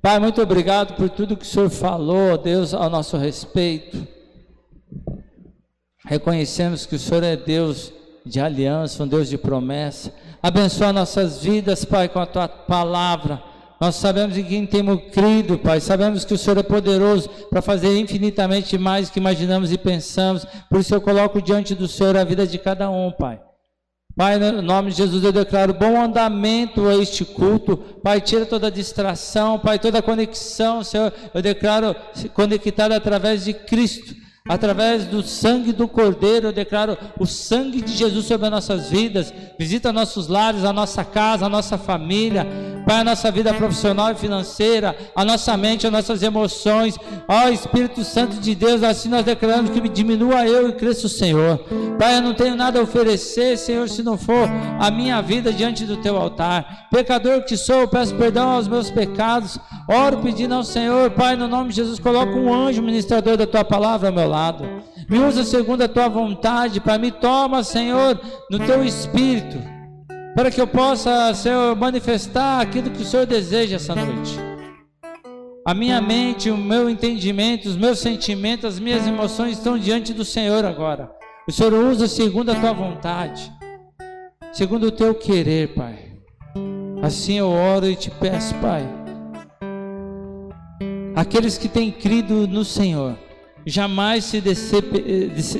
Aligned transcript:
Pai, 0.00 0.18
muito 0.18 0.40
obrigado 0.40 0.94
por 0.94 1.10
tudo 1.10 1.36
que 1.36 1.44
o 1.44 1.48
Senhor 1.48 1.68
falou, 1.68 2.38
Deus, 2.38 2.72
ao 2.72 2.88
nosso 2.88 3.16
respeito. 3.16 4.06
Reconhecemos 6.04 6.86
que 6.86 6.96
o 6.96 6.98
Senhor 6.98 7.22
é 7.22 7.36
Deus 7.36 7.92
de 8.24 8.40
aliança, 8.40 9.02
um 9.02 9.06
Deus 9.06 9.28
de 9.28 9.36
promessa. 9.36 10.12
Abençoa 10.42 10.92
nossas 10.92 11.42
vidas, 11.42 11.84
Pai, 11.84 12.08
com 12.08 12.18
a 12.18 12.26
tua 12.26 12.48
palavra. 12.48 13.42
Nós 13.80 13.96
sabemos 13.96 14.36
em 14.36 14.44
quem 14.44 14.66
temos 14.66 15.00
crido, 15.12 15.58
Pai. 15.58 15.80
Sabemos 15.80 16.24
que 16.24 16.34
o 16.34 16.38
Senhor 16.38 16.58
é 16.58 16.62
poderoso 16.62 17.28
para 17.50 17.62
fazer 17.62 17.96
infinitamente 17.98 18.78
mais 18.78 19.08
do 19.08 19.12
que 19.12 19.20
imaginamos 19.20 19.72
e 19.72 19.78
pensamos. 19.78 20.44
Por 20.68 20.80
isso 20.80 20.94
eu 20.94 21.00
coloco 21.00 21.40
diante 21.40 21.74
do 21.74 21.86
Senhor 21.86 22.16
a 22.16 22.24
vida 22.24 22.46
de 22.46 22.58
cada 22.58 22.90
um, 22.90 23.12
Pai. 23.12 23.40
Pai, 24.14 24.38
no 24.38 24.60
nome 24.60 24.90
de 24.90 24.98
Jesus 24.98 25.24
eu 25.24 25.32
declaro 25.32 25.72
bom 25.72 26.00
andamento 26.00 26.86
a 26.86 26.96
este 26.96 27.24
culto. 27.24 27.76
Pai, 27.76 28.20
tira 28.20 28.44
toda 28.44 28.70
distração, 28.70 29.58
Pai, 29.58 29.78
toda 29.78 30.02
conexão, 30.02 30.84
Senhor. 30.84 31.12
Eu 31.32 31.40
declaro 31.40 31.96
conectado 32.34 32.92
através 32.92 33.44
de 33.44 33.54
Cristo. 33.54 34.14
Através 34.48 35.04
do 35.04 35.22
sangue 35.22 35.72
do 35.72 35.86
Cordeiro, 35.86 36.48
eu 36.48 36.52
declaro 36.52 36.98
o 37.16 37.24
sangue 37.24 37.80
de 37.80 37.92
Jesus 37.92 38.26
sobre 38.26 38.46
as 38.46 38.52
nossas 38.52 38.90
vidas. 38.90 39.32
Visita 39.56 39.92
nossos 39.92 40.26
lares, 40.26 40.64
a 40.64 40.72
nossa 40.72 41.04
casa, 41.04 41.46
a 41.46 41.48
nossa 41.48 41.78
família. 41.78 42.44
Pai, 42.84 43.00
a 43.00 43.04
nossa 43.04 43.30
vida 43.30 43.54
profissional 43.54 44.10
e 44.10 44.16
financeira, 44.16 44.96
a 45.14 45.24
nossa 45.24 45.56
mente, 45.56 45.86
as 45.86 45.92
nossas 45.92 46.24
emoções. 46.24 46.98
Ó 47.28 47.48
Espírito 47.48 48.02
Santo 48.02 48.40
de 48.40 48.56
Deus, 48.56 48.82
assim 48.82 49.08
nós 49.08 49.24
declaramos 49.24 49.70
que 49.70 49.88
diminua 49.88 50.44
eu 50.44 50.68
e 50.68 50.72
cresça 50.72 51.06
o 51.06 51.10
Senhor. 51.10 51.58
Pai, 51.96 52.16
eu 52.16 52.22
não 52.22 52.34
tenho 52.34 52.56
nada 52.56 52.80
a 52.80 52.82
oferecer, 52.82 53.56
Senhor, 53.56 53.88
se 53.88 54.02
não 54.02 54.18
for 54.18 54.48
a 54.80 54.90
minha 54.90 55.22
vida 55.22 55.52
diante 55.52 55.84
do 55.84 55.98
teu 55.98 56.16
altar. 56.16 56.88
Pecador 56.90 57.44
que 57.44 57.56
sou, 57.56 57.86
peço 57.86 58.16
perdão 58.16 58.48
aos 58.50 58.66
meus 58.66 58.90
pecados. 58.90 59.56
Oro 59.86 60.18
pedindo 60.18 60.54
ao 60.54 60.64
Senhor, 60.64 61.12
Pai, 61.12 61.36
no 61.36 61.46
nome 61.46 61.70
de 61.70 61.76
Jesus, 61.76 62.00
coloca 62.00 62.32
um 62.32 62.52
anjo 62.52 62.82
ministrador 62.82 63.36
da 63.36 63.46
tua 63.46 63.64
palavra 63.64 64.10
meu 64.10 64.31
lado. 64.32 64.64
Me 65.08 65.18
usa 65.18 65.44
segundo 65.44 65.82
a 65.82 65.88
tua 65.88 66.08
vontade, 66.08 66.80
Pai. 66.80 66.98
Me 66.98 67.12
toma, 67.12 67.62
Senhor, 67.62 68.18
no 68.50 68.58
teu 68.58 68.82
espírito, 68.84 69.58
para 70.34 70.50
que 70.50 70.60
eu 70.60 70.66
possa, 70.66 71.32
Senhor, 71.34 71.76
manifestar 71.76 72.60
aquilo 72.60 72.90
que 72.90 73.02
o 73.02 73.04
Senhor 73.04 73.26
deseja 73.26 73.76
essa 73.76 73.94
noite. 73.94 74.36
A 75.64 75.74
minha 75.74 76.00
mente, 76.00 76.50
o 76.50 76.56
meu 76.56 76.90
entendimento, 76.90 77.68
os 77.68 77.76
meus 77.76 78.00
sentimentos, 78.00 78.64
as 78.64 78.80
minhas 78.80 79.06
emoções 79.06 79.58
estão 79.58 79.78
diante 79.78 80.12
do 80.12 80.24
Senhor 80.24 80.64
agora. 80.64 81.08
O 81.46 81.52
Senhor 81.52 81.72
usa 81.72 82.08
segundo 82.08 82.50
a 82.50 82.54
tua 82.58 82.72
vontade, 82.72 83.52
segundo 84.52 84.86
o 84.86 84.90
teu 84.90 85.14
querer, 85.14 85.74
Pai. 85.74 85.98
Assim 87.02 87.38
eu 87.38 87.48
oro 87.48 87.86
e 87.86 87.94
te 87.94 88.10
peço, 88.10 88.54
Pai. 88.56 88.88
Aqueles 91.14 91.58
que 91.58 91.68
têm 91.68 91.90
crido 91.90 92.48
no 92.48 92.64
Senhor, 92.64 93.16
jamais 93.66 94.24
se 94.24 94.40
decep... 94.40 94.84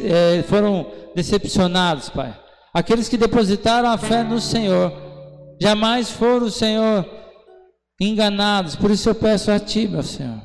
é, 0.05 0.43
foram 0.45 0.87
decepcionados, 1.15 2.09
Pai. 2.09 2.37
Aqueles 2.73 3.09
que 3.09 3.17
depositaram 3.17 3.89
a 3.89 3.99
fé 3.99 4.23
no 4.23 4.41
Senhor, 4.41 4.93
jamais 5.61 6.11
foram, 6.11 6.51
Senhor, 6.51 7.07
enganados. 8.01 8.75
Por 8.77 8.91
isso 8.91 9.09
eu 9.09 9.15
peço 9.15 9.51
a 9.51 9.59
Ti, 9.59 9.87
meu 9.87 10.03
Senhor. 10.03 10.41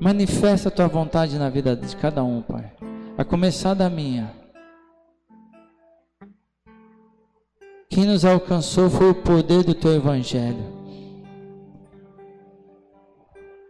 Manifesta 0.00 0.68
a 0.68 0.72
Tua 0.72 0.88
vontade 0.88 1.38
na 1.38 1.48
vida 1.48 1.76
de 1.76 1.96
cada 1.96 2.24
um, 2.24 2.42
Pai. 2.42 2.72
A 3.18 3.24
começar 3.24 3.74
da 3.74 3.90
minha. 3.90 4.32
Quem 7.90 8.06
nos 8.06 8.24
alcançou 8.24 8.88
foi 8.88 9.10
o 9.10 9.14
poder 9.14 9.64
do 9.64 9.74
Teu 9.74 9.94
Evangelho 9.94 10.71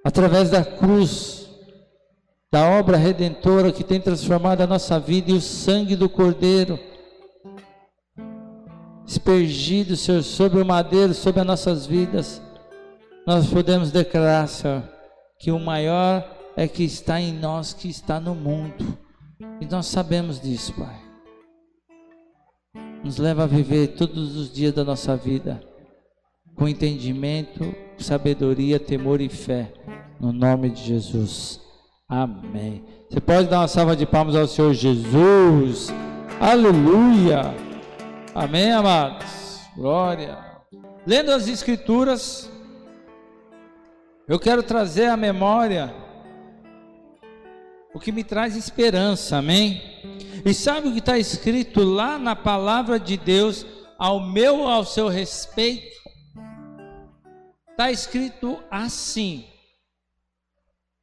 através 0.05 0.50
da 0.50 0.64
cruz, 0.64 1.48
da 2.50 2.69
obra 2.69 2.97
redentora 2.97 3.72
que 3.72 3.84
tem 3.84 4.00
transformado 4.00 4.61
a 4.61 4.67
nossa 4.67 4.98
vida 4.98 5.30
e 5.30 5.35
o 5.35 5.40
sangue 5.40 5.96
do 5.96 6.08
Cordeiro, 6.08 6.79
espergido, 9.07 9.96
Senhor, 9.96 10.23
sobre 10.23 10.61
o 10.61 10.67
madeiro, 10.67 11.14
sobre 11.14 11.41
as 11.41 11.46
nossas 11.46 11.86
vidas, 11.86 12.42
nós 13.27 13.46
podemos 13.46 13.91
declarar, 13.91 14.46
Senhor, 14.48 14.83
que 15.39 15.51
o 15.51 15.58
maior 15.58 16.24
é 16.57 16.67
que 16.67 16.85
está 16.85 17.20
em 17.20 17.33
nós, 17.33 17.73
que 17.73 17.89
está 17.89 18.20
no 18.20 18.35
mundo, 18.35 18.98
e 19.61 19.67
nós 19.67 19.86
sabemos 19.86 20.41
disso, 20.41 20.74
Pai. 20.74 21.01
Nos 23.02 23.18
leva 23.18 23.45
a 23.45 23.46
viver 23.46 23.89
todos 23.89 24.36
os 24.36 24.52
dias 24.52 24.73
da 24.73 24.85
nossa 24.85 25.17
vida 25.17 25.62
com 26.55 26.68
entendimento, 26.68 27.74
sabedoria, 28.02 28.79
temor 28.79 29.20
e 29.20 29.29
fé, 29.29 29.73
no 30.20 30.33
nome 30.33 30.70
de 30.70 30.83
Jesus. 30.83 31.61
Amém. 32.08 32.85
Você 33.08 33.20
pode 33.20 33.48
dar 33.48 33.61
uma 33.61 33.68
salva 33.68 33.96
de 33.96 34.05
palmas 34.05 34.36
ao 34.36 34.46
Senhor 34.46 34.74
Jesus. 34.74 35.89
Aleluia. 36.41 37.55
Amém, 38.35 38.73
amados. 38.73 39.61
Glória. 39.77 40.39
Lendo 41.07 41.30
as 41.30 41.48
Escrituras, 41.48 42.51
eu 44.29 44.39
quero 44.39 44.62
trazer 44.62 45.07
à 45.07 45.17
memória 45.17 45.95
o 47.95 48.01
que 48.01 48.12
me 48.12 48.24
traz 48.24 48.57
esperança, 48.57 49.36
amém? 49.36 49.83
E 50.45 50.55
sabe 50.55 50.89
o 50.89 50.92
que 50.92 50.98
está 50.98 51.18
escrito 51.18 51.83
lá 51.83 52.18
na 52.18 52.35
palavra 52.35 52.98
de 52.98 53.17
Deus, 53.17 53.67
ao 53.98 54.20
meu, 54.20 54.67
ao 54.67 54.85
seu 54.85 55.08
respeito? 55.08 56.02
Está 57.82 57.90
escrito 57.90 58.62
assim: 58.70 59.44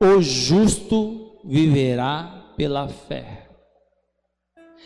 o 0.01 0.21
justo 0.21 1.41
viverá 1.43 2.53
pela 2.55 2.87
fé. 2.87 3.49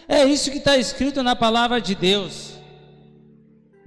É 0.07 0.25
isso 0.25 0.49
que 0.49 0.57
está 0.57 0.75
escrito 0.75 1.21
na 1.21 1.35
palavra 1.35 1.79
de 1.79 1.93
Deus. 1.93 2.57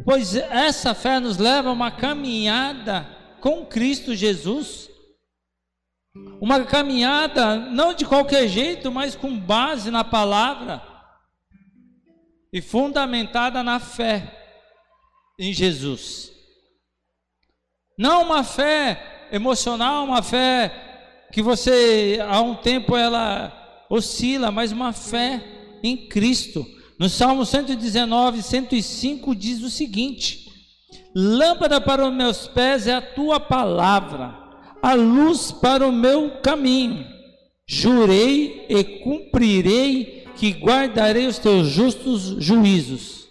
Pois 0.05 0.37
essa 0.37 0.95
fé 0.95 1.19
nos 1.19 1.37
leva 1.37 1.69
a 1.69 1.73
uma 1.73 1.91
caminhada 1.91 3.09
com 3.41 3.67
Cristo 3.67 4.15
Jesus. 4.15 4.89
Uma 6.41 6.65
caminhada 6.65 7.57
não 7.57 7.93
de 7.93 8.05
qualquer 8.05 8.47
jeito, 8.47 8.93
mas 8.93 9.17
com 9.17 9.37
base 9.37 9.91
na 9.91 10.05
palavra 10.05 10.81
e 12.53 12.63
fundamentada 12.63 13.65
na 13.65 13.81
fé 13.81 14.33
em 15.41 15.53
Jesus. 15.53 16.36
Não 17.99 18.25
uma 18.25 18.45
fé 18.45 19.29
emocional, 19.33 20.05
uma 20.05 20.23
fé 20.23 21.29
que 21.33 21.43
você 21.43 22.19
há 22.29 22.43
um 22.43 22.55
tempo 22.55 22.95
ela 22.95 23.87
oscila, 23.89 24.51
mas 24.51 24.71
uma 24.71 24.93
fé 24.93 25.43
em 25.83 25.97
Cristo. 25.97 26.67
No 26.99 27.09
Salmo 27.09 27.47
119, 27.47 28.43
105 28.43 29.35
diz 29.35 29.63
o 29.63 29.71
seguinte: 29.71 30.47
Lâmpada 31.15 31.81
para 31.81 32.07
os 32.07 32.13
meus 32.13 32.47
pés 32.47 32.87
é 32.87 32.93
a 32.93 33.01
tua 33.01 33.41
palavra, 33.41 34.37
a 34.83 34.93
luz 34.93 35.51
para 35.51 35.87
o 35.87 35.93
meu 35.93 36.43
caminho. 36.43 37.07
Jurei 37.67 38.67
e 38.69 38.85
cumprirei 39.03 40.27
que 40.37 40.51
guardarei 40.51 41.27
os 41.27 41.39
teus 41.39 41.69
justos 41.69 42.37
juízos. 42.45 43.27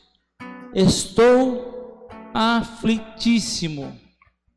Estou 0.73 2.09
aflitíssimo 2.33 4.04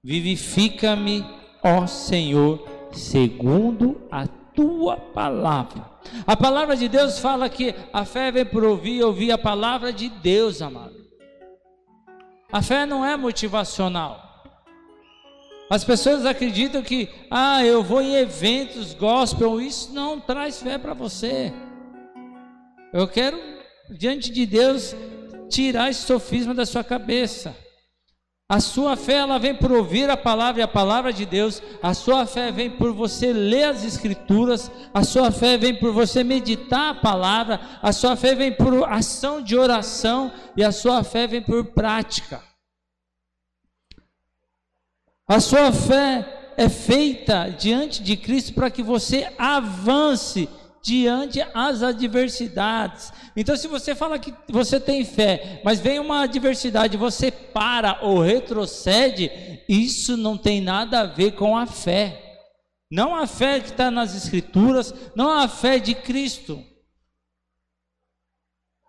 Vivifica-me, 0.09 1.23
ó 1.63 1.87
Senhor, 1.87 2.67
segundo 2.93 4.09
a 4.11 4.27
tua 4.27 4.97
palavra. 4.97 5.85
A 6.27 6.35
palavra 6.35 6.75
de 6.75 6.89
Deus 6.89 7.19
fala 7.19 7.47
que 7.51 7.75
a 7.93 8.07
fé 8.07 8.33
vem 8.33 8.47
por 8.47 8.65
ouvir, 8.65 9.03
ouvir 9.03 9.31
a 9.33 9.37
palavra 9.37 9.93
de 9.93 10.09
Deus, 10.09 10.63
amado. 10.63 10.97
A 12.51 12.63
fé 12.63 12.87
não 12.87 13.05
é 13.05 13.19
motivacional. 13.19 14.47
As 15.69 15.85
pessoas 15.85 16.25
acreditam 16.25 16.81
que, 16.81 17.11
ah, 17.31 17.63
eu 17.63 17.83
vou 17.83 18.01
em 18.01 18.15
eventos 18.15 18.95
gospel, 18.95 19.61
isso 19.61 19.93
não 19.93 20.19
traz 20.19 20.63
fé 20.63 20.79
para 20.79 20.95
você. 20.95 21.53
Eu 22.95 23.07
quero, 23.07 23.39
diante 23.91 24.33
de 24.33 24.47
Deus, 24.47 24.97
tirar 25.51 25.91
esse 25.91 26.01
sofisma 26.07 26.55
da 26.55 26.65
sua 26.65 26.83
cabeça. 26.83 27.68
A 28.51 28.61
sua 28.61 28.97
fé 28.97 29.17
ela 29.17 29.39
vem 29.39 29.55
por 29.55 29.71
ouvir 29.71 30.09
a 30.09 30.17
palavra 30.17 30.63
e 30.63 30.65
a 30.65 30.69
palavra 30.69 31.13
de 31.13 31.27
Deus. 31.27 31.63
A 31.83 31.93
sua 31.93 32.25
fé 32.25 32.51
vem 32.51 32.71
por 32.71 32.95
você 32.95 33.31
ler 33.31 33.65
as 33.65 33.85
escrituras. 33.85 34.71
A 34.95 35.05
sua 35.05 35.31
fé 35.31 35.59
vem 35.59 35.79
por 35.79 35.93
você 35.93 36.25
meditar 36.25 36.93
a 36.93 36.95
palavra. 36.95 37.61
A 37.83 37.93
sua 37.93 38.17
fé 38.17 38.35
vem 38.35 38.51
por 38.51 38.91
ação 38.91 39.43
de 39.43 39.55
oração 39.55 40.33
e 40.57 40.65
a 40.65 40.73
sua 40.73 41.05
fé 41.05 41.27
vem 41.27 41.43
por 41.43 41.63
prática. 41.67 42.43
A 45.27 45.41
sua 45.41 45.71
fé 45.71 46.55
é 46.57 46.71
feita 46.71 47.51
diante 47.51 48.03
de 48.03 48.17
Cristo 48.17 48.55
para 48.55 48.71
que 48.71 48.83
você 48.83 49.31
avance 49.37 50.49
diante 50.83 51.45
as 51.55 51.83
adversidades. 51.83 53.13
Então, 53.37 53.57
se 53.57 53.69
você 53.69 53.95
fala 53.95 54.19
que 54.19 54.35
você 54.49 54.81
tem 54.81 55.05
fé, 55.05 55.61
mas 55.65 55.81
vem 55.81 55.99
uma 55.99 56.23
adversidade, 56.23 56.97
você 56.97 57.31
para 57.31 57.99
ou 58.03 58.21
retrocede, 58.21 59.31
isso 59.69 60.17
não 60.17 60.37
tem 60.37 60.61
nada 60.61 61.01
a 61.01 61.07
ver 61.07 61.33
com 61.33 61.57
a 61.57 61.67
fé. 61.67 62.25
Não 62.91 63.15
a 63.15 63.27
fé 63.27 63.61
que 63.61 63.71
está 63.71 63.91
nas 63.91 64.15
Escrituras, 64.15 64.95
não 65.15 65.31
a 65.31 65.47
fé 65.47 65.79
de 65.79 65.95
Cristo. 65.95 66.65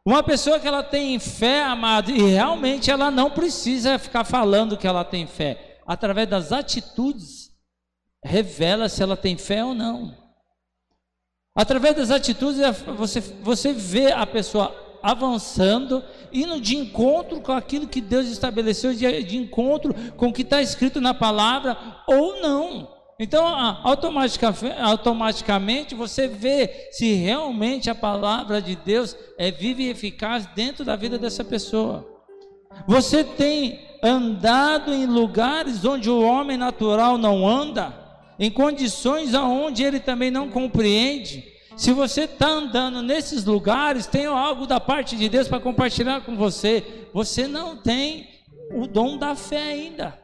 Uma 0.05 0.23
pessoa 0.23 0.59
que 0.59 0.67
ela 0.67 0.81
tem 0.81 1.19
fé, 1.19 1.63
amado, 1.63 2.09
e 2.09 2.31
realmente 2.31 2.89
ela 2.89 3.11
não 3.11 3.29
precisa 3.29 3.99
ficar 3.99 4.23
falando 4.23 4.77
que 4.77 4.87
ela 4.87 5.03
tem 5.03 5.27
fé. 5.27 5.79
Através 5.85 6.27
das 6.27 6.51
atitudes, 6.51 7.51
revela 8.23 8.87
se 8.87 9.03
ela 9.03 9.17
tem 9.17 9.37
fé 9.37 9.63
ou 9.63 9.73
não. 9.73 10.28
Através 11.55 11.95
das 11.95 12.11
atitudes, 12.11 12.59
é, 12.59 12.71
você, 12.71 13.19
você 13.19 13.73
vê 13.73 14.11
a 14.11 14.25
pessoa 14.25 14.75
avançando, 15.01 16.03
indo 16.31 16.59
de 16.59 16.77
encontro 16.77 17.41
com 17.41 17.51
aquilo 17.51 17.87
que 17.87 18.01
Deus 18.01 18.27
estabeleceu, 18.27 18.93
de, 18.93 19.23
de 19.23 19.37
encontro 19.37 19.93
com 20.15 20.27
o 20.27 20.33
que 20.33 20.41
está 20.41 20.61
escrito 20.61 20.99
na 21.01 21.13
palavra, 21.13 21.77
ou 22.07 22.41
não. 22.41 22.99
Então, 23.19 23.45
automaticamente 24.81 25.93
você 25.93 26.27
vê 26.27 26.87
se 26.91 27.13
realmente 27.15 27.89
a 27.89 27.95
palavra 27.95 28.61
de 28.61 28.77
Deus 28.77 29.15
é 29.37 29.51
viva 29.51 29.81
e 29.81 29.89
eficaz 29.89 30.45
dentro 30.55 30.85
da 30.85 30.95
vida 30.95 31.17
dessa 31.17 31.43
pessoa. 31.43 32.07
Você 32.87 33.25
tem 33.25 33.81
andado 34.01 34.93
em 34.93 35.05
lugares 35.05 35.83
onde 35.83 36.09
o 36.09 36.21
homem 36.21 36.55
natural 36.55 37.17
não 37.17 37.45
anda, 37.45 37.93
em 38.39 38.49
condições 38.49 39.33
aonde 39.33 39.83
ele 39.83 39.99
também 39.99 40.31
não 40.31 40.49
compreende. 40.49 41.43
Se 41.75 41.91
você 41.91 42.21
está 42.21 42.47
andando 42.47 43.01
nesses 43.01 43.43
lugares, 43.45 44.07
tem 44.07 44.25
algo 44.25 44.65
da 44.65 44.79
parte 44.79 45.15
de 45.15 45.27
Deus 45.27 45.47
para 45.47 45.59
compartilhar 45.59 46.21
com 46.21 46.35
você. 46.35 47.07
Você 47.13 47.47
não 47.47 47.77
tem 47.77 48.27
o 48.73 48.87
dom 48.87 49.17
da 49.17 49.35
fé 49.35 49.61
ainda. 49.61 50.17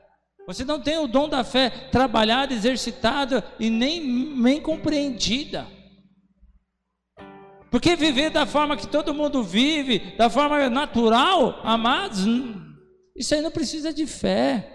Você 0.47 0.63
não 0.63 0.79
tem 0.79 0.97
o 0.97 1.07
dom 1.07 1.27
da 1.27 1.43
fé 1.43 1.69
trabalhada, 1.91 2.53
exercitada 2.53 3.43
e 3.59 3.69
nem, 3.69 4.01
nem 4.01 4.61
compreendida. 4.61 5.67
Porque 7.71 7.95
viver 7.95 8.29
da 8.29 8.45
forma 8.45 8.77
que 8.77 8.87
todo 8.87 9.13
mundo 9.13 9.43
vive, 9.43 9.99
da 10.17 10.29
forma 10.29 10.69
natural, 10.69 11.59
amados, 11.63 12.25
isso 13.15 13.33
aí 13.33 13.41
não 13.41 13.51
precisa 13.51 13.93
de 13.93 14.05
fé. 14.05 14.74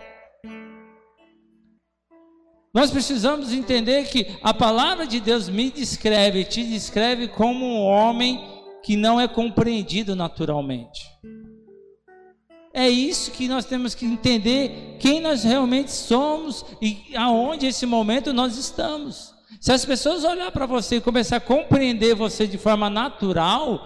Nós 2.72 2.90
precisamos 2.90 3.52
entender 3.52 4.04
que 4.08 4.26
a 4.42 4.54
palavra 4.54 5.04
de 5.04 5.18
Deus 5.18 5.48
me 5.48 5.70
descreve, 5.70 6.44
te 6.44 6.62
descreve 6.62 7.26
como 7.26 7.66
um 7.66 7.82
homem 7.82 8.40
que 8.82 8.96
não 8.96 9.20
é 9.20 9.26
compreendido 9.26 10.14
naturalmente. 10.14 11.04
É 12.72 12.88
isso 12.88 13.32
que 13.32 13.48
nós 13.48 13.64
temos 13.64 13.96
que 13.96 14.06
entender 14.06 14.96
quem 15.00 15.20
nós 15.20 15.42
realmente 15.42 15.90
somos 15.90 16.64
e 16.80 16.98
aonde 17.16 17.66
esse 17.66 17.84
momento 17.84 18.32
nós 18.32 18.56
estamos. 18.56 19.34
Se 19.60 19.72
as 19.72 19.84
pessoas 19.84 20.22
olhar 20.22 20.52
para 20.52 20.66
você 20.66 20.96
e 20.96 21.00
começar 21.00 21.36
a 21.36 21.40
compreender 21.40 22.14
você 22.14 22.46
de 22.46 22.56
forma 22.56 22.88
natural, 22.88 23.84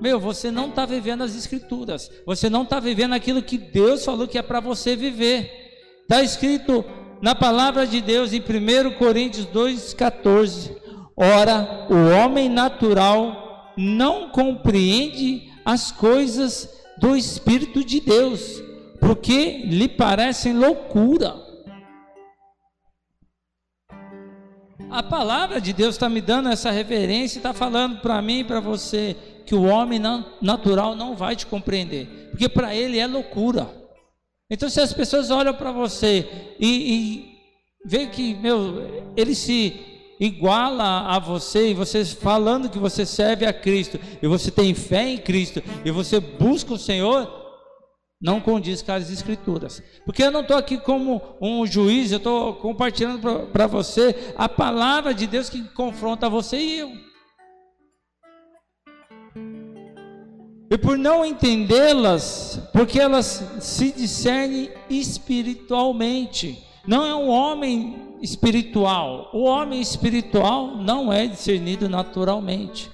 meu, 0.00 0.18
você 0.18 0.50
não 0.50 0.68
está 0.68 0.84
vivendo 0.84 1.22
as 1.22 1.36
escrituras. 1.36 2.10
Você 2.26 2.50
não 2.50 2.64
está 2.64 2.80
vivendo 2.80 3.12
aquilo 3.12 3.40
que 3.40 3.56
Deus 3.56 4.04
falou 4.04 4.26
que 4.26 4.36
é 4.36 4.42
para 4.42 4.58
você 4.58 4.96
viver. 4.96 6.02
Está 6.02 6.20
escrito 6.20 6.84
na 7.24 7.34
palavra 7.34 7.86
de 7.86 8.02
Deus 8.02 8.34
em 8.34 8.38
1 8.38 8.98
Coríntios 8.98 9.46
2,14. 9.46 10.76
Ora, 11.16 11.86
o 11.88 12.10
homem 12.10 12.50
natural 12.50 13.72
não 13.78 14.28
compreende 14.28 15.50
as 15.64 15.90
coisas 15.90 16.68
do 16.98 17.16
Espírito 17.16 17.82
de 17.82 17.98
Deus, 17.98 18.62
porque 19.00 19.62
lhe 19.64 19.88
parecem 19.88 20.52
loucura. 20.52 21.34
A 24.90 25.02
palavra 25.02 25.62
de 25.62 25.72
Deus 25.72 25.94
está 25.94 26.10
me 26.10 26.20
dando 26.20 26.50
essa 26.50 26.70
reverência, 26.70 27.38
está 27.38 27.54
falando 27.54 28.02
para 28.02 28.20
mim 28.20 28.40
e 28.40 28.44
para 28.44 28.60
você 28.60 29.16
que 29.46 29.54
o 29.54 29.62
homem 29.62 29.98
natural 30.42 30.94
não 30.94 31.16
vai 31.16 31.34
te 31.34 31.46
compreender, 31.46 32.28
porque 32.32 32.50
para 32.50 32.74
ele 32.74 32.98
é 32.98 33.06
loucura. 33.06 33.83
Então, 34.50 34.68
se 34.68 34.80
as 34.80 34.92
pessoas 34.92 35.30
olham 35.30 35.54
para 35.54 35.72
você 35.72 36.54
e, 36.60 36.94
e 36.94 37.34
veem 37.84 38.08
que, 38.10 38.34
meu, 38.34 39.12
ele 39.16 39.34
se 39.34 39.94
iguala 40.20 41.06
a 41.08 41.18
você 41.18 41.70
e 41.70 41.74
você 41.74 42.04
falando 42.04 42.68
que 42.68 42.78
você 42.78 43.04
serve 43.04 43.46
a 43.46 43.52
Cristo 43.52 43.98
e 44.22 44.26
você 44.26 44.50
tem 44.50 44.74
fé 44.74 45.08
em 45.08 45.18
Cristo 45.18 45.62
e 45.84 45.90
você 45.90 46.20
busca 46.20 46.74
o 46.74 46.78
Senhor, 46.78 47.30
não 48.20 48.40
condiz 48.40 48.80
com 48.80 48.92
as 48.92 49.10
Escrituras. 49.10 49.82
Porque 50.04 50.22
eu 50.22 50.30
não 50.30 50.42
estou 50.42 50.56
aqui 50.56 50.78
como 50.78 51.20
um 51.40 51.66
juiz, 51.66 52.12
eu 52.12 52.18
estou 52.18 52.54
compartilhando 52.54 53.20
para 53.48 53.66
você 53.66 54.32
a 54.36 54.48
palavra 54.48 55.12
de 55.12 55.26
Deus 55.26 55.48
que 55.48 55.62
confronta 55.70 56.28
você 56.28 56.58
e 56.58 56.78
eu. 56.78 57.13
E 60.70 60.78
por 60.78 60.96
não 60.96 61.24
entendê-las, 61.24 62.60
porque 62.72 62.98
elas 62.98 63.44
se 63.60 63.92
discernem 63.92 64.70
espiritualmente. 64.88 66.64
Não 66.86 67.04
é 67.04 67.14
um 67.14 67.28
homem 67.28 68.16
espiritual. 68.20 69.30
O 69.32 69.44
homem 69.44 69.80
espiritual 69.80 70.76
não 70.76 71.12
é 71.12 71.26
discernido 71.26 71.88
naturalmente. 71.88 72.90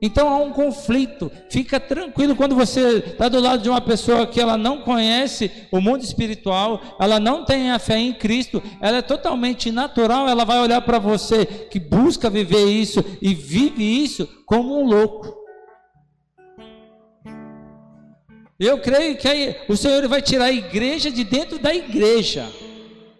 Então 0.00 0.28
há 0.28 0.36
um 0.36 0.50
conflito. 0.50 1.30
Fica 1.48 1.78
tranquilo 1.78 2.34
quando 2.34 2.56
você 2.56 2.98
está 2.98 3.28
do 3.28 3.38
lado 3.40 3.62
de 3.62 3.68
uma 3.68 3.80
pessoa 3.80 4.26
que 4.26 4.40
ela 4.40 4.58
não 4.58 4.80
conhece 4.80 5.48
o 5.70 5.80
mundo 5.80 6.02
espiritual, 6.02 6.80
ela 6.98 7.20
não 7.20 7.44
tem 7.44 7.70
a 7.70 7.78
fé 7.78 7.98
em 7.98 8.12
Cristo, 8.12 8.60
ela 8.80 8.96
é 8.96 9.02
totalmente 9.02 9.70
natural, 9.70 10.28
ela 10.28 10.44
vai 10.44 10.58
olhar 10.58 10.80
para 10.80 10.98
você 10.98 11.46
que 11.46 11.78
busca 11.78 12.28
viver 12.28 12.64
isso 12.66 13.04
e 13.22 13.32
vive 13.32 13.84
isso 13.84 14.28
como 14.44 14.80
um 14.80 14.84
louco. 14.84 15.41
Eu 18.64 18.78
creio 18.78 19.16
que 19.16 19.56
o 19.68 19.76
Senhor 19.76 20.06
vai 20.06 20.22
tirar 20.22 20.44
a 20.44 20.52
igreja 20.52 21.10
de 21.10 21.24
dentro 21.24 21.58
da 21.58 21.74
igreja. 21.74 22.48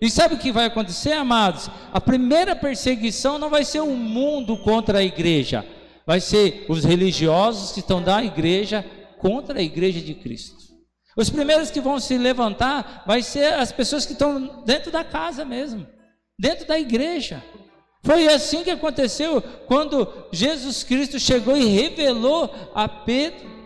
E 0.00 0.08
sabe 0.08 0.36
o 0.36 0.38
que 0.38 0.52
vai 0.52 0.66
acontecer, 0.66 1.14
amados? 1.14 1.68
A 1.92 2.00
primeira 2.00 2.54
perseguição 2.54 3.40
não 3.40 3.50
vai 3.50 3.64
ser 3.64 3.80
o 3.80 3.96
mundo 3.96 4.56
contra 4.58 5.00
a 5.00 5.02
igreja, 5.02 5.66
vai 6.06 6.20
ser 6.20 6.64
os 6.68 6.84
religiosos 6.84 7.72
que 7.72 7.80
estão 7.80 8.00
da 8.00 8.22
igreja 8.22 8.84
contra 9.18 9.58
a 9.58 9.62
igreja 9.62 10.00
de 10.00 10.14
Cristo. 10.14 10.56
Os 11.16 11.28
primeiros 11.28 11.72
que 11.72 11.80
vão 11.80 11.98
se 11.98 12.16
levantar 12.16 13.02
vai 13.04 13.20
ser 13.20 13.54
as 13.54 13.72
pessoas 13.72 14.06
que 14.06 14.12
estão 14.12 14.62
dentro 14.64 14.92
da 14.92 15.02
casa 15.02 15.44
mesmo, 15.44 15.84
dentro 16.38 16.68
da 16.68 16.78
igreja. 16.78 17.42
Foi 18.04 18.28
assim 18.28 18.62
que 18.62 18.70
aconteceu 18.70 19.42
quando 19.66 20.06
Jesus 20.30 20.84
Cristo 20.84 21.18
chegou 21.18 21.56
e 21.56 21.64
revelou 21.64 22.48
a 22.76 22.86
Pedro. 22.86 23.61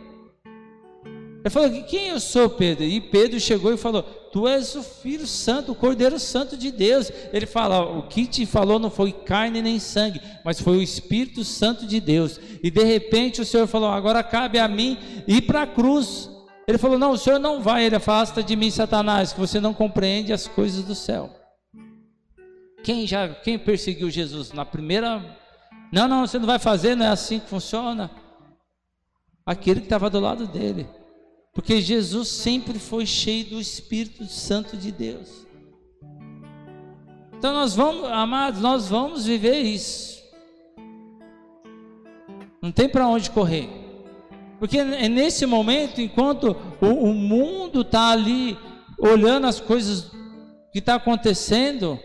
Ele 1.47 1.53
falou: 1.53 1.71
Quem 1.85 2.09
eu 2.09 2.19
sou, 2.19 2.51
Pedro? 2.51 2.83
E 2.83 3.01
Pedro 3.01 3.39
chegou 3.39 3.73
e 3.73 3.77
falou: 3.77 4.03
Tu 4.03 4.49
és 4.49 4.75
o 4.75 4.83
Filho 4.83 5.29
Santo, 5.29 5.71
o 5.71 5.75
Cordeiro 5.77 6.19
Santo 6.19 6.57
de 6.57 6.73
Deus. 6.73 7.13
Ele 7.33 7.47
fala: 7.47 7.83
O 7.83 8.03
que 8.03 8.27
te 8.27 8.45
falou 8.45 8.81
não 8.81 8.91
foi 8.91 9.13
carne 9.13 9.63
nem 9.63 9.79
sangue, 9.79 10.21
mas 10.45 10.61
foi 10.61 10.77
o 10.77 10.83
Espírito 10.83 11.45
Santo 11.45 11.87
de 11.87 12.01
Deus. 12.01 12.41
E 12.65 12.69
de 12.69 12.83
repente 12.83 13.41
o 13.41 13.45
Senhor 13.45 13.69
falou: 13.69 13.89
Agora 13.89 14.25
cabe 14.25 14.59
a 14.59 14.67
mim 14.67 14.99
ir 15.25 15.43
para 15.43 15.63
a 15.63 15.67
cruz. 15.69 16.29
Ele 16.67 16.79
falou: 16.79 16.99
Não, 16.99 17.13
o 17.13 17.17
Senhor 17.17 17.39
não 17.39 17.63
vai. 17.63 17.85
Ele 17.85 17.95
afasta 17.95 18.43
de 18.43 18.57
mim, 18.57 18.69
Satanás, 18.73 19.33
que 19.33 19.39
você 19.39 19.61
não 19.61 19.73
compreende 19.73 20.33
as 20.33 20.49
coisas 20.49 20.83
do 20.83 20.97
céu. 20.97 21.31
Quem 22.83 23.07
já, 23.07 23.29
quem 23.29 23.57
perseguiu 23.57 24.11
Jesus 24.11 24.51
na 24.51 24.65
primeira? 24.65 25.25
Não, 25.93 26.09
não, 26.09 26.27
você 26.27 26.41
não 26.41 26.47
vai 26.47 26.59
fazer, 26.59 26.97
não 26.97 27.07
é 27.07 27.11
assim 27.11 27.39
que 27.39 27.49
funciona. 27.49 28.11
Aquele 29.47 29.79
que 29.79 29.87
estava 29.87 30.11
do 30.11 30.19
lado 30.19 30.49
dele. 30.49 30.89
Porque 31.57 31.81
Jesus 31.81 32.29
sempre 32.29 32.79
foi 32.79 33.07
cheio 33.07 33.47
do 33.47 33.59
Espírito 33.59 34.27
Santo 34.27 34.77
de 34.77 34.93
Deus. 34.93 35.47
Então 37.33 37.55
nós 37.55 37.75
vamos, 37.75 38.05
amados, 38.11 38.61
nós 38.61 38.89
vamos 38.89 39.25
viver 39.25 39.63
isso. 39.63 40.23
Não 42.61 42.71
tem 42.71 42.87
para 42.87 43.09
onde 43.09 43.31
correr. 43.31 43.71
Porque 44.59 44.79
é 44.79 45.09
nesse 45.09 45.47
momento, 45.47 45.99
enquanto 45.99 46.55
o, 46.79 46.87
o 46.87 47.15
mundo 47.15 47.81
está 47.81 48.11
ali 48.11 48.59
olhando 48.99 49.47
as 49.47 49.59
coisas 49.59 50.11
que 50.71 50.79
está 50.79 50.97
acontecendo, 50.97 51.99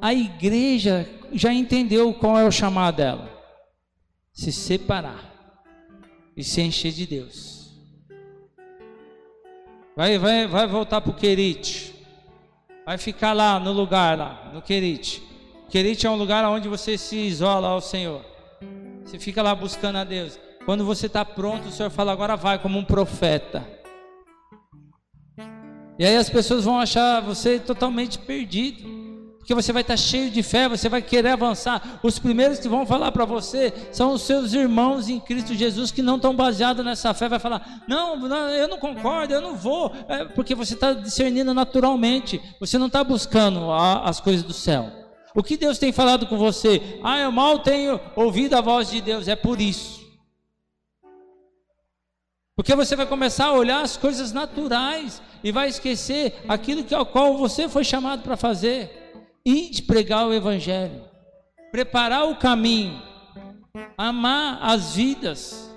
a 0.00 0.14
igreja 0.14 1.10
já 1.32 1.52
entendeu 1.52 2.14
qual 2.14 2.38
é 2.38 2.44
o 2.44 2.52
chamado 2.52 2.98
dela: 2.98 3.28
se 4.32 4.52
separar 4.52 5.28
e 6.36 6.44
se 6.44 6.60
encher 6.62 6.92
de 6.92 7.04
Deus. 7.04 7.61
Vai, 9.96 10.18
vai, 10.18 10.46
vai 10.46 10.66
voltar 10.66 11.00
para 11.00 11.10
o 11.10 11.14
Querite. 11.14 11.94
Vai 12.86 12.98
ficar 12.98 13.32
lá 13.32 13.60
no 13.60 13.72
lugar 13.72 14.16
lá, 14.16 14.50
no 14.52 14.62
Querite. 14.62 15.22
Querite 15.68 16.06
é 16.06 16.10
um 16.10 16.16
lugar 16.16 16.44
onde 16.46 16.68
você 16.68 16.96
se 16.96 17.16
isola 17.16 17.68
ao 17.68 17.80
Senhor. 17.80 18.24
Você 19.04 19.18
fica 19.18 19.42
lá 19.42 19.54
buscando 19.54 19.98
a 19.98 20.04
Deus. 20.04 20.38
Quando 20.64 20.84
você 20.84 21.06
está 21.06 21.24
pronto, 21.24 21.68
o 21.68 21.72
Senhor 21.72 21.90
fala: 21.90 22.12
agora 22.12 22.36
vai, 22.36 22.58
como 22.58 22.78
um 22.78 22.84
profeta. 22.84 23.66
E 25.98 26.04
aí 26.04 26.16
as 26.16 26.30
pessoas 26.30 26.64
vão 26.64 26.78
achar 26.78 27.20
você 27.20 27.58
totalmente 27.58 28.18
perdido. 28.18 29.11
Porque 29.42 29.56
você 29.56 29.72
vai 29.72 29.82
estar 29.82 29.96
cheio 29.96 30.30
de 30.30 30.40
fé, 30.40 30.68
você 30.68 30.88
vai 30.88 31.02
querer 31.02 31.30
avançar. 31.30 31.98
Os 32.00 32.16
primeiros 32.16 32.60
que 32.60 32.68
vão 32.68 32.86
falar 32.86 33.10
para 33.10 33.24
você 33.24 33.72
são 33.90 34.12
os 34.12 34.22
seus 34.22 34.52
irmãos 34.52 35.08
em 35.08 35.18
Cristo 35.18 35.52
Jesus 35.52 35.90
que 35.90 36.00
não 36.00 36.14
estão 36.14 36.32
baseados 36.32 36.84
nessa 36.84 37.12
fé. 37.12 37.28
Vai 37.28 37.40
falar: 37.40 37.82
não, 37.88 38.16
não, 38.16 38.48
eu 38.50 38.68
não 38.68 38.78
concordo, 38.78 39.34
eu 39.34 39.40
não 39.40 39.56
vou. 39.56 39.92
É 40.08 40.26
porque 40.26 40.54
você 40.54 40.74
está 40.74 40.92
discernindo 40.92 41.52
naturalmente. 41.52 42.40
Você 42.60 42.78
não 42.78 42.86
está 42.86 43.02
buscando 43.02 43.72
a, 43.72 44.08
as 44.08 44.20
coisas 44.20 44.44
do 44.44 44.52
céu. 44.52 44.92
O 45.34 45.42
que 45.42 45.56
Deus 45.56 45.76
tem 45.76 45.90
falado 45.90 46.28
com 46.28 46.38
você? 46.38 47.00
Ah, 47.02 47.18
eu 47.18 47.32
mal 47.32 47.58
tenho 47.58 47.98
ouvido 48.14 48.54
a 48.54 48.60
voz 48.60 48.90
de 48.90 49.00
Deus. 49.00 49.26
É 49.26 49.34
por 49.34 49.60
isso. 49.60 50.02
Porque 52.54 52.76
você 52.76 52.94
vai 52.94 53.06
começar 53.06 53.46
a 53.46 53.54
olhar 53.54 53.82
as 53.82 53.96
coisas 53.96 54.30
naturais 54.32 55.20
e 55.42 55.50
vai 55.50 55.68
esquecer 55.68 56.44
aquilo 56.46 56.84
que 56.84 56.94
ao 56.94 57.04
qual 57.04 57.36
você 57.36 57.68
foi 57.68 57.82
chamado 57.82 58.22
para 58.22 58.36
fazer 58.36 59.01
e 59.44 59.70
de 59.70 59.82
pregar 59.82 60.26
o 60.26 60.32
Evangelho, 60.32 61.04
preparar 61.70 62.28
o 62.28 62.36
caminho, 62.36 63.02
amar 63.96 64.58
as 64.62 64.94
vidas. 64.94 65.70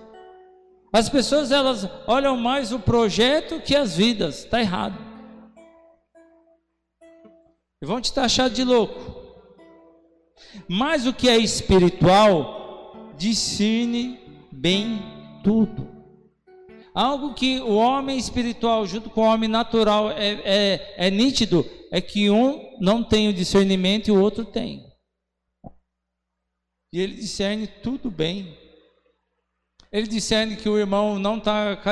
As 0.92 1.10
pessoas 1.10 1.52
elas 1.52 1.88
olham 2.08 2.38
mais 2.38 2.72
o 2.72 2.80
projeto 2.80 3.60
que 3.60 3.76
as 3.76 3.98
vidas, 3.98 4.40
está 4.40 4.62
errado. 4.62 4.98
E 7.82 7.86
vão 7.86 8.00
te 8.00 8.14
taxar 8.14 8.50
de 8.50 8.64
louco. 8.64 9.24
Mas 10.68 11.06
o 11.06 11.14
que 11.14 11.28
é 11.28 11.38
espiritual, 11.38 13.14
discerne 13.18 14.20
bem 14.52 15.02
tudo. 15.44 15.95
Algo 16.96 17.34
que 17.34 17.60
o 17.60 17.76
homem 17.76 18.18
espiritual, 18.18 18.88
junto 18.88 19.10
com 19.10 19.20
o 19.20 19.26
homem 19.26 19.50
natural, 19.50 20.12
é, 20.12 20.40
é, 20.46 20.96
é 20.96 21.12
nítido, 21.12 21.70
é 21.92 22.00
que 22.00 22.30
um 22.30 22.78
não 22.80 23.04
tem 23.04 23.28
o 23.28 23.34
discernimento 23.34 24.08
e 24.08 24.12
o 24.12 24.22
outro 24.22 24.46
tem. 24.46 24.86
E 26.94 27.02
ele 27.02 27.16
discerne 27.16 27.68
tudo 27.68 28.10
bem. 28.10 28.58
Ele 29.92 30.08
discerne 30.08 30.56
que 30.56 30.70
o 30.70 30.80
irmão 30.80 31.20
não 31.20 31.38
está 31.38 31.76
com, 31.76 31.90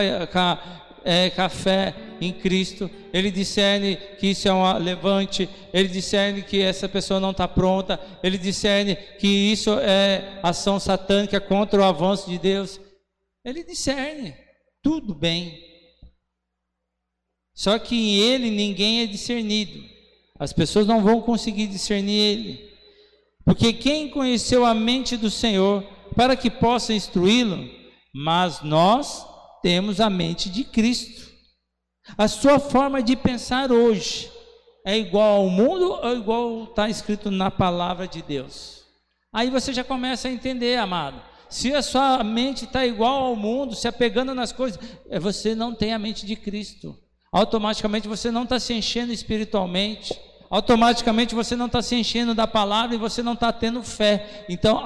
é, 1.04 1.30
com 1.30 1.42
a 1.42 1.50
fé 1.50 1.94
em 2.22 2.32
Cristo. 2.32 2.90
Ele 3.12 3.30
discerne 3.30 3.98
que 4.18 4.28
isso 4.28 4.48
é 4.48 4.54
um 4.54 4.78
levante. 4.78 5.50
Ele 5.74 5.90
discerne 5.90 6.44
que 6.44 6.62
essa 6.62 6.88
pessoa 6.88 7.20
não 7.20 7.32
está 7.32 7.46
pronta. 7.46 8.00
Ele 8.24 8.38
discerne 8.38 8.96
que 8.96 9.28
isso 9.28 9.78
é 9.80 10.40
ação 10.42 10.80
satânica 10.80 11.42
contra 11.42 11.82
o 11.82 11.84
avanço 11.84 12.30
de 12.30 12.38
Deus. 12.38 12.80
Ele 13.44 13.66
discerne 13.66 14.43
tudo 14.84 15.16
bem. 15.16 15.60
Só 17.56 17.80
que 17.80 17.96
em 17.96 18.16
ele 18.18 18.52
ninguém 18.52 19.02
é 19.02 19.08
discernido. 19.08 19.84
As 20.38 20.52
pessoas 20.52 20.86
não 20.86 21.02
vão 21.02 21.22
conseguir 21.22 21.68
discernir 21.68 22.20
ele. 22.20 22.74
Porque 23.46 23.74
quem 23.74 24.10
conheceu 24.10 24.66
a 24.66 24.74
mente 24.74 25.16
do 25.16 25.30
Senhor 25.30 25.84
para 26.16 26.36
que 26.36 26.50
possa 26.50 26.94
instruí-lo? 26.94 27.70
Mas 28.14 28.62
nós 28.62 29.26
temos 29.62 30.02
a 30.02 30.10
mente 30.10 30.50
de 30.50 30.64
Cristo. 30.64 31.32
A 32.18 32.28
sua 32.28 32.60
forma 32.60 33.02
de 33.02 33.16
pensar 33.16 33.72
hoje 33.72 34.30
é 34.86 34.98
igual 34.98 35.42
ao 35.42 35.50
mundo 35.50 35.92
ou 35.92 36.16
igual 36.16 36.64
está 36.66 36.90
escrito 36.90 37.32
na 37.32 37.50
palavra 37.50 38.08
de 38.08 38.22
Deus? 38.22 38.84
Aí 39.32 39.50
você 39.50 39.74
já 39.74 39.84
começa 39.84 40.28
a 40.28 40.32
entender, 40.32 40.78
amado. 40.78 41.33
Se 41.54 41.72
a 41.72 41.84
sua 41.84 42.24
mente 42.24 42.66
está 42.66 42.84
igual 42.84 43.26
ao 43.26 43.36
mundo, 43.36 43.76
se 43.76 43.88
apegando 43.88 44.34
nas 44.34 44.52
coisas, 44.52 44.80
é, 45.08 45.20
você 45.20 45.54
não 45.54 45.76
tem 45.76 45.94
a 45.94 46.00
mente 46.00 46.26
de 46.26 46.36
Cristo. 46.36 46.98
Automaticamente 47.32 48.08
você 48.08 48.32
não 48.32 48.42
está 48.42 48.60
se 48.60 48.74
enchendo 48.74 49.14
espiritualmente. 49.14 50.20
Automaticamente 50.50 51.36
você 51.36 51.56
não 51.56 51.68
está 51.68 51.80
se 51.80 51.94
enchendo 51.94 52.34
da 52.34 52.48
palavra 52.48 52.96
e 52.96 52.98
você 52.98 53.22
não 53.22 53.34
está 53.34 53.54
tendo 53.54 53.84
fé. 53.84 54.44
Então 54.50 54.82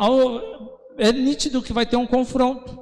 é 0.97 1.09
nítido 1.13 1.62
que 1.62 1.71
vai 1.71 1.86
ter 1.86 1.95
um 1.95 2.05
confronto. 2.05 2.77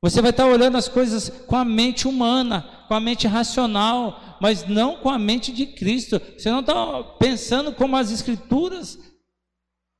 Você 0.00 0.22
vai 0.22 0.30
estar 0.30 0.44
tá 0.44 0.50
olhando 0.50 0.78
as 0.78 0.88
coisas 0.88 1.28
com 1.28 1.54
a 1.54 1.66
mente 1.66 2.08
humana, 2.08 2.66
com 2.88 2.94
a 2.94 3.00
mente 3.00 3.26
racional, 3.26 4.38
mas 4.40 4.66
não 4.66 4.96
com 4.96 5.10
a 5.10 5.18
mente 5.18 5.52
de 5.52 5.66
Cristo. 5.66 6.18
Você 6.38 6.50
não 6.50 6.60
está 6.60 7.02
pensando 7.18 7.74
como 7.74 7.94
as 7.94 8.10
Escrituras 8.10 8.98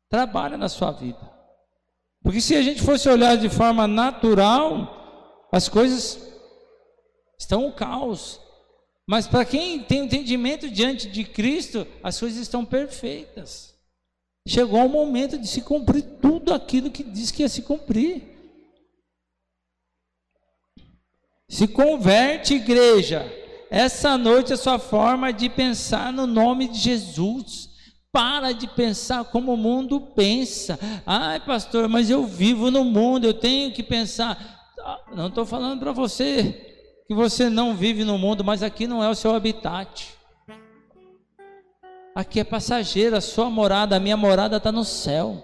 trabalham 0.09 0.57
na 0.57 0.71
sua 0.71 0.93
vida. 0.93 1.32
Porque 2.23 2.41
se 2.41 2.55
a 2.55 2.63
gente 2.63 2.81
fosse 2.83 3.09
olhar 3.09 3.37
de 3.37 3.49
forma 3.49 3.87
natural, 3.89 5.49
as 5.51 5.69
coisas 5.69 6.19
estão 7.39 7.67
um 7.67 7.73
caos. 7.73 8.41
Mas 9.07 9.27
para 9.27 9.45
quem 9.45 9.83
tem 9.83 10.05
entendimento 10.05 10.71
diante 10.71 11.09
de 11.09 11.25
Cristo, 11.25 11.87
as 12.03 12.19
coisas 12.19 12.41
estão 12.41 12.65
perfeitas. 12.65 13.75
Chegou 14.47 14.87
o 14.87 14.89
momento 14.89 15.39
de 15.39 15.47
se 15.47 15.61
cumprir 15.63 16.03
tudo 16.21 16.55
aquilo 16.55 16.91
que 16.91 17.03
diz 17.03 17.31
que 17.31 17.43
ia 17.43 17.49
se 17.49 17.63
cumprir. 17.63 18.23
Se 21.49 21.69
converte, 21.69 22.55
igreja. 22.55 23.31
Essa 23.71 24.17
noite 24.17 24.53
é 24.53 24.55
a 24.55 24.59
sua 24.59 24.79
forma 24.79 25.33
de 25.33 25.49
pensar 25.49 26.13
no 26.13 26.27
nome 26.27 26.69
de 26.69 26.79
Jesus. 26.79 27.72
Para 28.13 28.53
de 28.53 28.67
pensar 28.67 29.25
como 29.25 29.55
o 29.55 29.57
mundo 29.57 29.99
pensa. 29.99 30.79
Ai, 31.07 31.41
pastor, 31.41 31.89
mas 31.89 32.11
eu 32.11 32.27
vivo 32.27 32.71
no 32.71 32.85
mundo, 32.85 33.25
eu 33.25 33.33
tenho 33.33 33.73
que 33.73 33.83
pensar. 33.83 34.75
Ah, 34.79 35.01
não 35.15 35.29
estou 35.29 35.47
falando 35.47 35.81
para 35.81 35.93
você 35.93 36.69
que 37.09 37.15
você 37.15 37.49
não 37.49 37.75
vive 37.75 38.05
no 38.05 38.19
mundo, 38.19 38.45
mas 38.45 38.63
aqui 38.63 38.87
não 38.87 39.03
é 39.03 39.09
o 39.09 39.15
seu 39.15 39.35
habitat. 39.35 40.15
Aqui 42.15 42.41
é 42.41 42.45
passageiro, 42.45 43.17
a 43.17 43.21
sua 43.23 43.49
morada, 43.49 43.97
a 43.97 44.01
minha 44.01 44.17
morada 44.17 44.59
está 44.59 44.71
no 44.71 44.85
céu. 44.85 45.43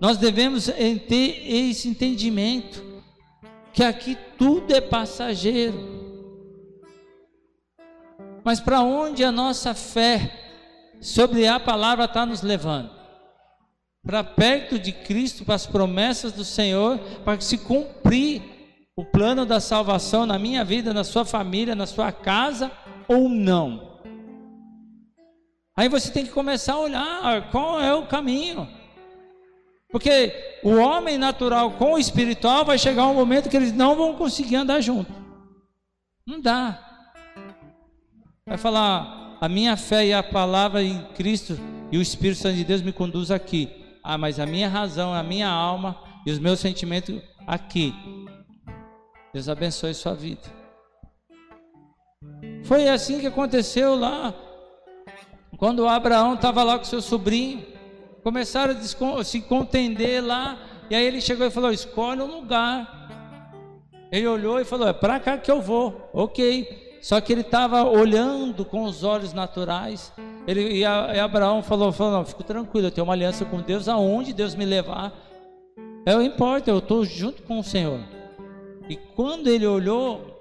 Nós 0.00 0.18
devemos 0.18 0.66
ter 0.66 1.42
esse 1.46 1.88
entendimento 1.88 2.84
que 3.72 3.84
aqui 3.84 4.18
tudo 4.36 4.74
é 4.74 4.80
passageiro. 4.80 5.94
Mas 8.42 8.58
para 8.58 8.80
onde 8.80 9.22
a 9.22 9.30
nossa 9.30 9.72
fé 9.72 10.45
sobre 11.00 11.46
a 11.46 11.58
palavra 11.60 12.04
está 12.04 12.24
nos 12.24 12.42
levando. 12.42 12.90
Para 14.04 14.22
perto 14.22 14.78
de 14.78 14.92
Cristo, 14.92 15.44
para 15.44 15.56
as 15.56 15.66
promessas 15.66 16.32
do 16.32 16.44
Senhor, 16.44 16.98
para 17.24 17.40
se 17.40 17.58
cumprir 17.58 18.42
o 18.96 19.04
plano 19.04 19.44
da 19.44 19.60
salvação 19.60 20.24
na 20.24 20.38
minha 20.38 20.64
vida, 20.64 20.94
na 20.94 21.04
sua 21.04 21.24
família, 21.24 21.74
na 21.74 21.86
sua 21.86 22.12
casa 22.12 22.70
ou 23.08 23.28
não. 23.28 24.00
Aí 25.76 25.88
você 25.88 26.10
tem 26.10 26.24
que 26.24 26.32
começar 26.32 26.74
a 26.74 26.80
olhar 26.80 27.50
qual 27.50 27.80
é 27.80 27.92
o 27.92 28.06
caminho. 28.06 28.66
Porque 29.90 30.58
o 30.62 30.76
homem 30.76 31.18
natural 31.18 31.72
com 31.72 31.92
o 31.92 31.98
espiritual 31.98 32.64
vai 32.64 32.78
chegar 32.78 33.06
um 33.06 33.14
momento 33.14 33.50
que 33.50 33.56
eles 33.56 33.72
não 33.72 33.94
vão 33.94 34.14
conseguir 34.14 34.56
andar 34.56 34.80
junto. 34.80 35.12
Não 36.26 36.40
dá. 36.40 36.82
Vai 38.46 38.56
falar, 38.56 39.25
a 39.40 39.48
minha 39.48 39.76
fé 39.76 40.06
e 40.06 40.12
a 40.12 40.22
palavra 40.22 40.82
em 40.82 41.02
Cristo 41.14 41.58
e 41.90 41.98
o 41.98 42.02
Espírito 42.02 42.40
Santo 42.40 42.56
de 42.56 42.64
Deus 42.64 42.82
me 42.82 42.92
conduz 42.92 43.30
aqui. 43.30 43.70
Ah, 44.02 44.16
mas 44.16 44.38
a 44.38 44.46
minha 44.46 44.68
razão, 44.68 45.12
a 45.12 45.22
minha 45.22 45.48
alma 45.48 45.96
e 46.24 46.30
os 46.30 46.38
meus 46.38 46.60
sentimentos 46.60 47.20
aqui. 47.46 47.94
Deus 49.32 49.48
abençoe 49.48 49.94
sua 49.94 50.14
vida. 50.14 50.42
Foi 52.64 52.88
assim 52.88 53.20
que 53.20 53.26
aconteceu 53.26 53.94
lá, 53.94 54.34
quando 55.56 55.86
Abraão 55.86 56.34
estava 56.34 56.62
lá 56.62 56.78
com 56.78 56.84
seu 56.84 57.00
sobrinho. 57.00 57.64
Começaram 58.22 58.74
a 59.18 59.24
se 59.24 59.40
contender 59.42 60.24
lá, 60.24 60.58
e 60.90 60.94
aí 60.94 61.04
ele 61.04 61.20
chegou 61.20 61.46
e 61.46 61.50
falou: 61.50 61.70
escolhe 61.70 62.22
um 62.22 62.26
lugar. 62.26 62.96
Ele 64.10 64.26
olhou 64.26 64.60
e 64.60 64.64
falou: 64.64 64.88
é 64.88 64.92
para 64.92 65.20
cá 65.20 65.38
que 65.38 65.50
eu 65.50 65.60
vou. 65.60 66.10
Ok. 66.12 66.85
Só 67.00 67.20
que 67.20 67.32
ele 67.32 67.42
estava 67.42 67.84
olhando 67.84 68.64
com 68.64 68.84
os 68.84 69.04
olhos 69.04 69.32
naturais. 69.32 70.12
Ele, 70.46 70.78
e, 70.78 70.84
a, 70.84 71.12
e 71.14 71.18
Abraão 71.18 71.62
falou, 71.62 71.92
falou: 71.92 72.12
Não, 72.12 72.24
fico 72.24 72.42
tranquilo, 72.42 72.88
eu 72.88 72.90
tenho 72.90 73.06
uma 73.06 73.12
aliança 73.12 73.44
com 73.44 73.60
Deus, 73.60 73.88
aonde 73.88 74.32
Deus 74.32 74.54
me 74.54 74.64
levar, 74.64 75.12
é 76.06 76.16
o 76.16 76.22
importa, 76.22 76.70
eu 76.70 76.78
estou 76.78 77.04
junto 77.04 77.42
com 77.42 77.58
o 77.58 77.64
Senhor. 77.64 77.98
E 78.88 78.94
quando 78.94 79.48
ele 79.48 79.66
olhou, 79.66 80.36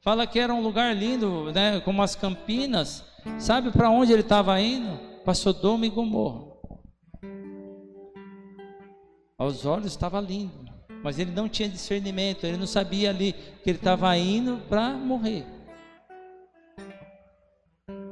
fala 0.00 0.26
que 0.28 0.38
era 0.38 0.54
um 0.54 0.62
lugar 0.62 0.94
lindo, 0.94 1.52
né, 1.52 1.80
como 1.80 2.02
as 2.02 2.14
campinas. 2.14 3.04
Sabe 3.36 3.72
para 3.72 3.90
onde 3.90 4.12
ele 4.12 4.22
estava 4.22 4.60
indo? 4.60 4.96
Para 5.24 5.34
Sodoma 5.34 5.84
e 5.84 5.90
Gomorra. 5.90 6.46
Aos 9.36 9.66
olhos 9.66 9.86
estava 9.86 10.20
lindo, 10.20 10.52
mas 11.02 11.18
ele 11.18 11.32
não 11.32 11.48
tinha 11.48 11.68
discernimento, 11.68 12.44
ele 12.44 12.56
não 12.56 12.66
sabia 12.66 13.10
ali 13.10 13.32
que 13.32 13.70
ele 13.70 13.78
estava 13.78 14.16
indo 14.16 14.58
para 14.68 14.92
morrer. 14.92 15.44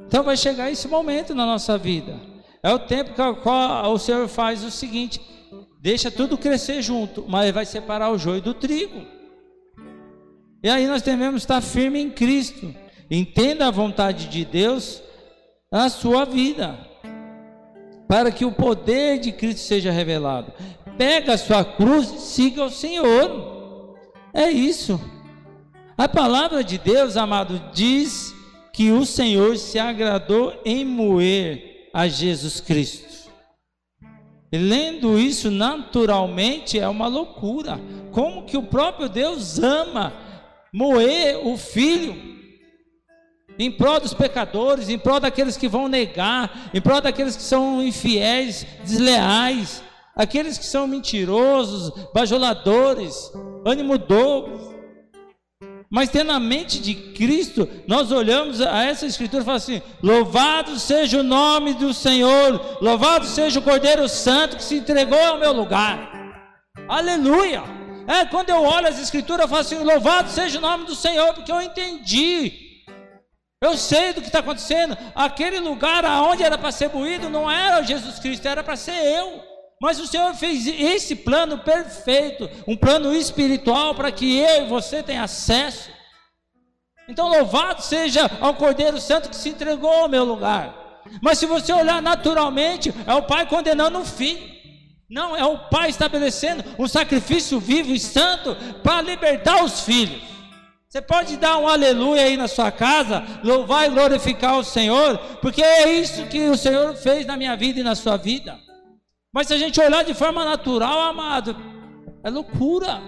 Então 0.07 0.23
vai 0.23 0.37
chegar 0.37 0.71
esse 0.71 0.87
momento 0.87 1.35
na 1.35 1.45
nossa 1.45 1.77
vida. 1.77 2.17
É 2.63 2.73
o 2.73 2.79
tempo 2.79 3.13
que 3.13 3.21
o 3.21 3.97
Senhor 3.99 4.27
faz 4.27 4.63
o 4.63 4.71
seguinte: 4.71 5.21
deixa 5.79 6.09
tudo 6.09 6.37
crescer 6.37 6.81
junto, 6.81 7.25
mas 7.27 7.53
vai 7.53 7.65
separar 7.65 8.09
o 8.11 8.17
joio 8.17 8.41
do 8.41 8.53
trigo. 8.53 9.05
E 10.63 10.69
aí 10.69 10.87
nós 10.87 11.01
devemos 11.01 11.43
estar 11.43 11.61
firme 11.61 11.99
em 11.99 12.09
Cristo. 12.09 12.73
Entenda 13.11 13.67
a 13.67 13.71
vontade 13.71 14.27
de 14.27 14.43
Deus 14.43 15.01
na 15.71 15.89
sua 15.89 16.25
vida, 16.25 16.77
para 18.07 18.31
que 18.31 18.43
o 18.43 18.51
poder 18.51 19.19
de 19.19 19.31
Cristo 19.31 19.59
seja 19.61 19.91
revelado. 19.91 20.51
Pega 20.97 21.33
a 21.33 21.37
sua 21.37 21.63
cruz 21.63 22.11
e 22.11 22.19
siga 22.19 22.63
o 22.63 22.71
Senhor. 22.71 23.95
É 24.33 24.49
isso. 24.49 24.99
A 25.97 26.07
palavra 26.07 26.63
de 26.63 26.77
Deus, 26.77 27.17
amado, 27.17 27.61
diz 27.73 28.33
que 28.77 28.91
o 28.91 29.07
Senhor 29.07 29.57
se 29.57 29.79
agradou 29.79 30.61
em 30.63 30.85
moer 30.85 31.89
a 31.91 32.07
Jesus 32.07 32.61
Cristo. 32.61 33.27
E 34.51 34.57
lendo 34.59 35.17
isso 35.17 35.49
naturalmente 35.49 36.79
é 36.79 36.87
uma 36.87 37.07
loucura. 37.07 37.79
Como 38.11 38.45
que 38.45 38.55
o 38.55 38.61
próprio 38.61 39.09
Deus 39.09 39.57
ama 39.57 40.13
moer 40.71 41.39
o 41.43 41.57
filho 41.57 42.15
em 43.57 43.71
prol 43.71 43.99
dos 43.99 44.13
pecadores, 44.13 44.89
em 44.89 44.99
prol 44.99 45.19
daqueles 45.19 45.57
que 45.57 45.67
vão 45.67 45.87
negar, 45.87 46.69
em 46.71 46.79
prol 46.79 47.01
daqueles 47.01 47.35
que 47.35 47.41
são 47.41 47.81
infiéis, 47.81 48.63
desleais, 48.83 49.81
aqueles 50.15 50.55
que 50.55 50.65
são 50.67 50.85
mentirosos, 50.85 51.91
bajuladores, 52.13 53.31
ânimo 53.65 53.97
dobro. 53.97 54.76
Mas 55.89 56.09
tendo 56.09 56.31
a 56.31 56.39
mente 56.39 56.79
de 56.79 56.93
Cristo, 56.93 57.67
nós 57.87 58.11
olhamos 58.11 58.59
a 58.59 58.83
essa 58.83 59.05
escritura 59.05 59.41
e 59.41 59.45
falamos 59.45 59.63
assim: 59.63 59.81
louvado 60.03 60.77
seja 60.77 61.19
o 61.19 61.23
nome 61.23 61.73
do 61.75 61.93
Senhor, 61.93 62.79
louvado 62.81 63.25
seja 63.25 63.59
o 63.59 63.63
Cordeiro 63.63 64.07
Santo 64.09 64.57
que 64.57 64.63
se 64.63 64.75
entregou 64.75 65.19
ao 65.19 65.39
meu 65.39 65.53
lugar. 65.53 66.11
Aleluia! 66.89 67.63
É, 68.07 68.25
quando 68.25 68.49
eu 68.49 68.63
olho 68.63 68.87
as 68.87 68.99
escrituras, 68.99 69.43
eu 69.43 69.47
falo 69.47 69.61
assim: 69.61 69.77
louvado 69.77 70.29
seja 70.29 70.57
o 70.57 70.61
nome 70.61 70.85
do 70.85 70.95
Senhor, 70.95 71.33
porque 71.33 71.51
eu 71.51 71.61
entendi. 71.61 72.67
Eu 73.61 73.75
sei 73.75 74.13
do 74.13 74.21
que 74.21 74.27
está 74.27 74.39
acontecendo. 74.39 74.95
Aquele 75.15 75.59
lugar 75.59 76.05
aonde 76.05 76.43
era 76.43 76.57
para 76.57 76.71
ser 76.71 76.89
moído 76.89 77.29
não 77.29 77.49
era 77.49 77.81
Jesus 77.81 78.19
Cristo, 78.19 78.47
era 78.47 78.63
para 78.63 78.75
ser 78.75 78.93
eu. 78.93 79.41
Mas 79.81 79.99
o 79.99 80.07
Senhor 80.07 80.33
fez 80.33 80.65
esse 80.65 81.15
plano 81.15 81.59
perfeito, 81.59 82.49
um 82.67 82.75
plano 82.75 83.13
espiritual 83.13 83.93
para 83.93 84.11
que 84.11 84.37
eu 84.37 84.63
e 84.63 84.67
você 84.67 85.03
tenham 85.03 85.23
acesso. 85.23 85.89
Então, 87.07 87.29
louvado 87.29 87.81
seja 87.81 88.29
ao 88.41 88.55
Cordeiro 88.55 88.99
Santo 88.99 89.29
que 89.29 89.35
se 89.35 89.49
entregou 89.49 89.91
ao 89.91 90.09
meu 90.09 90.25
lugar. 90.25 91.01
Mas 91.21 91.37
se 91.37 91.45
você 91.45 91.71
olhar 91.71 92.01
naturalmente, 92.01 92.93
é 93.05 93.13
o 93.13 93.23
Pai 93.23 93.45
condenando 93.47 93.99
o 93.99 94.05
filho. 94.05 94.57
Não, 95.09 95.37
é 95.37 95.45
o 95.45 95.69
Pai 95.69 95.89
estabelecendo 95.89 96.63
um 96.77 96.87
sacrifício 96.87 97.59
vivo 97.59 97.93
e 97.93 97.99
santo 97.99 98.57
para 98.83 99.01
libertar 99.01 99.63
os 99.63 99.81
filhos. 99.81 100.21
Você 100.89 101.01
pode 101.01 101.37
dar 101.37 101.57
um 101.59 101.67
aleluia 101.67 102.23
aí 102.23 102.35
na 102.35 102.47
sua 102.47 102.71
casa, 102.71 103.23
louvar 103.43 103.85
e 103.85 103.89
glorificar 103.89 104.57
o 104.57 104.63
Senhor, 104.63 105.17
porque 105.41 105.61
é 105.61 105.93
isso 105.93 106.25
que 106.25 106.49
o 106.49 106.57
Senhor 106.57 106.95
fez 106.95 107.25
na 107.25 107.37
minha 107.37 107.55
vida 107.55 107.79
e 107.79 107.83
na 107.83 107.93
sua 107.95 108.17
vida. 108.17 108.66
Mas 109.37 109.45
se 109.45 109.53
a 109.53 109.57
gente 109.59 109.79
olhar 109.79 110.03
de 110.03 110.15
forma 110.15 110.43
natural, 110.43 110.99
amado, 110.99 111.55
é 112.23 112.29
loucura. 112.31 112.99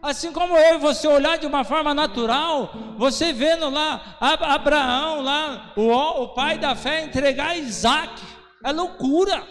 Assim 0.00 0.32
como 0.32 0.56
eu 0.56 0.76
e 0.76 0.78
você 0.78 1.06
olhar 1.06 1.36
de 1.36 1.44
uma 1.44 1.62
forma 1.62 1.92
natural, 1.92 2.72
você 2.96 3.30
vendo 3.30 3.68
lá 3.68 4.16
Abraão, 4.18 5.20
lá, 5.20 5.74
o, 5.76 5.90
o 5.90 6.28
pai 6.28 6.56
da 6.56 6.74
fé, 6.74 7.04
entregar 7.04 7.54
Isaac, 7.58 8.18
é 8.64 8.72
loucura. 8.72 9.46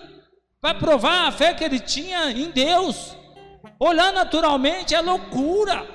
Vai 0.59 0.73
provar 0.73 1.27
a 1.27 1.31
fé 1.31 1.53
que 1.53 1.63
ele 1.63 1.79
tinha 1.79 2.31
em 2.31 2.49
Deus. 2.49 3.15
Olhar 3.79 4.11
naturalmente 4.11 4.95
é 4.95 5.01
loucura. 5.01 5.87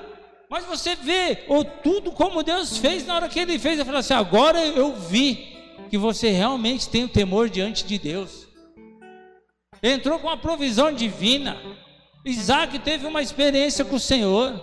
Mas 0.49 0.63
você 0.63 0.95
vê 0.95 1.43
ou 1.49 1.65
tudo 1.65 2.13
como 2.13 2.43
Deus 2.43 2.77
fez 2.77 3.05
na 3.05 3.15
hora 3.15 3.27
que 3.27 3.41
ele 3.41 3.59
fez, 3.59 3.75
ele 3.75 3.83
falou 3.83 3.99
assim: 3.99 4.13
agora 4.13 4.65
eu 4.65 4.95
vi 4.95 5.53
que 5.89 5.97
você 5.97 6.29
realmente 6.29 6.87
tem 6.87 7.03
o 7.03 7.09
temor 7.09 7.49
diante 7.49 7.83
de 7.83 7.99
Deus 7.99 8.44
entrou 9.89 10.19
com 10.19 10.29
a 10.29 10.37
provisão 10.37 10.91
divina. 10.91 11.57
Isaac 12.23 12.79
teve 12.79 13.05
uma 13.05 13.21
experiência 13.21 13.85
com 13.85 13.95
o 13.95 13.99
Senhor. 13.99 14.59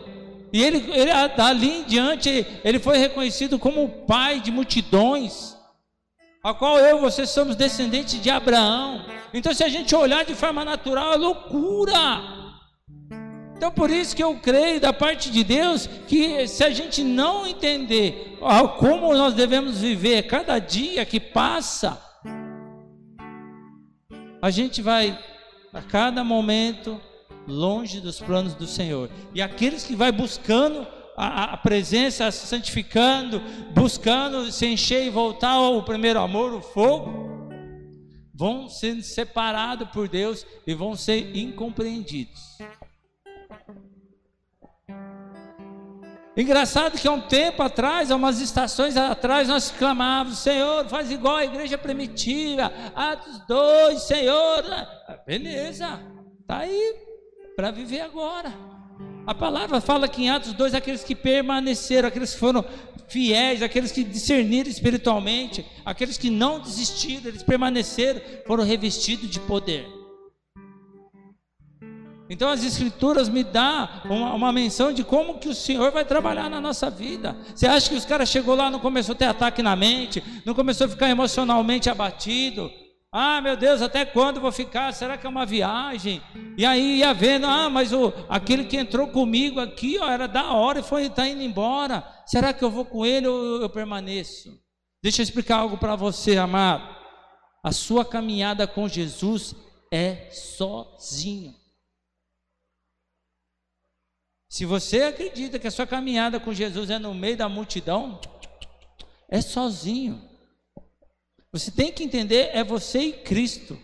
E 0.52 0.62
ele, 0.62 0.90
ele 0.92 1.10
dali 1.34 1.78
em 1.78 1.84
diante, 1.84 2.46
ele 2.62 2.78
foi 2.78 2.98
reconhecido 2.98 3.58
como 3.58 3.84
o 3.84 3.88
pai 3.88 4.38
de 4.38 4.50
multidões, 4.50 5.56
a 6.44 6.52
qual 6.52 6.78
eu 6.78 6.98
e 6.98 7.00
você 7.00 7.26
somos 7.26 7.56
descendentes 7.56 8.20
de 8.20 8.28
Abraão. 8.28 9.06
Então, 9.32 9.54
se 9.54 9.64
a 9.64 9.68
gente 9.68 9.94
olhar 9.94 10.26
de 10.26 10.34
forma 10.34 10.62
natural, 10.62 11.14
é 11.14 11.16
loucura. 11.16 12.42
Então, 13.56 13.70
por 13.70 13.90
isso 13.90 14.14
que 14.14 14.22
eu 14.22 14.34
creio 14.42 14.80
da 14.80 14.92
parte 14.92 15.30
de 15.30 15.42
Deus 15.42 15.86
que 16.06 16.46
se 16.48 16.64
a 16.64 16.70
gente 16.70 17.02
não 17.02 17.46
entender 17.46 18.36
como 18.78 19.14
nós 19.14 19.34
devemos 19.34 19.78
viver 19.78 20.24
cada 20.24 20.58
dia 20.58 21.06
que 21.06 21.20
passa, 21.20 21.98
a 24.42 24.50
gente 24.50 24.82
vai 24.82 25.16
a 25.72 25.80
cada 25.80 26.24
momento 26.24 27.00
longe 27.46 28.00
dos 28.00 28.20
planos 28.20 28.54
do 28.54 28.66
Senhor. 28.66 29.08
E 29.32 29.40
aqueles 29.40 29.84
que 29.84 29.94
vai 29.94 30.10
buscando 30.10 30.84
a, 31.16 31.54
a, 31.54 31.56
presença, 31.56 32.28
se 32.32 32.48
santificando, 32.48 33.40
buscando 33.72 34.50
se 34.50 34.66
encher 34.66 35.06
e 35.06 35.10
voltar 35.10 35.50
ao 35.50 35.84
primeiro 35.84 36.18
amor, 36.18 36.52
o 36.52 36.60
fogo, 36.60 37.48
vão 38.34 38.68
sendo 38.68 39.02
separados 39.02 39.88
por 39.90 40.08
Deus 40.08 40.44
e 40.66 40.74
vão 40.74 40.96
ser 40.96 41.36
incompreendidos. 41.36 42.58
Engraçado 46.34 46.98
que 46.98 47.06
há 47.06 47.12
um 47.12 47.20
tempo 47.20 47.62
atrás, 47.62 48.10
há 48.10 48.16
umas 48.16 48.40
estações 48.40 48.96
atrás, 48.96 49.48
nós 49.48 49.70
clamávamos: 49.70 50.38
Senhor, 50.38 50.88
faz 50.88 51.10
igual 51.10 51.36
a 51.36 51.44
igreja 51.44 51.76
primitiva, 51.76 52.72
Atos 52.94 53.38
2, 53.46 54.02
Senhor. 54.02 54.64
Ah, 54.66 55.18
beleza, 55.26 56.00
está 56.40 56.58
aí 56.58 56.94
para 57.54 57.70
viver 57.70 58.00
agora. 58.00 58.52
A 59.26 59.34
palavra 59.34 59.80
fala 59.80 60.08
que 60.08 60.22
em 60.22 60.30
Atos 60.30 60.54
2, 60.54 60.74
aqueles 60.74 61.04
que 61.04 61.14
permaneceram, 61.14 62.08
aqueles 62.08 62.32
que 62.32 62.40
foram 62.40 62.64
fiéis, 63.08 63.62
aqueles 63.62 63.92
que 63.92 64.02
discerniram 64.02 64.70
espiritualmente, 64.70 65.66
aqueles 65.84 66.16
que 66.16 66.30
não 66.30 66.58
desistiram, 66.58 67.28
eles 67.28 67.42
permaneceram, 67.42 68.22
foram 68.46 68.64
revestidos 68.64 69.28
de 69.28 69.38
poder. 69.40 70.01
Então 72.32 72.48
as 72.48 72.64
escrituras 72.64 73.28
me 73.28 73.44
dão 73.44 73.86
uma, 74.06 74.32
uma, 74.32 74.52
menção 74.52 74.90
de 74.90 75.04
como 75.04 75.38
que 75.38 75.50
o 75.50 75.54
Senhor 75.54 75.92
vai 75.92 76.02
trabalhar 76.02 76.48
na 76.48 76.62
nossa 76.62 76.88
vida. 76.88 77.36
Você 77.54 77.66
acha 77.66 77.90
que 77.90 77.94
os 77.94 78.06
caras 78.06 78.30
chegou 78.30 78.54
lá, 78.54 78.70
não 78.70 78.78
começou 78.78 79.12
a 79.12 79.18
ter 79.18 79.26
ataque 79.26 79.62
na 79.62 79.76
mente, 79.76 80.24
não 80.46 80.54
começou 80.54 80.86
a 80.86 80.88
ficar 80.88 81.10
emocionalmente 81.10 81.90
abatido? 81.90 82.70
Ah, 83.12 83.42
meu 83.42 83.54
Deus, 83.54 83.82
até 83.82 84.06
quando 84.06 84.40
vou 84.40 84.50
ficar? 84.50 84.94
Será 84.94 85.18
que 85.18 85.26
é 85.26 85.28
uma 85.28 85.44
viagem? 85.44 86.22
E 86.56 86.64
aí 86.64 87.00
ia 87.00 87.12
vendo, 87.12 87.46
ah, 87.46 87.68
mas 87.68 87.92
o, 87.92 88.10
aquele 88.30 88.64
que 88.64 88.78
entrou 88.78 89.08
comigo 89.08 89.60
aqui, 89.60 89.98
ó, 90.00 90.08
era 90.08 90.26
da 90.26 90.54
hora 90.54 90.80
e 90.80 90.82
foi 90.82 91.10
tá 91.10 91.28
indo 91.28 91.42
embora. 91.42 92.02
Será 92.24 92.54
que 92.54 92.64
eu 92.64 92.70
vou 92.70 92.86
com 92.86 93.04
ele 93.04 93.26
ou 93.26 93.60
eu, 93.60 93.68
permaneço? 93.68 94.58
Deixa 95.02 95.20
eu 95.20 95.24
explicar 95.24 95.58
algo 95.58 95.76
para 95.76 95.96
você, 95.96 96.38
amado. 96.38 96.96
A 97.62 97.72
sua 97.72 98.06
caminhada 98.06 98.66
com 98.66 98.88
Jesus 98.88 99.54
é 99.92 100.30
sozinho. 100.30 101.60
Se 104.52 104.66
você 104.66 105.04
acredita 105.04 105.58
que 105.58 105.66
a 105.66 105.70
sua 105.70 105.86
caminhada 105.86 106.38
com 106.38 106.52
Jesus 106.52 106.90
é 106.90 106.98
no 106.98 107.14
meio 107.14 107.38
da 107.38 107.48
multidão, 107.48 108.20
é 109.26 109.40
sozinho. 109.40 110.28
Você 111.50 111.70
tem 111.70 111.90
que 111.90 112.04
entender, 112.04 112.50
é 112.52 112.62
você 112.62 112.98
e 112.98 113.12
Cristo. 113.14 113.78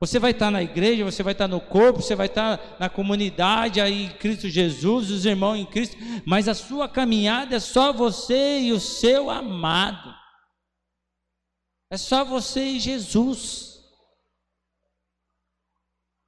Você 0.00 0.18
vai 0.18 0.32
estar 0.32 0.50
na 0.50 0.60
igreja, 0.60 1.04
você 1.04 1.22
vai 1.22 1.30
estar 1.30 1.46
no 1.46 1.60
corpo, 1.60 2.02
você 2.02 2.16
vai 2.16 2.26
estar 2.26 2.76
na 2.80 2.88
comunidade 2.88 3.80
aí, 3.80 4.12
Cristo 4.14 4.48
Jesus, 4.48 5.12
os 5.12 5.24
irmãos 5.24 5.58
em 5.58 5.64
Cristo, 5.64 5.96
mas 6.26 6.48
a 6.48 6.54
sua 6.54 6.88
caminhada 6.88 7.54
é 7.54 7.60
só 7.60 7.92
você 7.92 8.62
e 8.62 8.72
o 8.72 8.80
seu 8.80 9.30
amado. 9.30 10.12
É 11.88 11.96
só 11.96 12.24
você 12.24 12.64
e 12.64 12.80
Jesus. 12.80 13.78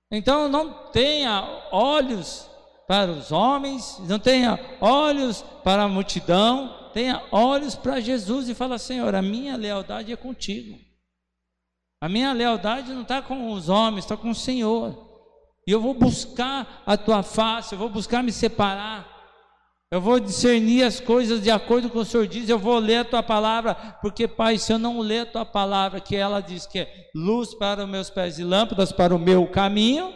Então 0.09 0.49
não 0.49 0.89
tenha 0.93 1.69
olhos 1.73 2.49
para 2.87 3.11
os 3.11 3.33
homens, 3.33 4.01
não 4.09 4.19
tenha 4.19 4.59
olhos 4.81 5.43
para 5.65 5.83
a 5.83 5.89
multidão, 5.89 6.91
tenha 6.93 7.23
olhos 7.31 7.75
para 7.75 8.01
Jesus 8.01 8.49
e 8.49 8.55
fala: 8.55 8.79
Senhor, 8.79 9.15
a 9.15 9.23
minha 9.23 9.57
lealdade 9.57 10.13
é 10.13 10.17
contigo. 10.17 10.79
A 12.01 12.09
minha 12.09 12.33
lealdade 12.33 12.93
não 12.93 13.03
está 13.03 13.21
com 13.23 13.53
os 13.53 13.69
homens, 13.69 14.05
está 14.05 14.17
com 14.17 14.31
o 14.31 14.35
Senhor. 14.35 15.07
E 15.67 15.73
eu 15.73 15.81
vou 15.81 15.95
buscar 15.95 16.83
a 16.87 16.97
tua 16.97 17.23
face, 17.23 17.75
eu 17.75 17.79
vou 17.79 17.89
buscar 17.89 18.23
me 18.23 18.31
separar. 18.31 19.17
Eu 19.91 20.01
vou 20.01 20.19
discernir 20.19 20.83
as 20.83 20.99
coisas 21.01 21.41
de 21.41 21.51
acordo 21.51 21.89
com 21.89 22.01
o 22.01 22.05
Senhor 22.05 22.27
diz, 22.27 22.49
eu 22.49 22.59
vou 22.59 22.79
ler 22.79 22.99
a 22.99 23.05
tua 23.05 23.23
palavra, 23.23 23.75
porque, 24.03 24.27
Pai, 24.27 24.59
se 24.59 24.73
eu 24.73 24.79
não 24.79 24.99
ler 24.99 25.21
a 25.21 25.27
tua 25.27 25.45
palavra, 25.45 26.01
que 26.01 26.17
ela 26.17 26.41
diz 26.41 26.67
que 26.67 26.81
é 26.81 27.09
luz 27.15 27.55
para 27.55 27.85
os 27.85 27.89
meus 27.89 28.11
pés 28.11 28.39
e 28.39 28.45
lâmpadas 28.45 28.91
para 28.91 29.15
o 29.15 29.19
meu 29.19 29.47
caminho, 29.47 30.13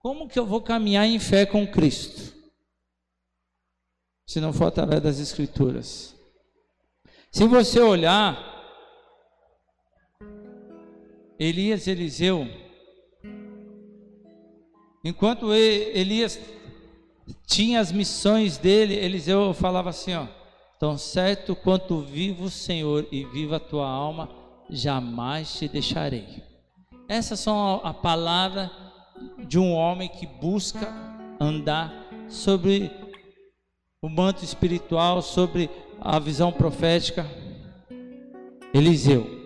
como 0.00 0.26
que 0.26 0.38
eu 0.38 0.46
vou 0.46 0.62
caminhar 0.62 1.06
em 1.06 1.18
fé 1.18 1.44
com 1.44 1.66
Cristo? 1.66 2.34
Se 4.26 4.40
não 4.40 4.52
for 4.52 4.66
através 4.66 5.02
das 5.02 5.18
Escrituras. 5.18 6.16
Se 7.30 7.46
você 7.46 7.80
olhar, 7.80 8.38
Elias 11.38 11.86
e 11.86 11.90
Eliseu, 11.90 12.48
enquanto 15.04 15.52
Elias 15.52 16.40
tinha 17.46 17.78
as 17.78 17.92
missões 17.92 18.56
dele, 18.56 18.94
Eliseu 18.94 19.52
falava 19.52 19.90
assim: 19.90 20.14
ó, 20.14 20.26
tão 20.78 20.96
certo 20.96 21.54
quanto 21.54 22.00
vivo 22.00 22.44
o 22.44 22.50
Senhor 22.50 23.06
e 23.12 23.24
viva 23.24 23.56
a 23.56 23.60
tua 23.60 23.88
alma, 23.88 24.30
jamais 24.70 25.54
te 25.54 25.68
deixarei. 25.68 26.42
Essas 27.06 27.40
são 27.40 27.80
a 27.84 27.92
palavra 27.92 28.89
de 29.46 29.58
um 29.58 29.72
homem 29.72 30.08
que 30.08 30.26
busca 30.26 30.92
andar 31.40 31.92
sobre 32.28 32.90
o 34.02 34.08
manto 34.08 34.44
espiritual, 34.44 35.20
sobre 35.22 35.70
a 36.00 36.18
visão 36.18 36.52
profética. 36.52 37.26
Eliseu. 38.72 39.38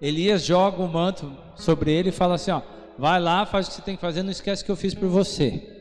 Elias 0.00 0.44
joga 0.44 0.82
o 0.82 0.88
manto 0.88 1.36
sobre 1.56 1.92
ele 1.92 2.10
e 2.10 2.12
fala 2.12 2.36
assim: 2.36 2.52
ó, 2.52 2.62
vai 2.96 3.20
lá, 3.20 3.44
faz 3.44 3.66
o 3.66 3.70
que 3.70 3.76
você 3.76 3.82
tem 3.82 3.96
que 3.96 4.00
fazer, 4.00 4.22
não 4.22 4.30
esquece 4.30 4.64
que 4.64 4.70
eu 4.70 4.76
fiz 4.76 4.94
por 4.94 5.08
você. 5.08 5.76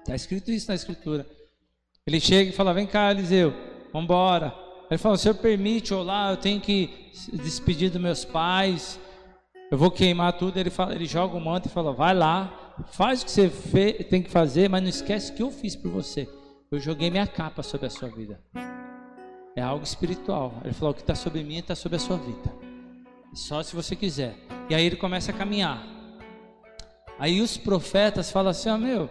Está 0.00 0.14
escrito 0.14 0.50
isso 0.50 0.68
na 0.68 0.74
escritura. 0.74 1.26
Ele 2.06 2.18
chega 2.18 2.50
e 2.50 2.54
fala: 2.54 2.72
vem 2.72 2.86
cá, 2.86 3.10
Eliseu, 3.10 3.52
vamos 3.92 4.04
embora. 4.04 4.65
Ele 4.90 4.98
fala: 4.98 5.14
o 5.14 5.18
senhor 5.18 5.34
permite 5.34 5.92
ou 5.92 6.02
lá, 6.02 6.30
eu 6.30 6.36
tenho 6.36 6.60
que 6.60 7.10
despedir 7.32 7.90
dos 7.90 8.00
meus 8.00 8.24
pais, 8.24 8.98
eu 9.70 9.76
vou 9.76 9.90
queimar 9.90 10.32
tudo. 10.34 10.58
Ele, 10.58 10.70
fala, 10.70 10.94
ele 10.94 11.06
joga 11.06 11.36
o 11.36 11.40
manto 11.40 11.66
e 11.66 11.70
fala: 11.70 11.92
vai 11.92 12.14
lá, 12.14 12.74
faz 12.92 13.22
o 13.22 13.24
que 13.24 13.30
você 13.30 13.48
tem 14.08 14.22
que 14.22 14.30
fazer, 14.30 14.68
mas 14.68 14.82
não 14.82 14.88
esquece 14.88 15.32
que 15.32 15.42
eu 15.42 15.50
fiz 15.50 15.74
por 15.74 15.90
você. 15.90 16.28
Eu 16.70 16.78
joguei 16.78 17.10
minha 17.10 17.26
capa 17.26 17.62
sobre 17.62 17.86
a 17.86 17.90
sua 17.90 18.08
vida. 18.08 18.40
É 19.56 19.62
algo 19.62 19.84
espiritual. 19.84 20.54
Ele 20.64 20.74
falou: 20.74 20.92
o 20.92 20.94
que 20.94 21.00
está 21.00 21.14
sobre 21.14 21.42
mim 21.42 21.58
está 21.58 21.74
sobre 21.74 21.96
a 21.96 22.00
sua 22.00 22.16
vida. 22.16 22.52
Só 23.34 23.62
se 23.62 23.74
você 23.74 23.96
quiser. 23.96 24.36
E 24.68 24.74
aí 24.74 24.84
ele 24.84 24.96
começa 24.96 25.30
a 25.30 25.34
caminhar. 25.34 25.84
Aí 27.18 27.40
os 27.40 27.56
profetas 27.56 28.30
falam 28.30 28.50
assim: 28.50 28.68
ó, 28.68 28.78
meu, 28.78 29.10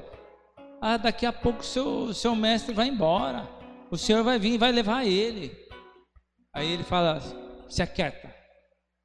ah, 0.82 0.98
daqui 0.98 1.26
a 1.26 1.34
pouco 1.34 1.66
seu, 1.66 2.14
seu 2.14 2.36
mestre 2.36 2.74
vai 2.74 2.88
embora. 2.88 3.50
O 3.90 3.98
senhor 3.98 4.24
vai 4.24 4.38
vir 4.40 4.54
e 4.54 4.58
vai 4.58 4.72
levar 4.72 5.06
ele. 5.06 5.65
Aí 6.56 6.72
ele 6.72 6.84
fala: 6.84 7.22
se 7.68 7.84
aquieta, 7.84 8.34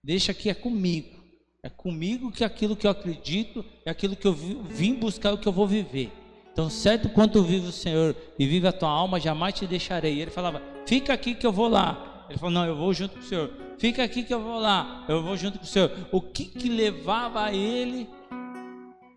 deixa 0.05 0.33
que 0.33 0.49
é 0.49 0.55
comigo. 0.55 1.19
É 1.63 1.69
comigo 1.69 2.31
que 2.31 2.43
aquilo 2.43 2.75
que 2.75 2.87
eu 2.87 2.91
acredito, 2.91 3.63
é 3.85 3.91
aquilo 3.91 4.17
que 4.17 4.27
eu 4.27 4.33
vim 4.33 4.95
buscar, 4.95 5.31
é 5.31 5.33
o 5.33 5.39
que 5.39 5.49
eu 5.49 5.53
vou 5.53 5.67
viver. 5.67 6.11
Então, 6.53 6.71
certo 6.71 7.11
quanto 7.11 7.43
vive 7.43 7.67
o 7.67 7.73
Senhor 7.73 8.17
e 8.39 8.47
vive 8.47 8.67
a 8.67 8.73
tua 8.73 8.89
alma, 8.89 9.21
jamais 9.21 9.55
te 9.55 9.67
deixarei. 9.67 10.15
E 10.15 10.21
ele 10.23 10.31
falava: 10.31 10.63
Fica 10.87 11.13
aqui 11.13 11.35
que 11.35 11.47
eu 11.47 11.53
vou 11.53 11.69
lá. 11.69 12.27
Ele 12.31 12.39
falou: 12.39 12.55
Não, 12.55 12.65
eu 12.65 12.77
vou 12.77 12.95
junto 12.95 13.15
com 13.15 13.21
o 13.21 13.25
Senhor. 13.25 13.51
Fica 13.79 14.05
aqui 14.05 14.23
que 14.23 14.33
eu 14.33 14.41
vou 14.41 14.59
lá. 14.59 15.05
Eu 15.09 15.23
vou 15.23 15.37
junto 15.37 15.59
com 15.59 15.65
o 15.65 15.69
Senhor. 15.69 15.91
O 16.13 16.21
que 16.21 16.45
que 16.45 16.69
levava 16.69 17.53
ele 17.53 18.09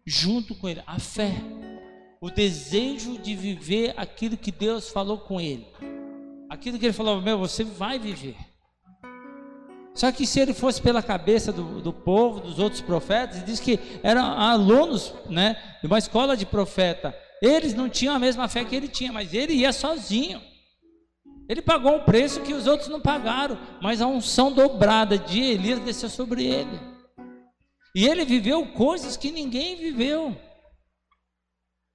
junto 0.06 0.56
com 0.56 0.68
ele? 0.68 0.82
A 0.88 1.00
fé. 1.00 1.34
O 2.20 2.30
desejo 2.30 3.18
de 3.20 3.36
viver 3.36 3.94
aquilo 3.96 4.38
que 4.38 4.52
Deus 4.52 4.90
falou 4.90 5.20
com 5.20 5.40
ele. 5.40 5.68
Aquilo 6.54 6.78
que 6.78 6.86
ele 6.86 6.94
falou: 6.94 7.20
Meu, 7.20 7.40
você 7.40 7.64
vai 7.64 7.98
viver. 7.98 8.36
Só 9.96 10.12
que 10.12 10.28
se 10.28 10.40
ele 10.40 10.54
fosse 10.54 10.80
pela 10.80 11.02
cabeça 11.02 11.52
do, 11.52 11.82
do 11.82 11.92
povo, 11.92 12.42
dos 12.42 12.60
outros 12.60 12.80
profetas, 12.80 13.44
diz 13.44 13.60
que 13.60 13.80
eram 14.04 14.24
alunos 14.24 15.16
né, 15.28 15.58
de 15.82 15.88
uma 15.88 15.98
escola 15.98 16.38
de 16.38 16.46
profeta. 16.46 17.16
Eles 17.42 17.74
não 17.74 17.90
tinham 17.90 18.14
a 18.14 18.20
mesma 18.20 18.48
fé 18.48 18.64
que 18.64 18.76
ele 18.76 18.88
tinha, 18.88 19.12
mas 19.12 19.34
ele 19.34 19.54
ia 19.54 19.74
sozinho. 19.74 20.40
Ele 21.50 21.62
pagou 21.62 21.96
um 21.96 22.04
preço 22.04 22.42
que 22.42 22.54
os 22.54 22.68
outros 22.68 22.88
não 22.88 23.02
pagaram, 23.02 23.58
mas 23.82 24.00
a 24.00 24.06
unção 24.06 24.52
dobrada 24.52 25.18
de 25.18 25.42
Elias 25.42 25.80
desceu 25.80 26.10
sobre 26.10 26.46
ele. 26.46 26.80
E 27.96 28.08
ele 28.08 28.26
viveu 28.26 28.68
coisas 28.68 29.18
que 29.18 29.32
ninguém 29.32 29.76
viveu. 29.76 30.40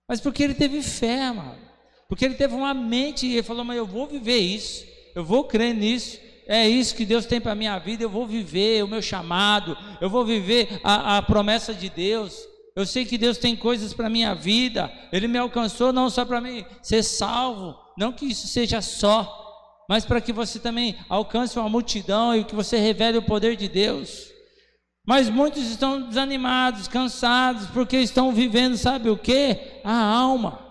Mas 0.08 0.20
porque 0.20 0.42
ele 0.42 0.54
teve 0.54 0.82
fé, 0.82 1.26
amado. 1.26 1.67
Porque 2.08 2.24
ele 2.24 2.34
teve 2.34 2.54
uma 2.54 2.72
mente 2.72 3.26
e 3.26 3.34
ele 3.34 3.42
falou: 3.42 3.64
Mas 3.64 3.76
eu 3.76 3.86
vou 3.86 4.06
viver 4.06 4.38
isso, 4.38 4.84
eu 5.14 5.22
vou 5.22 5.44
crer 5.44 5.74
nisso, 5.74 6.18
é 6.46 6.66
isso 6.66 6.94
que 6.94 7.04
Deus 7.04 7.26
tem 7.26 7.40
para 7.40 7.52
a 7.52 7.54
minha 7.54 7.78
vida, 7.78 8.02
eu 8.02 8.08
vou 8.08 8.26
viver 8.26 8.82
o 8.82 8.88
meu 8.88 9.02
chamado, 9.02 9.76
eu 10.00 10.08
vou 10.08 10.24
viver 10.24 10.80
a, 10.82 11.18
a 11.18 11.22
promessa 11.22 11.74
de 11.74 11.90
Deus. 11.90 12.48
Eu 12.74 12.86
sei 12.86 13.04
que 13.04 13.18
Deus 13.18 13.36
tem 13.36 13.54
coisas 13.54 13.92
para 13.92 14.06
a 14.06 14.10
minha 14.10 14.34
vida, 14.34 14.90
Ele 15.12 15.28
me 15.28 15.36
alcançou 15.36 15.92
não 15.92 16.08
só 16.08 16.24
para 16.24 16.40
mim 16.40 16.64
ser 16.80 17.02
salvo, 17.02 17.76
não 17.98 18.12
que 18.12 18.24
isso 18.24 18.46
seja 18.46 18.80
só, 18.80 19.84
mas 19.88 20.04
para 20.06 20.20
que 20.20 20.32
você 20.32 20.58
também 20.58 20.96
alcance 21.08 21.58
uma 21.58 21.68
multidão 21.68 22.36
e 22.36 22.44
que 22.44 22.54
você 22.54 22.78
revele 22.78 23.18
o 23.18 23.22
poder 23.22 23.56
de 23.56 23.68
Deus. 23.68 24.28
Mas 25.04 25.28
muitos 25.28 25.66
estão 25.68 26.02
desanimados, 26.02 26.86
cansados, 26.86 27.66
porque 27.68 27.96
estão 27.96 28.32
vivendo, 28.32 28.76
sabe 28.76 29.10
o 29.10 29.16
que? 29.16 29.58
A 29.82 30.14
alma. 30.14 30.67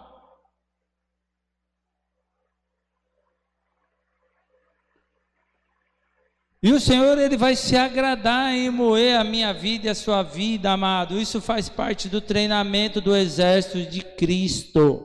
E 6.61 6.71
o 6.71 6.79
Senhor 6.79 7.17
ele 7.19 7.37
vai 7.37 7.55
se 7.55 7.75
agradar 7.75 8.51
em 8.51 8.69
moer 8.71 9.19
a 9.19 9.23
minha 9.23 9.53
vida 9.53 9.87
e 9.87 9.89
a 9.89 9.95
sua 9.95 10.23
vida, 10.23 10.71
amado. 10.71 11.19
Isso 11.19 11.39
faz 11.39 11.69
parte 11.69 12.09
do 12.09 12.19
treinamento 12.19 12.99
do 12.99 13.15
exército 13.15 13.89
de 13.89 14.01
Cristo. 14.01 15.03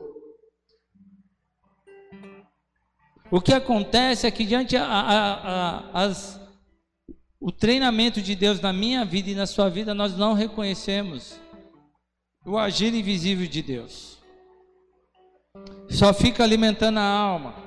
O 3.29 3.39
que 3.39 3.53
acontece 3.53 4.25
é 4.25 4.31
que 4.31 4.45
diante 4.45 4.75
a, 4.75 4.83
a, 4.83 5.33
a, 5.33 6.03
as, 6.03 6.39
o 7.39 7.51
treinamento 7.51 8.21
de 8.21 8.35
Deus 8.35 8.59
na 8.59 8.73
minha 8.73 9.05
vida 9.05 9.29
e 9.29 9.35
na 9.35 9.45
sua 9.45 9.69
vida, 9.69 9.93
nós 9.93 10.17
não 10.17 10.33
reconhecemos 10.33 11.39
o 12.45 12.57
agir 12.57 12.93
invisível 12.93 13.47
de 13.47 13.61
Deus. 13.61 14.19
Só 15.89 16.13
fica 16.13 16.43
alimentando 16.43 16.99
a 16.99 17.03
alma. 17.03 17.62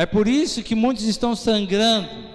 É 0.00 0.06
por 0.06 0.26
isso 0.26 0.62
que 0.62 0.74
muitos 0.74 1.04
estão 1.04 1.36
sangrando 1.36 2.30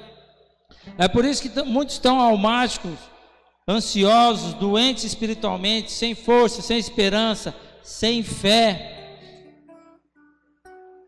é 0.98 1.08
por 1.08 1.26
isso 1.26 1.42
que 1.42 1.64
muitos 1.64 1.96
estão 1.96 2.20
almáticos, 2.20 2.98
ansiosos, 3.68 4.54
doentes 4.54 5.04
espiritualmente, 5.04 5.92
sem 5.92 6.14
força, 6.14 6.62
sem 6.62 6.78
esperança, 6.78 7.54
sem 7.84 8.24
fé. 8.24 8.92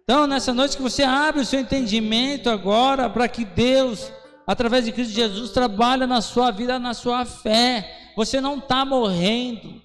Então, 0.03 0.25
nessa 0.25 0.53
noite 0.53 0.77
que 0.77 0.83
você 0.83 1.03
abre 1.03 1.41
o 1.41 1.45
seu 1.45 1.59
entendimento 1.59 2.49
agora 2.49 3.09
para 3.09 3.27
que 3.27 3.45
Deus, 3.45 4.11
através 4.45 4.85
de 4.85 4.91
Cristo 4.91 5.13
Jesus, 5.13 5.51
trabalhe 5.51 6.05
na 6.05 6.21
sua 6.21 6.49
vida, 6.51 6.79
na 6.79 6.93
sua 6.93 7.25
fé. 7.25 8.11
Você 8.15 8.41
não 8.41 8.57
está 8.57 8.83
morrendo. 8.83 9.81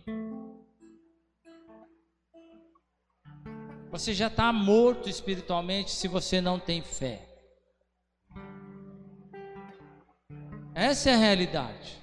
Você 3.93 4.15
já 4.15 4.29
está 4.29 4.51
morto 4.51 5.07
espiritualmente 5.07 5.91
se 5.91 6.09
você 6.09 6.41
não 6.41 6.59
tem 6.59 6.81
fé. 6.81 7.29
Essa 10.75 11.11
é 11.11 11.15
a 11.15 11.19
realidade. 11.19 12.01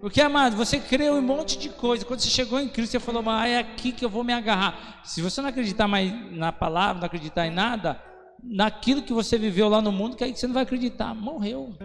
Porque, 0.00 0.20
amado, 0.20 0.56
você 0.56 0.80
creu 0.80 1.14
em 1.14 1.20
um 1.20 1.22
monte 1.22 1.56
de 1.56 1.68
coisa. 1.68 2.04
Quando 2.04 2.18
você 2.18 2.28
chegou 2.28 2.58
em 2.58 2.68
Cristo, 2.68 2.92
você 2.92 3.00
falou, 3.00 3.22
mas 3.22 3.48
é 3.48 3.58
aqui 3.58 3.92
que 3.92 4.04
eu 4.04 4.10
vou 4.10 4.24
me 4.24 4.32
agarrar. 4.32 5.00
Se 5.04 5.22
você 5.22 5.40
não 5.40 5.50
acreditar 5.50 5.86
mais 5.86 6.12
na 6.36 6.50
palavra, 6.50 6.98
não 6.98 7.06
acreditar 7.06 7.46
em 7.46 7.52
nada, 7.52 8.02
naquilo 8.42 9.02
que 9.02 9.12
você 9.12 9.38
viveu 9.38 9.68
lá 9.68 9.80
no 9.80 9.92
mundo, 9.92 10.16
que 10.16 10.24
aí 10.24 10.34
você 10.34 10.48
não 10.48 10.54
vai 10.54 10.64
acreditar. 10.64 11.14
Morreu. 11.14 11.76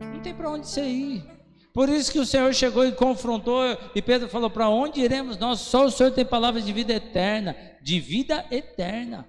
Não 0.00 0.20
tem 0.20 0.34
para 0.34 0.50
onde 0.50 0.66
você 0.66 0.84
ir. 0.84 1.39
Por 1.72 1.88
isso 1.88 2.10
que 2.10 2.18
o 2.18 2.26
Senhor 2.26 2.52
chegou 2.52 2.84
e 2.84 2.92
confrontou, 2.92 3.62
e 3.94 4.02
Pedro 4.02 4.28
falou: 4.28 4.50
Para 4.50 4.68
onde 4.68 5.00
iremos 5.00 5.36
nós? 5.38 5.60
Só 5.60 5.84
o 5.84 5.90
Senhor 5.90 6.10
tem 6.10 6.24
palavras 6.24 6.64
de 6.66 6.72
vida 6.72 6.92
eterna, 6.92 7.56
de 7.80 8.00
vida 8.00 8.44
eterna. 8.50 9.28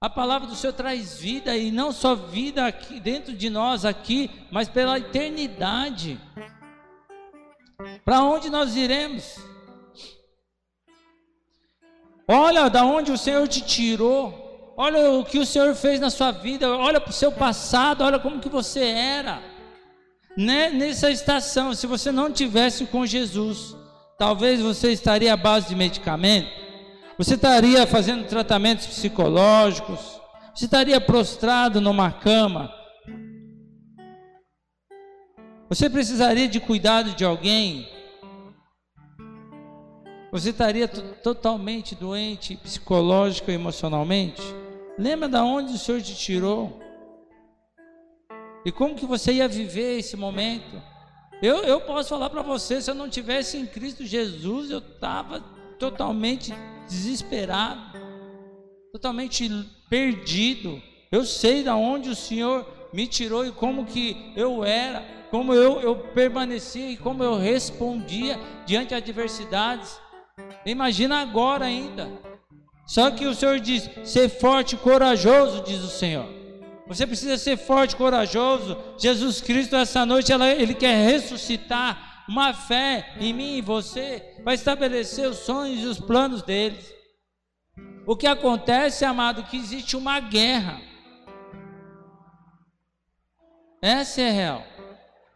A 0.00 0.10
palavra 0.10 0.46
do 0.46 0.54
Senhor 0.54 0.72
traz 0.72 1.18
vida 1.18 1.56
e 1.56 1.70
não 1.70 1.92
só 1.92 2.14
vida 2.14 2.66
aqui 2.66 3.00
dentro 3.00 3.32
de 3.34 3.48
nós 3.48 3.84
aqui, 3.84 4.30
mas 4.50 4.68
pela 4.68 4.98
eternidade. 4.98 6.20
Para 8.04 8.22
onde 8.22 8.50
nós 8.50 8.76
iremos? 8.76 9.36
Olha 12.28 12.68
da 12.68 12.84
onde 12.84 13.12
o 13.12 13.18
Senhor 13.18 13.46
te 13.48 13.60
tirou. 13.62 14.74
Olha 14.76 15.12
o 15.12 15.24
que 15.24 15.38
o 15.38 15.46
Senhor 15.46 15.74
fez 15.74 16.00
na 16.00 16.10
sua 16.10 16.32
vida. 16.32 16.68
Olha 16.76 17.00
para 17.00 17.10
o 17.10 17.14
seu 17.14 17.30
passado. 17.30 18.02
Olha 18.02 18.18
como 18.18 18.40
que 18.40 18.48
você 18.48 18.80
era. 18.84 19.53
Né? 20.36 20.70
Nessa 20.70 21.10
estação, 21.10 21.74
se 21.74 21.86
você 21.86 22.10
não 22.10 22.30
tivesse 22.30 22.86
com 22.86 23.06
Jesus, 23.06 23.76
talvez 24.18 24.60
você 24.60 24.92
estaria 24.92 25.32
à 25.32 25.36
base 25.36 25.68
de 25.68 25.76
medicamento 25.76 26.64
você 27.16 27.34
estaria 27.34 27.86
fazendo 27.86 28.26
tratamentos 28.26 28.86
psicológicos, 28.86 30.20
você 30.52 30.64
estaria 30.64 31.00
prostrado 31.00 31.80
numa 31.80 32.10
cama. 32.10 32.72
Você 35.68 35.88
precisaria 35.88 36.48
de 36.48 36.58
cuidado 36.58 37.14
de 37.14 37.24
alguém? 37.24 37.88
Você 40.32 40.50
estaria 40.50 40.88
totalmente 40.88 41.94
doente, 41.94 42.56
psicológico 42.56 43.50
e 43.50 43.54
emocionalmente? 43.54 44.42
Lembra 44.98 45.28
da 45.28 45.44
onde 45.44 45.74
o 45.74 45.78
Senhor 45.78 46.02
te 46.02 46.16
tirou? 46.16 46.80
E 48.64 48.72
como 48.72 48.94
que 48.94 49.06
você 49.06 49.32
ia 49.32 49.48
viver 49.48 49.98
esse 49.98 50.16
momento? 50.16 50.82
Eu, 51.42 51.58
eu 51.58 51.80
posso 51.80 52.08
falar 52.08 52.30
para 52.30 52.42
você, 52.42 52.80
se 52.80 52.90
eu 52.90 52.94
não 52.94 53.08
tivesse 53.08 53.58
em 53.58 53.66
Cristo 53.66 54.04
Jesus, 54.04 54.70
eu 54.70 54.78
estava 54.78 55.40
totalmente 55.78 56.54
desesperado, 56.88 57.98
totalmente 58.92 59.48
perdido. 59.90 60.80
Eu 61.12 61.24
sei 61.24 61.62
da 61.62 61.76
onde 61.76 62.08
o 62.08 62.16
Senhor 62.16 62.66
me 62.92 63.06
tirou 63.06 63.44
e 63.44 63.52
como 63.52 63.84
que 63.84 64.32
eu 64.34 64.64
era, 64.64 65.04
como 65.30 65.52
eu, 65.52 65.80
eu 65.80 65.96
permanecia 65.96 66.90
e 66.90 66.96
como 66.96 67.22
eu 67.22 67.36
respondia 67.36 68.38
diante 68.64 68.88
de 68.90 68.94
adversidades. 68.94 70.00
Imagina 70.64 71.20
agora 71.20 71.66
ainda. 71.66 72.08
Só 72.86 73.10
que 73.10 73.26
o 73.26 73.34
Senhor 73.34 73.60
diz: 73.60 73.90
ser 74.04 74.28
forte 74.28 74.76
e 74.76 74.78
corajoso, 74.78 75.62
diz 75.62 75.82
o 75.82 75.88
Senhor. 75.88 76.43
Você 76.86 77.06
precisa 77.06 77.38
ser 77.38 77.56
forte 77.56 77.96
corajoso. 77.96 78.76
Jesus 78.98 79.40
Cristo, 79.40 79.74
essa 79.74 80.04
noite, 80.04 80.32
Ele 80.32 80.74
quer 80.74 81.06
ressuscitar 81.06 82.24
uma 82.28 82.52
fé 82.52 83.14
em 83.18 83.32
mim 83.32 83.56
e 83.56 83.62
você, 83.62 84.36
para 84.42 84.54
estabelecer 84.54 85.28
os 85.28 85.38
sonhos 85.38 85.82
e 85.82 85.86
os 85.86 85.98
planos 85.98 86.42
deles. 86.42 86.92
O 88.06 88.16
que 88.16 88.26
acontece, 88.26 89.04
amado, 89.04 89.40
é 89.40 89.44
que 89.44 89.56
existe 89.56 89.96
uma 89.96 90.20
guerra. 90.20 90.80
Essa 93.80 94.22
é 94.22 94.30
real. 94.30 94.64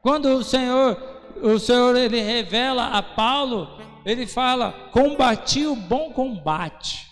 Quando 0.03 0.27
o 0.29 0.45
Senhor, 0.45 0.97
o 1.43 1.59
Senhor 1.59 1.97
ele 1.97 2.21
revela 2.21 2.89
a 2.89 3.03
Paulo, 3.03 3.79
ele 4.05 4.27
fala: 4.27 4.73
"Combati 4.91 5.67
o 5.67 5.75
bom 5.75 6.13
combate". 6.13 7.08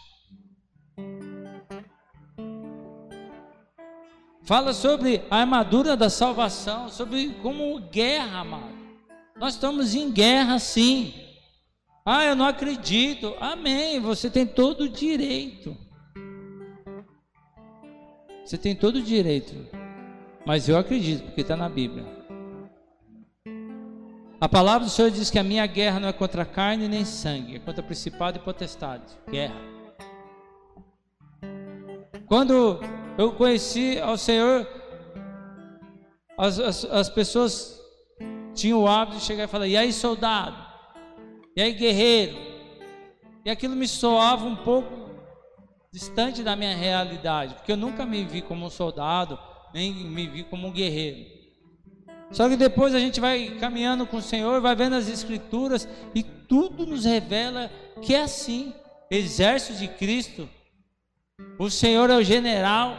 Fala 4.47 4.73
sobre 4.73 5.25
a 5.29 5.39
armadura 5.39 5.97
da 5.97 6.09
salvação, 6.09 6.89
sobre 6.89 7.31
como 7.43 7.81
guerra, 7.81 8.43
amado. 8.43 8.77
Nós 9.37 9.55
estamos 9.55 9.93
em 9.93 10.09
guerra 10.09 10.61
sim. 10.61 11.13
Ah, 12.05 12.25
eu 12.25 12.37
não 12.37 12.47
acredito. 12.47 13.35
Amém. 13.41 13.99
Você 13.99 14.31
tem 14.31 14.47
todo 14.47 14.83
o 14.83 14.89
direito. 14.89 15.77
Você 18.45 18.57
tem 18.57 18.77
todo 18.77 18.97
o 18.97 19.03
direito. 19.03 19.53
Mas 20.47 20.69
eu 20.69 20.79
acredito, 20.79 21.25
porque 21.25 21.41
está 21.41 21.57
na 21.57 21.69
Bíblia. 21.69 22.07
A 24.41 24.49
palavra 24.49 24.85
do 24.85 24.91
Senhor 24.91 25.11
diz 25.11 25.29
que 25.29 25.41
a 25.41 25.43
minha 25.43 25.67
guerra 25.67 25.99
não 25.99 26.09
é 26.09 26.13
contra 26.13 26.45
carne 26.45 26.87
nem 26.87 27.05
sangue, 27.05 27.57
é 27.57 27.59
contra 27.59 27.83
principado 27.83 28.39
e 28.39 28.41
potestade. 28.41 29.13
Guerra. 29.29 29.61
Quando 32.27 32.79
eu 33.19 33.33
conheci 33.33 33.99
ao 34.01 34.17
Senhor, 34.17 34.67
as, 36.37 36.59
as, 36.59 36.85
as 36.85 37.09
pessoas 37.09 37.81
tinham 38.55 38.83
o 38.83 38.89
hábito 38.89 39.19
de 39.19 39.25
chegar 39.25 39.45
e 39.45 39.49
falar: 39.49 39.67
e 39.67 39.77
aí, 39.77 39.93
soldado? 39.93 40.57
E 41.55 41.63
aí, 41.63 41.73
guerreiro? 41.73 42.37
E 43.45 43.51
aquilo 43.51 43.77
me 43.77 43.89
soava 43.89 44.45
um 44.45 44.57
pouco 44.57 45.07
distante 45.93 46.43
da 46.43 46.55
minha 46.55 46.77
realidade, 46.77 47.55
porque 47.55 47.73
eu 47.73 47.77
nunca 47.77 48.05
me 48.05 48.25
vi 48.25 48.43
como 48.43 48.67
um 48.67 48.71
soldado 48.71 49.39
nem 49.77 49.93
me 49.93 50.27
vi 50.27 50.43
como 50.43 50.69
um 50.69 50.73
guerreiro. 50.73 51.37
Só 52.31 52.49
que 52.49 52.57
depois 52.57 52.95
a 52.95 52.99
gente 52.99 53.21
vai 53.21 53.51
caminhando 53.61 54.07
com 54.07 54.17
o 54.17 54.23
Senhor, 54.23 54.61
vai 54.61 54.75
vendo 54.75 54.97
as 54.97 55.07
Escrituras 55.09 55.87
e 56.15 56.23
tudo 56.23 56.87
nos 56.87 57.05
revela 57.05 57.71
que 58.03 58.15
é 58.15 58.23
assim. 58.23 58.75
Exército 59.09 59.79
de 59.79 59.87
Cristo, 59.87 60.49
o 61.59 61.71
Senhor 61.71 62.11
é 62.11 62.17
o 62.17 62.23
general. 62.23 62.97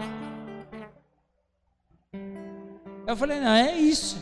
Eu 3.06 3.16
falei, 3.16 3.40
não, 3.40 3.52
é 3.52 3.78
isso. 3.78 4.22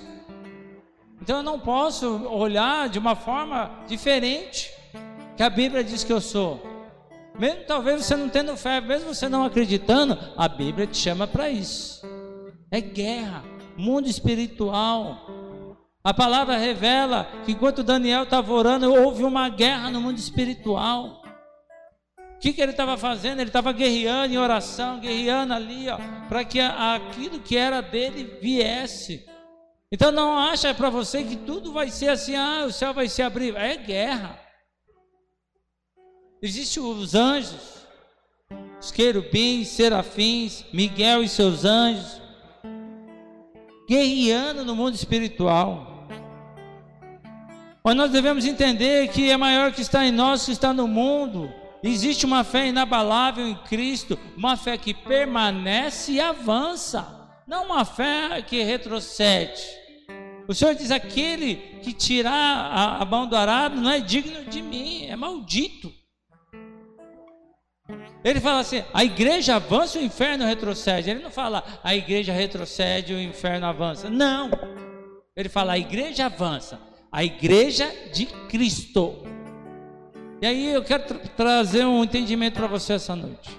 Então 1.21 1.37
eu 1.37 1.43
não 1.43 1.59
posso 1.59 2.27
olhar 2.27 2.87
de 2.89 2.99
uma 2.99 3.15
forma 3.15 3.83
diferente 3.87 4.71
que 5.35 5.43
a 5.43 5.49
Bíblia 5.49 5.83
diz 5.83 6.03
que 6.03 6.13
eu 6.13 6.21
sou. 6.21 6.61
Mesmo 7.37 7.65
talvez 7.65 8.05
você 8.05 8.15
não 8.15 8.29
tendo 8.29 8.55
fé, 8.55 8.79
mesmo 8.79 9.13
você 9.13 9.27
não 9.27 9.43
acreditando, 9.43 10.17
a 10.37 10.47
Bíblia 10.47 10.87
te 10.87 10.97
chama 10.97 11.27
para 11.27 11.49
isso 11.49 12.05
é 12.75 12.81
guerra, 12.81 13.43
mundo 13.77 14.07
espiritual. 14.07 15.77
A 16.03 16.13
palavra 16.13 16.57
revela 16.57 17.27
que 17.45 17.53
enquanto 17.53 17.83
Daniel 17.83 18.23
estava 18.23 18.51
orando, 18.53 18.93
houve 18.93 19.23
uma 19.23 19.49
guerra 19.49 19.89
no 19.89 20.01
mundo 20.01 20.17
espiritual. 20.17 21.23
Que, 22.45 22.53
que 22.53 22.61
ele 22.61 22.73
estava 22.73 22.95
fazendo? 22.95 23.39
Ele 23.39 23.49
estava 23.49 23.71
guerreando 23.71 24.31
em 24.31 24.37
oração, 24.37 24.99
guerreando 24.99 25.51
ali, 25.51 25.87
para 26.29 26.45
que 26.45 26.59
aquilo 26.59 27.39
que 27.39 27.57
era 27.57 27.81
dele 27.81 28.37
viesse. 28.39 29.25
Então 29.91 30.11
não 30.11 30.37
acha 30.37 30.71
para 30.71 30.91
você 30.91 31.23
que 31.23 31.35
tudo 31.35 31.73
vai 31.73 31.89
ser 31.89 32.09
assim, 32.09 32.35
ah, 32.35 32.65
o 32.67 32.71
céu 32.71 32.93
vai 32.93 33.09
se 33.09 33.23
abrir. 33.23 33.55
É 33.55 33.75
guerra. 33.75 34.39
Existem 36.39 36.83
os 36.83 37.15
anjos, 37.15 37.87
os 38.79 38.91
querubins, 38.91 39.69
serafins, 39.69 40.65
Miguel 40.71 41.23
e 41.23 41.27
seus 41.27 41.65
anjos 41.65 42.21
guerreando 43.89 44.63
no 44.63 44.75
mundo 44.75 44.93
espiritual. 44.93 46.07
Mas 47.83 47.95
nós 47.95 48.11
devemos 48.11 48.45
entender 48.45 49.07
que 49.07 49.31
é 49.31 49.35
maior 49.35 49.71
que 49.71 49.81
está 49.81 50.05
em 50.05 50.11
nós 50.11 50.45
que 50.45 50.51
está 50.51 50.71
no 50.71 50.87
mundo. 50.87 51.64
Existe 51.87 52.25
uma 52.25 52.43
fé 52.43 52.67
inabalável 52.67 53.47
em 53.47 53.53
Cristo, 53.53 54.17
uma 54.35 54.57
fé 54.57 54.75
que 54.75 54.91
permanece 54.91 56.13
e 56.13 56.19
avança, 56.19 57.29
não 57.45 57.65
uma 57.65 57.85
fé 57.85 58.41
que 58.41 58.63
retrocede. 58.63 59.61
O 60.47 60.53
Senhor 60.53 60.73
diz: 60.73 60.89
aquele 60.89 61.55
que 61.83 61.93
tirar 61.93 62.99
a, 62.99 63.05
mão 63.05 63.27
do 63.27 63.35
arado 63.35 63.79
não 63.79 63.91
é 63.91 63.99
digno 63.99 64.45
de 64.45 64.63
mim, 64.63 65.05
é 65.05 65.15
maldito. 65.15 65.93
Ele 68.23 68.41
fala 68.41 68.61
assim: 68.61 68.83
a 68.91 69.03
igreja 69.03 69.57
avança, 69.57 69.99
o 69.99 70.03
inferno 70.03 70.43
retrocede. 70.43 71.11
Ele 71.11 71.21
não 71.21 71.29
fala 71.29 71.63
a 71.83 71.95
igreja 71.95 72.33
retrocede, 72.33 73.13
o 73.13 73.21
inferno 73.21 73.67
avança. 73.67 74.09
Não. 74.09 74.49
Ele 75.35 75.49
fala 75.49 75.73
a 75.73 75.77
igreja 75.77 76.25
avança, 76.25 76.81
a 77.11 77.23
igreja 77.23 77.87
de 78.11 78.25
Cristo. 78.47 79.34
E 80.41 80.45
aí 80.45 80.73
eu 80.73 80.83
quero 80.83 81.05
tra 81.05 81.17
trazer 81.19 81.85
um 81.85 82.03
entendimento 82.03 82.55
para 82.55 82.67
você 82.67 82.93
essa 82.93 83.15
noite. 83.15 83.57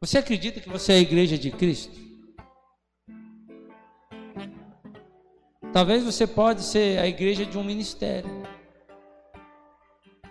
Você 0.00 0.18
acredita 0.18 0.60
que 0.60 0.68
você 0.68 0.92
é 0.92 0.96
a 0.96 1.00
igreja 1.00 1.38
de 1.38 1.50
Cristo? 1.50 1.98
Talvez 5.72 6.02
você 6.02 6.26
pode 6.26 6.62
ser 6.62 6.98
a 6.98 7.06
igreja 7.06 7.44
de 7.44 7.56
um 7.58 7.62
ministério, 7.62 8.30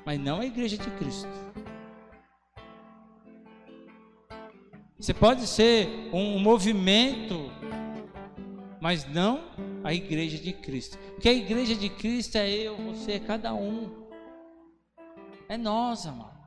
mas 0.06 0.20
não 0.20 0.40
a 0.40 0.46
igreja 0.46 0.78
de 0.78 0.90
Cristo. 0.92 1.30
Você 5.00 5.14
pode 5.14 5.46
ser 5.46 6.10
um 6.12 6.40
movimento, 6.40 7.52
mas 8.82 9.06
não 9.06 9.44
a 9.84 9.94
igreja 9.94 10.38
de 10.38 10.52
Cristo. 10.54 10.98
Porque 11.14 11.30
a 11.30 11.34
igreja 11.34 11.76
de 11.76 11.88
Cristo 11.90 12.36
é 12.38 12.50
eu, 12.50 12.76
você, 12.78 13.20
cada 13.20 13.54
um. 13.54 14.07
É 15.50 15.58
nós, 15.58 16.06
amado. 16.06 16.38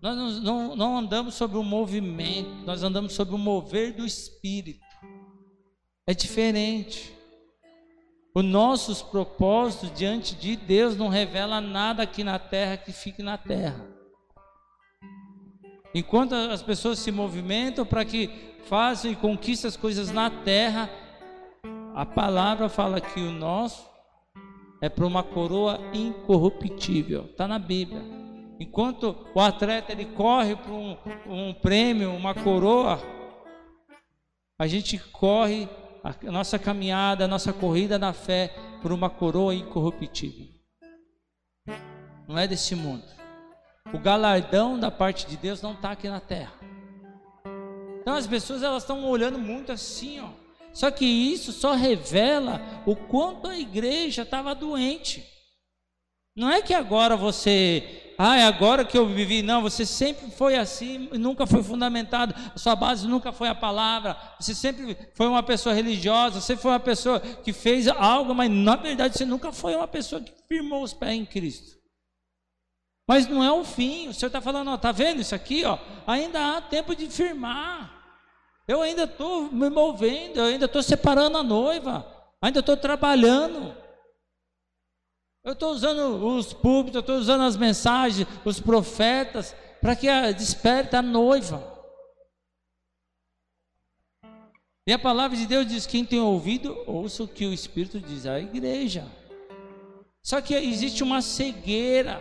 Nós 0.00 0.16
não, 0.16 0.30
não, 0.40 0.76
não 0.76 0.98
andamos 0.98 1.34
sobre 1.34 1.56
o 1.56 1.62
movimento, 1.62 2.50
nós 2.66 2.82
andamos 2.82 3.14
sobre 3.14 3.34
o 3.34 3.38
mover 3.38 3.94
do 3.94 4.04
Espírito. 4.04 4.84
É 6.06 6.12
diferente. 6.12 7.12
Os 8.34 8.44
nossos 8.44 9.00
propósitos 9.00 9.96
diante 9.96 10.34
de 10.34 10.56
Deus 10.56 10.96
não 10.96 11.08
revela 11.08 11.60
nada 11.60 12.02
aqui 12.02 12.24
na 12.24 12.38
terra 12.38 12.76
que 12.76 12.92
fique 12.92 13.22
na 13.22 13.38
terra. 13.38 13.86
Enquanto 15.94 16.34
as 16.34 16.62
pessoas 16.62 16.98
se 16.98 17.12
movimentam 17.12 17.86
para 17.86 18.04
que 18.04 18.28
façam 18.66 19.10
e 19.10 19.16
conquistem 19.16 19.68
as 19.68 19.76
coisas 19.76 20.10
na 20.10 20.28
terra, 20.28 20.90
a 21.94 22.04
palavra 22.04 22.68
fala 22.68 23.00
que 23.00 23.20
o 23.20 23.30
nosso 23.30 23.93
é 24.84 24.88
para 24.90 25.06
uma 25.06 25.22
coroa 25.22 25.80
incorruptível. 25.94 27.24
Está 27.24 27.48
na 27.48 27.58
Bíblia. 27.58 28.02
Enquanto 28.60 29.16
o 29.34 29.40
atleta 29.40 29.92
ele 29.92 30.04
corre 30.04 30.54
para 30.56 30.72
um, 30.72 30.98
um 31.26 31.54
prêmio, 31.54 32.12
uma 32.12 32.34
coroa, 32.34 33.00
a 34.58 34.66
gente 34.66 34.98
corre 34.98 35.66
a 36.04 36.30
nossa 36.30 36.58
caminhada, 36.58 37.24
a 37.24 37.28
nossa 37.28 37.50
corrida 37.50 37.98
na 37.98 38.12
fé 38.12 38.54
por 38.82 38.92
uma 38.92 39.08
coroa 39.08 39.54
incorruptível. 39.54 40.48
Não 42.28 42.36
é 42.36 42.46
desse 42.46 42.74
mundo. 42.74 43.06
O 43.90 43.98
galardão 43.98 44.78
da 44.78 44.90
parte 44.90 45.26
de 45.26 45.38
Deus 45.38 45.62
não 45.62 45.72
está 45.72 45.92
aqui 45.92 46.10
na 46.10 46.20
terra. 46.20 46.52
Então 48.02 48.12
as 48.12 48.26
pessoas 48.26 48.62
elas 48.62 48.82
estão 48.82 49.02
olhando 49.08 49.38
muito 49.38 49.72
assim, 49.72 50.20
ó. 50.20 50.43
Só 50.74 50.90
que 50.90 51.04
isso 51.04 51.52
só 51.52 51.72
revela 51.72 52.60
o 52.84 52.96
quanto 52.96 53.46
a 53.46 53.56
igreja 53.56 54.22
estava 54.22 54.54
doente. 54.54 55.24
Não 56.36 56.50
é 56.50 56.60
que 56.60 56.74
agora 56.74 57.16
você, 57.16 58.12
ah, 58.18 58.36
é 58.36 58.42
agora 58.42 58.84
que 58.84 58.98
eu 58.98 59.06
vivi, 59.06 59.40
não, 59.40 59.62
você 59.62 59.86
sempre 59.86 60.32
foi 60.32 60.56
assim, 60.56 61.08
nunca 61.12 61.46
foi 61.46 61.62
fundamentado, 61.62 62.34
a 62.52 62.58
sua 62.58 62.74
base 62.74 63.06
nunca 63.06 63.30
foi 63.30 63.48
a 63.48 63.54
palavra, 63.54 64.16
você 64.40 64.52
sempre 64.52 64.98
foi 65.14 65.28
uma 65.28 65.44
pessoa 65.44 65.72
religiosa, 65.72 66.40
você 66.40 66.56
foi 66.56 66.72
uma 66.72 66.80
pessoa 66.80 67.20
que 67.20 67.52
fez 67.52 67.86
algo, 67.86 68.34
mas 68.34 68.50
na 68.50 68.74
verdade 68.74 69.16
você 69.16 69.24
nunca 69.24 69.52
foi 69.52 69.76
uma 69.76 69.86
pessoa 69.86 70.20
que 70.20 70.32
firmou 70.48 70.82
os 70.82 70.92
pés 70.92 71.12
em 71.12 71.24
Cristo. 71.24 71.78
Mas 73.08 73.28
não 73.28 73.44
é 73.44 73.52
o 73.52 73.62
fim, 73.62 74.08
o 74.08 74.14
Senhor 74.14 74.26
está 74.26 74.40
falando, 74.40 74.72
ó, 74.72 74.76
tá 74.76 74.90
vendo 74.90 75.20
isso 75.20 75.36
aqui, 75.36 75.64
ó, 75.64 75.78
ainda 76.04 76.56
há 76.56 76.60
tempo 76.60 76.96
de 76.96 77.06
firmar. 77.08 78.03
Eu 78.66 78.80
ainda 78.80 79.04
estou 79.04 79.52
me 79.52 79.68
movendo, 79.68 80.38
eu 80.38 80.46
ainda 80.46 80.64
estou 80.64 80.82
separando 80.82 81.36
a 81.36 81.42
noiva, 81.42 82.06
ainda 82.40 82.60
estou 82.60 82.76
trabalhando. 82.76 83.74
Eu 85.42 85.52
estou 85.52 85.72
usando 85.72 86.26
os 86.26 86.54
púlpitos, 86.54 86.94
eu 86.94 87.00
estou 87.00 87.16
usando 87.16 87.42
as 87.42 87.56
mensagens, 87.56 88.26
os 88.44 88.58
profetas, 88.60 89.54
para 89.80 89.94
que 89.94 90.08
a, 90.08 90.32
desperte 90.32 90.96
a 90.96 91.02
noiva. 91.02 91.62
E 94.86 94.92
a 94.92 94.98
palavra 94.98 95.36
de 95.36 95.46
Deus 95.46 95.66
diz: 95.66 95.86
quem 95.86 96.04
tem 96.04 96.20
ouvido, 96.20 96.82
ouça 96.86 97.22
o 97.22 97.28
que 97.28 97.44
o 97.44 97.52
Espírito 97.52 98.00
diz 98.00 98.24
à 98.24 98.40
igreja. 98.40 99.04
Só 100.22 100.40
que 100.40 100.54
existe 100.54 101.02
uma 101.02 101.20
cegueira. 101.20 102.18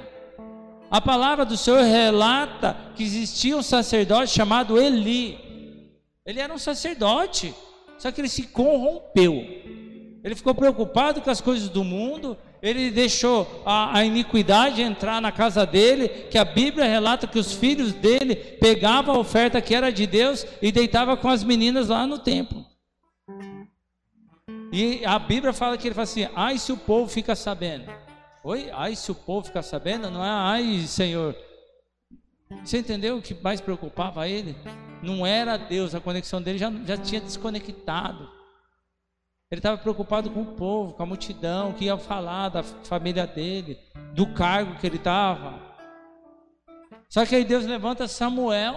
A 0.91 0.99
palavra 0.99 1.45
do 1.45 1.56
Senhor 1.56 1.82
relata 1.82 2.75
que 2.95 3.03
existia 3.03 3.56
um 3.56 3.63
sacerdote 3.63 4.32
chamado 4.32 4.77
Eli. 4.77 5.53
Ele 6.25 6.39
era 6.39 6.53
um 6.53 6.57
sacerdote, 6.57 7.53
só 7.97 8.12
que 8.12 8.21
ele 8.21 8.29
se 8.29 8.43
corrompeu. 8.43 9.33
Ele 10.23 10.36
ficou 10.36 10.55
preocupado 10.55 11.21
com 11.21 11.29
as 11.29 11.41
coisas 11.41 11.67
do 11.67 11.83
mundo, 11.83 12.38
ele 12.62 12.89
deixou 12.89 13.62
a, 13.65 13.97
a, 13.97 14.05
iniquidade 14.05 14.81
entrar 14.81 15.21
na 15.21 15.33
casa 15.33 15.65
dele, 15.65 16.07
que 16.07 16.38
a 16.38 16.45
Bíblia 16.45 16.86
relata 16.86 17.27
que 17.27 17.38
os 17.38 17.51
filhos 17.51 17.91
dele 17.91 18.36
pegavam 18.36 19.15
a 19.15 19.19
oferta 19.19 19.62
que 19.62 19.75
era 19.75 19.91
de 19.91 20.07
Deus 20.07 20.45
e 20.62 20.71
deitava 20.71 21.17
com 21.17 21.27
as 21.27 21.43
meninas 21.43 21.89
lá 21.89 22.07
no 22.07 22.17
templo. 22.19 22.65
E 24.71 25.05
a 25.05 25.19
Bíblia 25.19 25.51
fala 25.51 25.77
que 25.77 25.89
ele 25.89 25.93
fala 25.93 26.03
assim: 26.03 26.27
ai 26.33 26.57
se 26.57 26.71
o 26.71 26.77
povo 26.77 27.09
fica 27.09 27.36
sabendo. 27.36 27.91
Oi? 28.45 28.69
Ai 28.71 28.95
se 28.95 29.12
o 29.12 29.15
povo 29.15 29.45
fica 29.45 29.62
sabendo? 29.62 30.09
Não 30.09 30.23
é 30.23 30.29
ai, 30.29 30.86
Senhor. 30.88 31.36
Você 32.63 32.77
entendeu 32.77 33.17
o 33.17 33.21
que 33.21 33.33
mais 33.33 33.59
preocupava 33.59 34.27
ele? 34.27 34.55
Não 35.04 35.26
era 35.26 35.58
Deus, 35.58 35.94
a 35.94 36.00
conexão 36.00 36.42
dele 36.42 36.58
já, 36.58 36.72
já 36.86 36.98
tinha 36.98 37.22
desconectado. 37.22 38.30
Ele 39.52 39.60
estava 39.60 39.78
preocupado 39.78 40.32
com 40.32 40.42
o 40.42 40.56
povo, 40.56 40.94
com 40.94 41.04
a 41.04 41.06
multidão, 41.06 41.74
que 41.74 41.86
ia 41.86 41.98
falar 41.98 42.50
da 42.50 42.63
família 42.63 43.28
dele, 43.28 43.78
do 44.16 44.34
cargo 44.34 44.80
que 44.80 44.88
ele 44.88 44.96
estava. 44.96 45.62
Só 47.08 47.24
que 47.26 47.36
aí 47.36 47.46
Deus 47.46 47.66
levanta 47.66 48.08
Samuel. 48.08 48.76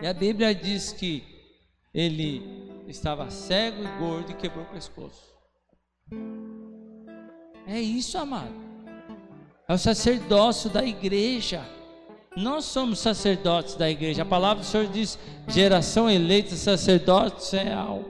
E 0.00 0.06
a 0.06 0.12
Bíblia 0.12 0.52
diz 0.52 0.90
que 0.92 1.22
ele 1.94 2.42
estava 2.88 3.30
cego 3.30 3.84
e 3.84 3.98
gordo 3.98 4.32
e 4.32 4.34
quebrou 4.34 4.64
o 4.64 4.68
pescoço. 4.70 5.32
É 7.66 7.80
isso, 7.80 8.18
amado. 8.18 8.54
É 9.68 9.74
o 9.74 9.78
sacerdócio 9.78 10.68
da 10.68 10.84
igreja. 10.84 11.64
Nós 12.36 12.64
somos 12.64 12.98
sacerdotes 12.98 13.74
da 13.74 13.90
igreja. 13.90 14.22
A 14.22 14.26
palavra 14.26 14.62
do 14.62 14.66
Senhor 14.66 14.86
diz: 14.86 15.18
geração 15.48 16.08
eleita, 16.08 16.56
sacerdote 16.56 17.54
real. 17.56 18.04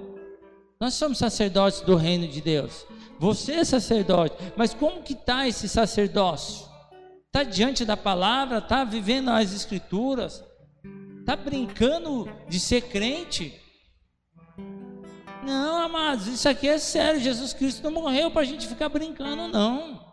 Nós 0.80 0.94
somos 0.94 1.18
sacerdotes 1.18 1.80
do 1.80 1.96
reino 1.96 2.26
de 2.26 2.40
Deus. 2.40 2.86
Você 3.18 3.52
é 3.52 3.64
sacerdote, 3.64 4.34
mas 4.56 4.74
como 4.74 5.02
que 5.02 5.12
está 5.12 5.46
esse 5.46 5.68
sacerdócio? 5.68 6.66
Está 7.26 7.44
diante 7.44 7.84
da 7.84 7.96
palavra? 7.96 8.58
Está 8.58 8.84
vivendo 8.84 9.30
as 9.30 9.52
escrituras? 9.52 10.44
Está 11.20 11.36
brincando 11.36 12.28
de 12.48 12.58
ser 12.58 12.82
crente? 12.82 13.58
Não, 15.44 15.82
amados, 15.82 16.26
isso 16.26 16.48
aqui 16.48 16.68
é 16.68 16.78
sério. 16.78 17.20
Jesus 17.20 17.52
Cristo 17.52 17.82
não 17.82 17.92
morreu 17.92 18.30
para 18.30 18.42
a 18.42 18.44
gente 18.44 18.66
ficar 18.66 18.88
brincando, 18.88 19.48
não. 19.48 20.11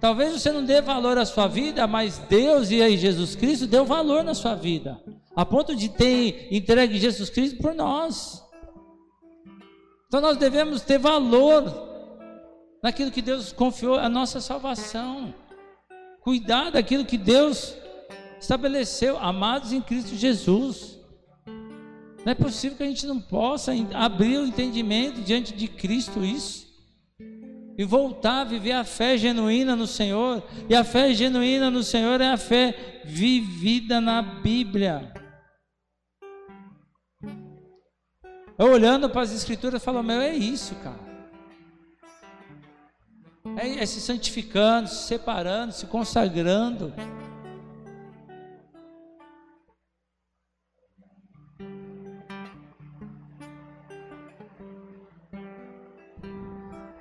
Talvez 0.00 0.32
você 0.32 0.50
não 0.50 0.64
dê 0.64 0.80
valor 0.80 1.18
à 1.18 1.26
sua 1.26 1.46
vida, 1.46 1.86
mas 1.86 2.16
Deus 2.16 2.70
e 2.70 2.80
aí 2.80 2.96
Jesus 2.96 3.36
Cristo 3.36 3.66
deu 3.66 3.84
valor 3.84 4.24
na 4.24 4.34
sua 4.34 4.54
vida, 4.54 4.98
a 5.36 5.44
ponto 5.44 5.76
de 5.76 5.90
ter 5.90 6.48
entregue 6.50 6.98
Jesus 6.98 7.28
Cristo 7.28 7.58
por 7.58 7.74
nós. 7.74 8.42
Então 10.08 10.22
nós 10.22 10.38
devemos 10.38 10.80
ter 10.80 10.98
valor 10.98 11.88
naquilo 12.82 13.10
que 13.10 13.20
Deus 13.20 13.52
confiou 13.52 13.96
a 13.96 14.08
nossa 14.08 14.40
salvação. 14.40 15.34
Cuidar 16.22 16.70
daquilo 16.70 17.04
que 17.04 17.18
Deus 17.18 17.74
estabeleceu, 18.40 19.18
amados 19.18 19.70
em 19.70 19.82
Cristo 19.82 20.16
Jesus. 20.16 20.98
Não 22.24 22.32
é 22.32 22.34
possível 22.34 22.78
que 22.78 22.82
a 22.82 22.86
gente 22.86 23.06
não 23.06 23.20
possa 23.20 23.72
abrir 23.94 24.38
o 24.38 24.46
entendimento 24.46 25.20
diante 25.20 25.52
de 25.52 25.68
Cristo 25.68 26.24
isso 26.24 26.69
e 27.76 27.84
voltar 27.84 28.40
a 28.40 28.44
viver 28.44 28.72
a 28.72 28.84
fé 28.84 29.16
genuína 29.16 29.74
no 29.74 29.86
Senhor. 29.86 30.42
E 30.68 30.74
a 30.74 30.84
fé 30.84 31.12
genuína 31.14 31.70
no 31.70 31.82
Senhor 31.82 32.20
é 32.20 32.28
a 32.28 32.36
fé 32.36 33.02
vivida 33.04 34.00
na 34.00 34.20
Bíblia. 34.20 35.12
Eu 38.58 38.70
olhando 38.72 39.08
para 39.08 39.22
as 39.22 39.32
Escrituras, 39.32 39.82
falo: 39.82 40.02
Meu, 40.02 40.20
é 40.20 40.34
isso, 40.34 40.74
cara. 40.76 41.10
É, 43.56 43.82
é 43.82 43.86
se 43.86 44.00
santificando, 44.00 44.88
se 44.88 45.06
separando, 45.08 45.72
se 45.72 45.86
consagrando. 45.86 46.92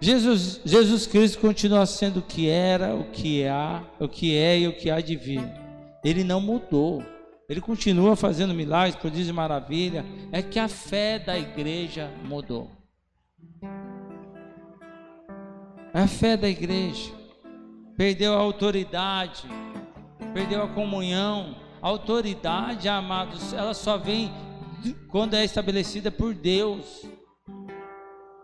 Jesus, 0.09 0.59
Jesus 0.65 1.05
Cristo 1.05 1.39
continua 1.39 1.85
sendo 1.85 2.19
o 2.19 2.23
que 2.23 2.49
era, 2.49 2.95
o 2.95 3.03
que 3.11 3.45
há, 3.45 3.83
o 3.99 4.07
que 4.07 4.35
é 4.35 4.59
e 4.59 4.67
o 4.67 4.75
que 4.75 4.89
há 4.89 4.99
de 4.99 5.15
vir. 5.15 5.43
Ele 6.03 6.23
não 6.23 6.41
mudou. 6.41 7.03
Ele 7.47 7.61
continua 7.61 8.15
fazendo 8.15 8.53
milagres, 8.53 8.95
prodígios 8.95 9.29
e 9.29 9.33
maravilha. 9.33 10.03
É 10.31 10.41
que 10.41 10.57
a 10.57 10.67
fé 10.67 11.19
da 11.19 11.37
igreja 11.37 12.11
mudou. 12.25 12.71
A 15.93 16.07
fé 16.07 16.35
da 16.35 16.49
igreja 16.49 17.11
perdeu 17.95 18.33
a 18.33 18.37
autoridade, 18.37 19.43
perdeu 20.33 20.63
a 20.63 20.67
comunhão. 20.67 21.55
A 21.81 21.87
autoridade, 21.87 22.89
amados, 22.89 23.53
ela 23.53 23.75
só 23.75 23.97
vem 23.97 24.31
quando 25.07 25.35
é 25.35 25.45
estabelecida 25.45 26.09
por 26.09 26.33
Deus 26.33 27.08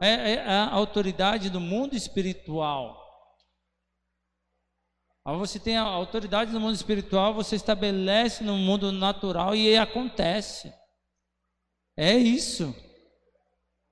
é, 0.02 0.34
é 0.34 0.48
a 0.48 0.70
autoridade 0.72 1.50
do 1.50 1.60
mundo 1.60 1.96
espiritual. 1.96 3.04
Você 5.40 5.60
tem 5.60 5.76
a 5.76 5.82
autoridade 5.82 6.52
no 6.52 6.60
mundo 6.60 6.76
espiritual, 6.76 7.34
você 7.34 7.56
estabelece 7.56 8.44
no 8.44 8.56
mundo 8.58 8.92
natural 8.92 9.56
e 9.56 9.76
acontece. 9.76 10.72
É 11.98 12.14
isso. 12.16 12.76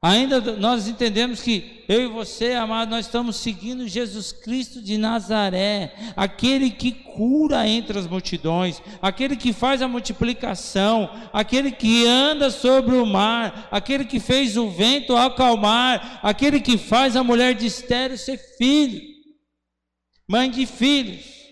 Ainda 0.04 0.42
nós 0.58 0.90
entendemos 0.90 1.42
que 1.42 1.86
eu 1.88 2.04
e 2.04 2.08
você, 2.08 2.52
amado, 2.52 2.90
nós 2.90 3.06
estamos 3.06 3.38
seguindo 3.38 3.88
Jesus 3.88 4.34
Cristo 4.34 4.82
de 4.82 4.98
Nazaré, 4.98 5.96
aquele 6.14 6.70
que 6.70 6.92
cura 6.92 7.66
entre 7.66 7.98
as 7.98 8.06
multidões, 8.06 8.82
aquele 9.02 9.38
que 9.38 9.54
faz 9.54 9.82
a 9.82 9.88
multiplicação, 9.88 11.10
aquele 11.32 11.72
que 11.72 12.06
anda 12.06 12.52
sobre 12.52 12.96
o 12.96 13.06
mar, 13.06 13.70
aquele 13.72 14.04
que 14.04 14.20
fez 14.20 14.58
o 14.58 14.70
vento 14.70 15.16
acalmar, 15.16 16.20
aquele 16.22 16.60
que 16.60 16.78
faz 16.78 17.16
a 17.16 17.24
mulher 17.24 17.56
de 17.56 17.68
estéreo 17.68 18.18
ser 18.18 18.38
filho, 18.58 19.02
mãe 20.28 20.52
de 20.52 20.66
filhos. 20.66 21.43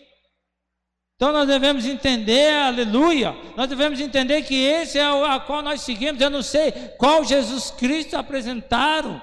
Então 1.21 1.31
nós 1.31 1.47
devemos 1.47 1.85
entender, 1.85 2.51
aleluia, 2.51 3.37
nós 3.55 3.69
devemos 3.69 3.99
entender 3.99 4.41
que 4.41 4.55
esse 4.55 4.97
é 4.97 5.07
o 5.13 5.23
a 5.23 5.39
qual 5.39 5.61
nós 5.61 5.81
seguimos. 5.81 6.19
Eu 6.19 6.31
não 6.31 6.41
sei 6.41 6.71
qual 6.97 7.23
Jesus 7.23 7.69
Cristo 7.69 8.17
apresentaram 8.17 9.21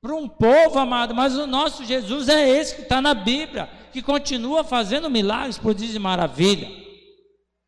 para 0.00 0.14
um 0.14 0.26
povo 0.26 0.78
amado, 0.78 1.14
mas 1.14 1.36
o 1.36 1.46
nosso 1.46 1.84
Jesus 1.84 2.30
é 2.30 2.48
esse 2.48 2.76
que 2.76 2.80
está 2.80 3.02
na 3.02 3.12
Bíblia, 3.12 3.68
que 3.92 4.00
continua 4.00 4.64
fazendo 4.64 5.10
milagres, 5.10 5.58
prodígios 5.58 5.96
e 5.96 5.98
maravilha. 5.98 6.70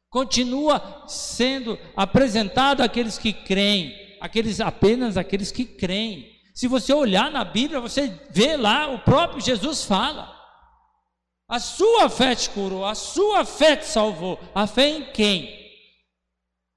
Continua 0.08 1.04
sendo 1.06 1.78
apresentado 1.94 2.80
àqueles 2.80 3.18
que 3.18 3.34
creem, 3.34 3.94
aqueles 4.22 4.58
apenas 4.58 5.18
aqueles 5.18 5.52
que 5.52 5.66
creem. 5.66 6.32
Se 6.54 6.66
você 6.66 6.94
olhar 6.94 7.30
na 7.30 7.44
Bíblia, 7.44 7.78
você 7.78 8.10
vê 8.30 8.56
lá, 8.56 8.88
o 8.88 9.00
próprio 9.00 9.44
Jesus 9.44 9.84
fala. 9.84 10.32
A 11.53 11.61
sua 11.61 12.09
fé 12.09 12.34
te 12.34 12.48
curou, 12.48 12.82
a 12.82 12.94
sua 12.94 13.44
fé 13.44 13.76
te 13.76 13.84
salvou. 13.84 14.40
A 14.55 14.66
fé 14.66 14.88
em 14.88 15.05
quem? 15.12 15.70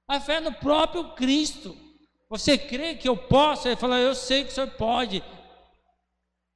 A 0.06 0.20
fé 0.20 0.38
no 0.38 0.52
próprio 0.52 1.14
Cristo. 1.14 1.74
Você 2.28 2.58
crê 2.58 2.94
que 2.94 3.08
eu 3.08 3.16
posso? 3.16 3.66
Ele 3.66 3.76
fala, 3.76 3.98
eu 3.98 4.14
sei 4.14 4.44
que 4.44 4.50
o 4.50 4.52
senhor 4.52 4.68
pode. 4.72 5.24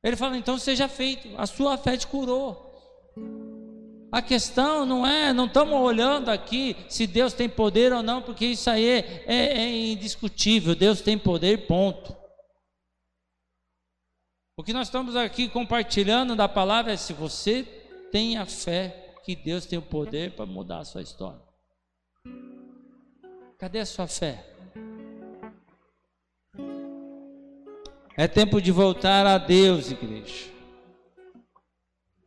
Ele 0.05 0.16
fala, 0.16 0.37
então 0.37 0.59
seja 0.59 0.87
feito, 0.87 1.31
a 1.39 1.47
sua 1.47 1.79
fé 1.79 1.97
te 1.97 2.07
curou. 2.07 2.71
A 4.12 4.21
questão 4.21 4.85
não 4.85 5.07
é, 5.07 5.33
não 5.33 5.47
estamos 5.47 5.81
olhando 5.81 6.29
aqui 6.29 6.77
se 6.91 7.07
Deus 7.07 7.33
tem 7.33 7.49
poder 7.49 7.91
ou 7.91 8.03
não, 8.03 8.21
porque 8.21 8.45
isso 8.45 8.68
aí 8.68 8.87
é, 8.87 9.25
é, 9.27 9.62
é 9.62 9.93
indiscutível. 9.93 10.75
Deus 10.75 11.01
tem 11.01 11.16
poder, 11.16 11.66
ponto. 11.66 12.14
O 14.59 14.62
que 14.62 14.75
nós 14.75 14.89
estamos 14.89 15.16
aqui 15.16 15.49
compartilhando 15.49 16.37
da 16.37 16.47
palavra 16.47 16.93
é 16.93 16.99
se 16.99 17.14
você 17.14 17.80
tem 18.11 18.37
a 18.37 18.47
fé 18.47 19.15
que 19.25 19.35
Deus 19.37 19.67
tem 19.67 19.79
o 19.79 19.83
poder 19.83 20.33
para 20.33 20.47
mudar 20.47 20.79
a 20.79 20.85
sua 20.85 21.03
história. 21.03 21.41
Cadê 23.59 23.81
a 23.81 23.87
sua 23.87 24.07
fé? 24.07 24.45
É 28.17 28.27
tempo 28.27 28.61
de 28.61 28.73
voltar 28.73 29.27
a 29.27 29.39
Deus, 29.39 29.91
igreja. 29.91 30.51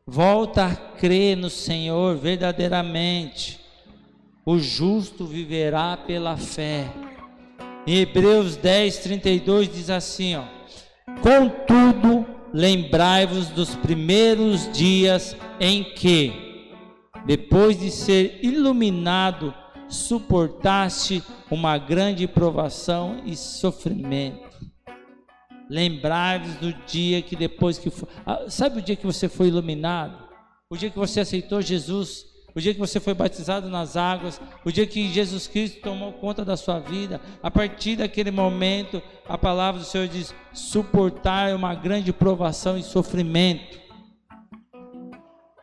Volta 0.06 0.66
a 0.66 0.76
crer 0.76 1.38
no 1.38 1.50
Senhor 1.50 2.18
verdadeiramente. 2.18 3.60
O 4.46 4.58
justo 4.58 5.26
viverá 5.26 5.96
pela 5.96 6.38
fé. 6.38 6.92
Em 7.88 7.98
Hebreus 7.98 8.56
10, 8.56 8.98
32 9.00 9.74
diz 9.74 9.90
assim: 9.90 10.36
ó, 10.36 10.44
Contudo, 11.22 12.23
lembrai-vos 12.54 13.48
dos 13.50 13.76
primeiros 13.76 14.72
dias 14.72 15.36
em 15.60 15.84
que, 15.84 16.70
depois 17.26 17.80
de 17.80 17.90
ser 17.90 18.40
iluminado, 18.44 19.54
suportaste 19.90 21.24
uma 21.50 21.78
grande 21.78 22.28
provação 22.28 23.22
e 23.26 23.36
sofrimento. 23.36 24.54
Lembrai-vos 25.70 26.54
do 26.56 26.74
dia 26.86 27.22
que 27.22 27.36
depois 27.36 27.80
que 27.80 27.90
foi, 27.90 28.08
ah, 28.26 28.46
sabe 28.48 28.80
o 28.80 28.82
dia 28.82 28.96
que 28.96 29.06
você 29.06 29.28
foi 29.28 29.48
iluminado? 29.48 30.24
O 30.70 30.78
dia 30.78 30.90
que 30.90 31.00
você 31.00 31.22
aceitou 31.22 31.62
Jesus, 31.62 32.26
o 32.56 32.62
dia 32.62 32.74
que 32.74 32.80
você 32.80 33.00
foi 33.00 33.14
batizado 33.14 33.68
nas 33.68 33.98
águas, 33.98 34.40
o 34.64 34.72
dia 34.72 34.86
que 34.86 35.12
Jesus 35.12 35.48
Cristo 35.48 35.82
tomou 35.82 36.14
conta 36.14 36.46
da 36.46 36.56
sua 36.56 36.80
vida, 36.80 37.20
a 37.42 37.50
partir 37.50 37.96
daquele 37.96 38.30
momento, 38.30 39.02
a 39.28 39.38
palavra 39.38 39.80
do 39.80 39.86
Senhor 39.86 40.08
diz: 40.08 40.34
suportar 40.54 41.56
uma 41.56 41.74
grande 41.74 42.14
provação 42.14 42.78
e 42.78 42.84
sofrimento. 42.84 43.82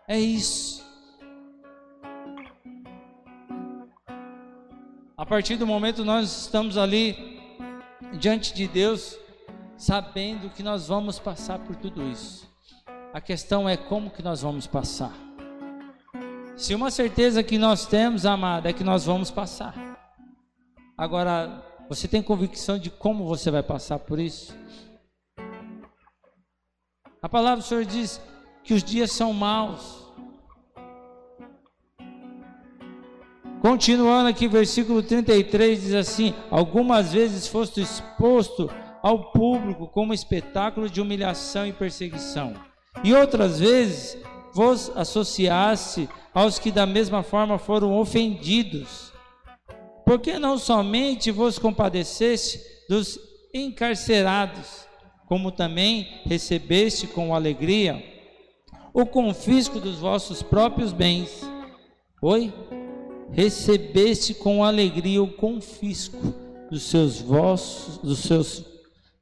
É 0.09 0.19
isso. 0.19 0.81
A 5.17 5.25
partir 5.25 5.57
do 5.57 5.67
momento 5.67 6.05
nós 6.05 6.45
estamos 6.45 6.77
ali 6.77 7.39
diante 8.19 8.53
de 8.53 8.67
Deus, 8.67 9.17
sabendo 9.77 10.51
que 10.51 10.63
nós 10.63 10.89
vamos 10.89 11.19
passar 11.19 11.61
por 11.61 11.77
tudo 11.77 12.03
isso. 12.11 12.49
A 13.13 13.21
questão 13.21 13.69
é 13.69 13.77
como 13.77 14.11
que 14.11 14.23
nós 14.23 14.43
vamos 14.43 14.67
passar. 14.67 15.30
Se 16.61 16.75
uma 16.75 16.91
certeza 16.91 17.43
que 17.43 17.57
nós 17.57 17.87
temos, 17.87 18.27
amada, 18.27 18.69
é 18.69 18.73
que 18.75 18.85
nós 18.85 19.07
vamos 19.07 19.31
passar. 19.31 19.75
Agora, 20.95 21.65
você 21.89 22.07
tem 22.07 22.23
convicção 22.23 22.79
de 22.79 22.91
como 22.91 23.25
você 23.25 23.51
vai 23.51 23.63
passar 23.63 23.99
por 23.99 24.21
isso? 24.21 24.55
A 27.23 27.29
palavra 27.31 27.63
do 27.63 27.67
Senhor 27.67 27.87
diz 27.87 28.21
que 28.63 28.75
os 28.75 28.85
dias 28.85 29.11
são 29.11 29.33
maus. 29.33 30.07
Continuando 33.63 34.29
aqui, 34.29 34.47
versículo 34.47 35.03
33 35.03 35.81
diz 35.81 35.95
assim: 35.95 36.35
Algumas 36.51 37.15
vezes 37.15 37.47
foste 37.47 37.81
exposto 37.81 38.69
ao 39.03 39.33
público 39.33 39.89
como 39.89 40.13
espetáculo 40.13 40.91
de 40.91 41.01
humilhação 41.01 41.67
e 41.67 41.73
perseguição. 41.73 42.53
E 43.03 43.15
outras 43.15 43.59
vezes 43.59 44.19
vos 44.53 44.91
associasse 44.97 46.09
aos 46.35 46.59
que 46.59 46.71
da 46.71 46.87
mesma 46.87 47.23
forma 47.23 47.59
foram 47.59 47.99
ofendidos. 47.99 49.13
Porque 50.05 50.39
não 50.39 50.59
somente 50.59 51.31
vos 51.31 51.59
compadeceste 51.59 52.61
dos 52.89 53.19
encarcerados, 53.55 54.87
como 55.27 55.53
também 55.53 56.21
recebeste 56.25 57.07
com 57.07 57.35
alegria 57.35 58.03
o 58.93 59.07
confisco 59.07 59.79
dos 59.79 59.99
vossos 59.99 60.43
próprios 60.43 60.93
bens. 60.93 61.43
Oi? 62.21 62.53
Recebeste 63.33 64.35
com 64.35 64.65
alegria 64.65 65.23
o 65.23 65.33
confisco 65.33 66.35
dos 66.69 66.83
seus 66.83 67.21
vossos, 67.21 67.99
dos 67.99 68.19
seus 68.19 68.65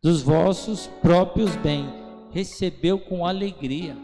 dos 0.03 0.23
vossos 0.23 0.87
próprios 1.03 1.57
bens, 1.57 1.91
recebeu 2.31 2.99
com 2.99 3.27
alegria. 3.27 3.97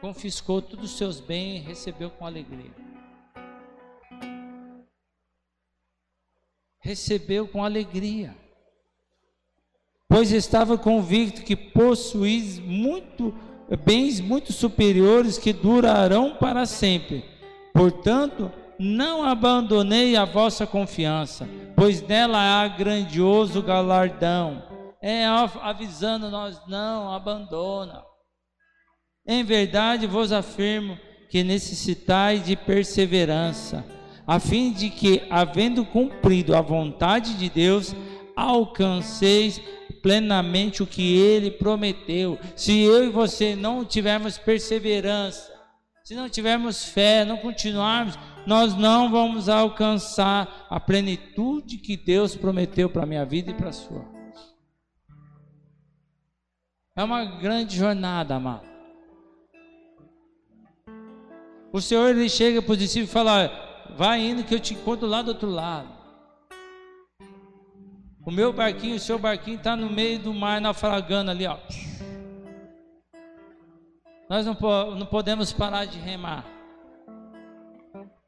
Confiscou 0.00 0.62
todos 0.62 0.92
os 0.92 0.98
seus 0.98 1.20
bens 1.20 1.56
e 1.56 1.66
recebeu 1.66 2.10
com 2.10 2.26
alegria. 2.26 2.70
Recebeu 6.78 7.46
com 7.46 7.62
alegria. 7.62 8.34
Pois 10.08 10.32
estava 10.32 10.78
convicto 10.78 11.42
que 11.42 11.54
possuís 11.54 12.58
muito 12.58 13.34
bens 13.76 14.20
muito 14.20 14.52
superiores 14.52 15.38
que 15.38 15.52
durarão 15.52 16.34
para 16.36 16.66
sempre. 16.66 17.24
Portanto, 17.72 18.50
não 18.78 19.22
abandonei 19.22 20.16
a 20.16 20.24
vossa 20.24 20.66
confiança, 20.66 21.48
pois 21.76 22.02
nela 22.02 22.38
há 22.38 22.66
grandioso 22.66 23.62
galardão. 23.62 24.62
É 25.00 25.24
avisando 25.26 26.30
nós, 26.30 26.60
não 26.66 27.12
abandona. 27.12 28.09
Em 29.26 29.44
verdade 29.44 30.06
vos 30.06 30.32
afirmo 30.32 30.98
que 31.28 31.44
necessitais 31.44 32.44
de 32.44 32.56
perseverança, 32.56 33.84
a 34.26 34.40
fim 34.40 34.72
de 34.72 34.90
que, 34.90 35.22
havendo 35.30 35.84
cumprido 35.84 36.56
a 36.56 36.60
vontade 36.60 37.34
de 37.34 37.48
Deus, 37.48 37.94
alcanceis 38.34 39.60
plenamente 40.02 40.82
o 40.82 40.86
que 40.86 41.16
ele 41.16 41.50
prometeu. 41.50 42.38
Se 42.56 42.80
eu 42.80 43.04
e 43.04 43.08
você 43.08 43.54
não 43.54 43.84
tivermos 43.84 44.38
perseverança, 44.38 45.52
se 46.04 46.14
não 46.14 46.28
tivermos 46.28 46.84
fé, 46.84 47.24
não 47.24 47.36
continuarmos, 47.36 48.18
nós 48.46 48.74
não 48.74 49.10
vamos 49.10 49.48
alcançar 49.48 50.66
a 50.68 50.80
plenitude 50.80 51.78
que 51.78 51.96
Deus 51.96 52.34
prometeu 52.34 52.88
para 52.88 53.04
a 53.04 53.06
minha 53.06 53.24
vida 53.24 53.50
e 53.50 53.54
para 53.54 53.68
a 53.68 53.72
sua. 53.72 54.04
É 56.96 57.04
uma 57.04 57.24
grande 57.24 57.76
jornada, 57.76 58.34
amado. 58.34 58.69
O 61.72 61.80
Senhor 61.80 62.08
ele 62.10 62.28
chega 62.28 62.60
para 62.60 62.72
os 62.72 62.78
discípulos 62.78 63.10
e 63.10 63.12
fala: 63.12 63.50
Vai 63.96 64.20
indo 64.20 64.44
que 64.44 64.54
eu 64.54 64.60
te 64.60 64.74
encontro 64.74 65.06
lá 65.06 65.22
do 65.22 65.28
outro 65.28 65.48
lado. 65.48 65.88
O 68.24 68.30
meu 68.30 68.52
barquinho, 68.52 68.96
o 68.96 69.00
seu 69.00 69.18
barquinho 69.18 69.56
está 69.56 69.74
no 69.74 69.88
meio 69.88 70.18
do 70.18 70.34
mar 70.34 70.60
naufragando 70.60 71.30
ali, 71.30 71.46
ó. 71.46 71.56
Nós 74.28 74.46
não, 74.46 74.54
não 74.94 75.06
podemos 75.06 75.52
parar 75.52 75.86
de 75.86 75.98
remar. 75.98 76.44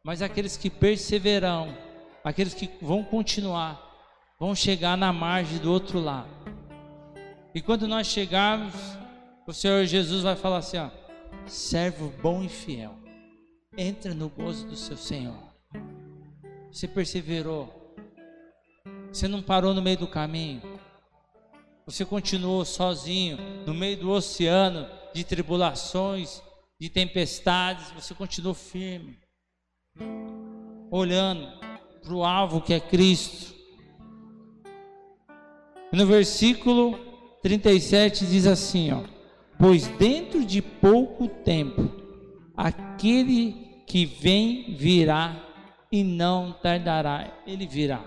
Mas 0.03 0.21
aqueles 0.21 0.57
que 0.57 0.69
perseveram, 0.69 1.77
aqueles 2.25 2.55
que 2.55 2.69
vão 2.81 3.05
continuar, 3.05 3.81
vão 4.41 4.55
chegar 4.55 4.97
na 4.97 5.13
margem 5.13 5.59
do 5.59 5.71
outro 5.71 6.01
lado. 6.01 6.29
E 7.55 7.61
quando 7.61 7.87
nós 7.87 8.09
chegarmos, 8.09 8.75
o 9.47 9.53
Senhor 9.53 9.85
Jesus 9.85 10.23
vai 10.23 10.35
falar 10.35 10.59
assim: 10.59 10.79
ó, 10.79 10.89
servo 11.47 12.13
bom 12.21 12.43
e 12.43 12.49
fiel, 12.49 12.97
entra 13.77 14.15
no 14.15 14.29
gozo 14.29 14.67
do 14.67 14.77
seu 14.77 14.97
Senhor. 14.97 15.37
Você 16.71 16.89
perseverou, 16.89 17.95
você 19.13 19.29
não 19.29 19.43
parou 19.43 19.75
no 19.75 19.83
meio 19.83 19.99
do 19.99 20.07
caminho, 20.07 20.63
você 21.85 22.05
continuou 22.05 22.65
sozinho 22.65 23.39
no 23.67 23.75
meio 23.75 23.99
do 23.99 24.11
oceano 24.11 24.87
de 25.13 25.25
tribulações, 25.25 26.43
de 26.81 26.89
tempestades, 26.89 27.91
você 27.91 28.15
continuou 28.15 28.55
firme 28.55 29.19
olhando 30.91 31.49
para 32.03 32.15
o 32.15 32.25
alvo 32.25 32.61
que 32.61 32.75
é 32.75 32.81
Cristo. 32.81 33.55
No 35.93 36.07
versículo 36.07 36.99
37 37.43 38.27
diz 38.27 38.47
assim, 38.47 38.93
ó: 38.93 39.03
Pois 39.59 39.87
dentro 39.99 40.45
de 40.45 40.61
pouco 40.61 41.29
tempo 41.29 41.91
aquele 42.57 43.62
que 43.87 44.05
vem 44.05 44.75
virá 44.77 45.37
e 45.91 46.03
não 46.03 46.53
tardará, 46.53 47.43
ele 47.47 47.67
virá. 47.67 48.03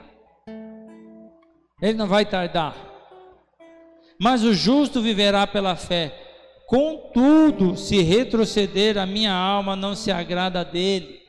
Ele 1.82 1.97
não 1.97 2.07
vai 2.07 2.26
tardar. 2.26 2.76
Mas 4.19 4.43
o 4.43 4.53
justo 4.53 5.01
viverá 5.01 5.45
pela 5.45 5.76
fé. 5.76 6.21
Contudo, 6.65 7.78
se 7.78 8.01
retroceder, 8.01 8.97
a 8.97 9.05
minha 9.05 9.34
alma 9.34 9.76
não 9.76 9.95
se 9.95 10.11
agrada 10.11 10.65
dele. 10.65 11.21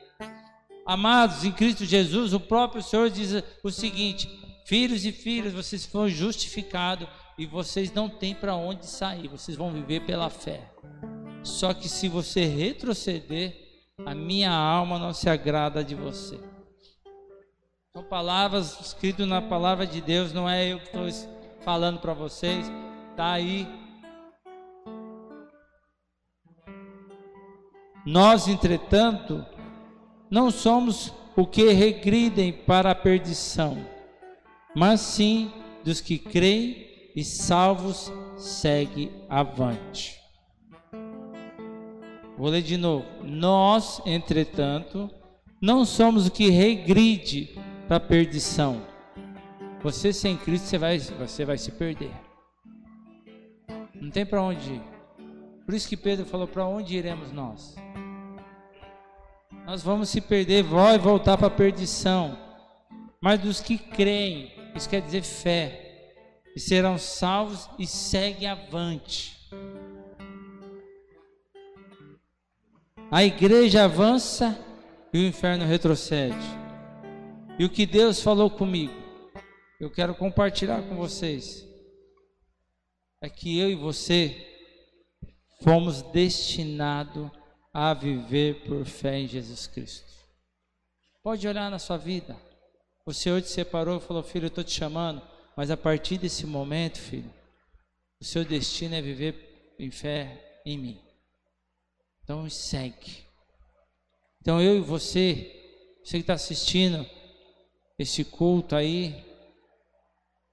Amados, 0.85 1.43
em 1.43 1.51
Cristo 1.51 1.85
Jesus, 1.85 2.33
o 2.33 2.39
próprio 2.39 2.81
Senhor 2.81 3.09
diz 3.09 3.43
o 3.61 3.69
seguinte: 3.69 4.27
Filhos 4.65 5.05
e 5.05 5.11
filhas, 5.11 5.53
vocês 5.53 5.85
foram 5.85 6.09
justificados 6.09 7.07
e 7.37 7.45
vocês 7.45 7.93
não 7.93 8.09
têm 8.09 8.33
para 8.33 8.55
onde 8.55 8.87
sair, 8.87 9.27
vocês 9.27 9.55
vão 9.55 9.71
viver 9.71 10.01
pela 10.01 10.29
fé. 10.29 10.71
Só 11.43 11.73
que 11.73 11.87
se 11.87 12.09
você 12.09 12.45
retroceder, 12.45 13.66
a 14.07 14.15
minha 14.15 14.53
alma 14.53 14.97
não 14.97 15.13
se 15.13 15.29
agrada 15.29 15.83
de 15.83 15.93
você. 15.93 16.39
São 17.91 18.01
palavras 18.01 18.79
escritas 18.79 19.27
na 19.27 19.41
palavra 19.41 19.85
de 19.85 19.99
Deus, 19.99 20.31
não 20.31 20.49
é 20.49 20.65
eu 20.65 20.79
que 20.79 20.85
estou 20.85 21.09
falando 21.59 21.99
para 21.99 22.13
vocês, 22.13 22.71
está 23.11 23.33
aí. 23.33 23.67
Nós, 28.05 28.47
entretanto, 28.47 29.45
não 30.31 30.49
somos 30.51 31.13
o 31.35 31.45
que 31.45 31.73
regridem 31.73 32.53
para 32.53 32.91
a 32.91 32.95
perdição, 32.95 33.77
mas 34.73 35.01
sim 35.01 35.51
dos 35.83 35.99
que 35.99 36.17
creem 36.17 37.11
e 37.13 37.25
salvos 37.25 38.09
segue 38.37 39.11
avante. 39.27 40.17
Vou 42.37 42.49
ler 42.49 42.61
de 42.61 42.77
novo. 42.77 43.05
Nós, 43.23 44.01
entretanto, 44.05 45.09
não 45.59 45.83
somos 45.83 46.27
o 46.27 46.31
que 46.31 46.49
regride 46.49 47.57
para 47.87 47.97
a 47.97 47.99
perdição. 47.99 48.81
Você 49.81 50.13
sem 50.13 50.37
Cristo 50.37 50.67
você 50.67 50.77
vai, 50.77 50.99
você 50.99 51.45
vai 51.45 51.57
se 51.57 51.71
perder. 51.71 52.11
Não 53.99 54.11
tem 54.11 54.25
para 54.25 54.41
onde 54.41 54.73
ir. 54.73 54.81
Por 55.65 55.73
isso 55.73 55.89
que 55.89 55.97
Pedro 55.97 56.25
falou: 56.25 56.47
para 56.47 56.65
onde 56.65 56.95
iremos 56.95 57.31
nós? 57.31 57.75
Nós 59.65 59.81
vamos 59.81 60.09
se 60.09 60.21
perder, 60.21 60.63
vai 60.63 60.97
voltar 60.97 61.37
para 61.37 61.47
a 61.47 61.51
perdição. 61.51 62.37
Mas 63.19 63.39
dos 63.39 63.59
que 63.59 63.77
creem, 63.77 64.53
isso 64.75 64.87
quer 64.87 65.01
dizer 65.01 65.23
fé 65.23 65.87
e 66.55 66.59
serão 66.59 66.97
salvos 66.97 67.69
e 67.77 67.85
seguem 67.85 68.47
avante. 68.47 69.35
A 73.11 73.23
igreja 73.23 73.85
avança 73.85 74.57
e 75.13 75.17
o 75.17 75.27
inferno 75.27 75.65
retrocede. 75.65 76.35
E 77.57 77.65
o 77.65 77.69
que 77.69 77.85
Deus 77.85 78.21
falou 78.21 78.49
comigo, 78.49 78.93
eu 79.79 79.89
quero 79.89 80.13
compartilhar 80.13 80.81
com 80.83 80.95
vocês, 80.95 81.67
é 83.21 83.29
que 83.29 83.57
eu 83.57 83.69
e 83.69 83.75
você 83.75 84.45
fomos 85.63 86.01
destinados 86.01 87.29
a 87.73 87.93
viver 87.93 88.63
por 88.65 88.85
fé 88.85 89.19
em 89.19 89.27
Jesus 89.27 89.67
Cristo. 89.67 90.11
Pode 91.23 91.47
olhar 91.47 91.71
na 91.71 91.79
sua 91.79 91.97
vida. 91.97 92.35
O 93.05 93.13
Senhor 93.13 93.41
te 93.41 93.49
separou 93.49 93.97
e 93.97 94.01
falou: 94.01 94.21
Filho, 94.21 94.45
eu 94.45 94.49
estou 94.49 94.63
te 94.63 94.71
chamando 94.71 95.21
mas 95.57 95.71
a 95.71 95.75
partir 95.75 96.19
desse 96.19 96.45
momento, 96.45 96.99
filho, 96.99 97.33
o 98.21 98.23
seu 98.23 98.45
destino 98.45 98.93
é 98.93 99.01
viver 99.01 99.73
em 99.79 99.89
fé 99.89 100.61
em 100.63 100.77
mim. 100.77 101.06
Então 102.27 102.49
segue. 102.49 103.23
Então 104.41 104.61
eu 104.61 104.75
e 104.75 104.81
você, 104.81 105.95
você 106.03 106.17
que 106.17 106.23
está 106.23 106.33
assistindo 106.33 107.09
esse 107.97 108.25
culto 108.25 108.75
aí, 108.75 109.25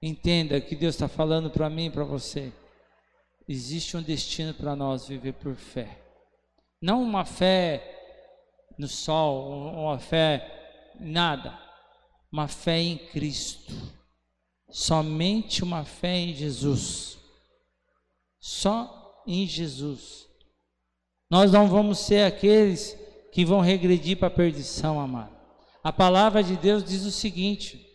entenda 0.01 0.61
que 0.61 0.73
Deus 0.73 0.95
está 0.95 1.09
falando 1.09 1.49
para 1.49 1.69
mim 1.69 1.87
e 1.87 1.91
para 1.91 2.05
você. 2.05 2.49
Existe 3.45 3.97
um 3.97 4.01
destino 4.01 4.53
para 4.53 4.73
nós 4.73 5.09
viver 5.09 5.33
por 5.33 5.53
fé. 5.53 6.01
Não 6.81 7.03
uma 7.03 7.25
fé 7.25 8.71
no 8.77 8.87
sol, 8.87 9.73
uma 9.73 9.99
fé 9.99 10.93
nada. 10.97 11.59
Uma 12.31 12.47
fé 12.47 12.79
em 12.79 12.97
Cristo 12.97 13.73
Somente 14.69 15.63
uma 15.63 15.85
fé 15.85 16.17
em 16.17 16.33
Jesus. 16.33 17.17
Só 18.39 19.23
em 19.25 19.47
Jesus. 19.47 20.24
Nós 21.29 21.51
não 21.51 21.67
vamos 21.67 21.99
ser 21.99 22.23
aqueles 22.23 22.97
que 23.31 23.43
vão 23.43 23.59
regredir 23.59 24.17
para 24.17 24.27
a 24.27 24.31
perdição, 24.31 24.99
amado. 24.99 25.35
A 25.83 25.91
palavra 25.91 26.43
de 26.43 26.55
Deus 26.55 26.83
diz 26.83 27.03
o 27.05 27.11
seguinte: 27.11 27.85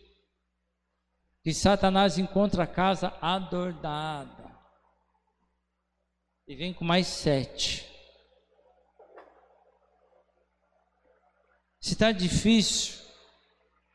que 1.43 1.53
Satanás 1.53 2.17
encontra 2.17 2.63
a 2.63 2.67
casa 2.67 3.13
adornada 3.21 4.51
e 6.47 6.55
vem 6.55 6.73
com 6.73 6.85
mais 6.85 7.07
sete. 7.07 7.89
Se 11.79 11.93
está 11.93 12.11
difícil 12.11 13.01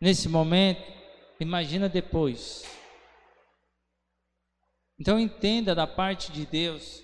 nesse 0.00 0.28
momento, 0.28 0.82
imagina 1.38 1.88
depois. 1.88 2.64
Então 4.98 5.20
entenda 5.20 5.74
da 5.74 5.86
parte 5.86 6.32
de 6.32 6.44
Deus 6.44 7.02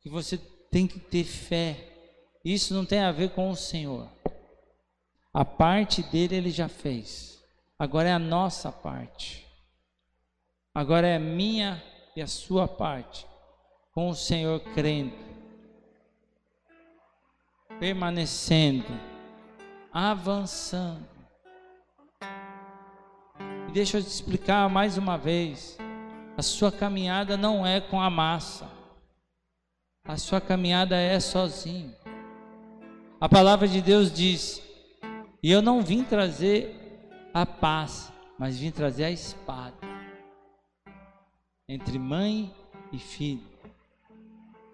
que 0.00 0.08
você 0.08 0.36
tem 0.70 0.86
que 0.86 0.98
ter 0.98 1.24
fé. 1.24 1.76
Isso 2.44 2.72
não 2.72 2.84
tem 2.84 3.00
a 3.00 3.12
ver 3.12 3.30
com 3.30 3.50
o 3.50 3.56
Senhor. 3.56 4.08
A 5.32 5.44
parte 5.44 6.02
dele 6.02 6.36
ele 6.36 6.50
já 6.50 6.68
fez. 6.68 7.42
Agora 7.78 8.08
é 8.08 8.12
a 8.12 8.18
nossa 8.18 8.70
parte. 8.70 9.46
Agora 10.74 11.06
é 11.06 11.16
a 11.16 11.20
minha 11.20 11.82
e 12.14 12.22
a 12.22 12.26
sua 12.26 12.68
parte. 12.68 13.26
Com 13.92 14.08
o 14.08 14.14
Senhor 14.14 14.60
crendo, 14.74 15.12
permanecendo, 17.78 18.86
avançando. 19.92 21.08
E 23.68 23.72
deixa 23.72 23.98
eu 23.98 24.02
te 24.02 24.08
explicar 24.08 24.68
mais 24.68 24.96
uma 24.96 25.18
vez. 25.18 25.76
A 26.36 26.42
sua 26.42 26.70
caminhada 26.70 27.36
não 27.36 27.66
é 27.66 27.80
com 27.80 28.00
a 28.00 28.08
massa. 28.08 28.79
A 30.04 30.16
sua 30.16 30.40
caminhada 30.40 30.96
é 30.96 31.18
sozinho. 31.20 31.94
A 33.20 33.28
palavra 33.28 33.68
de 33.68 33.80
Deus 33.80 34.12
diz: 34.12 34.62
E 35.42 35.50
eu 35.50 35.62
não 35.62 35.82
vim 35.82 36.02
trazer 36.02 36.74
a 37.32 37.44
paz, 37.44 38.12
mas 38.38 38.58
vim 38.58 38.70
trazer 38.70 39.04
a 39.04 39.10
espada 39.10 39.76
entre 41.68 41.98
mãe 41.98 42.52
e 42.92 42.98
filho. 42.98 43.46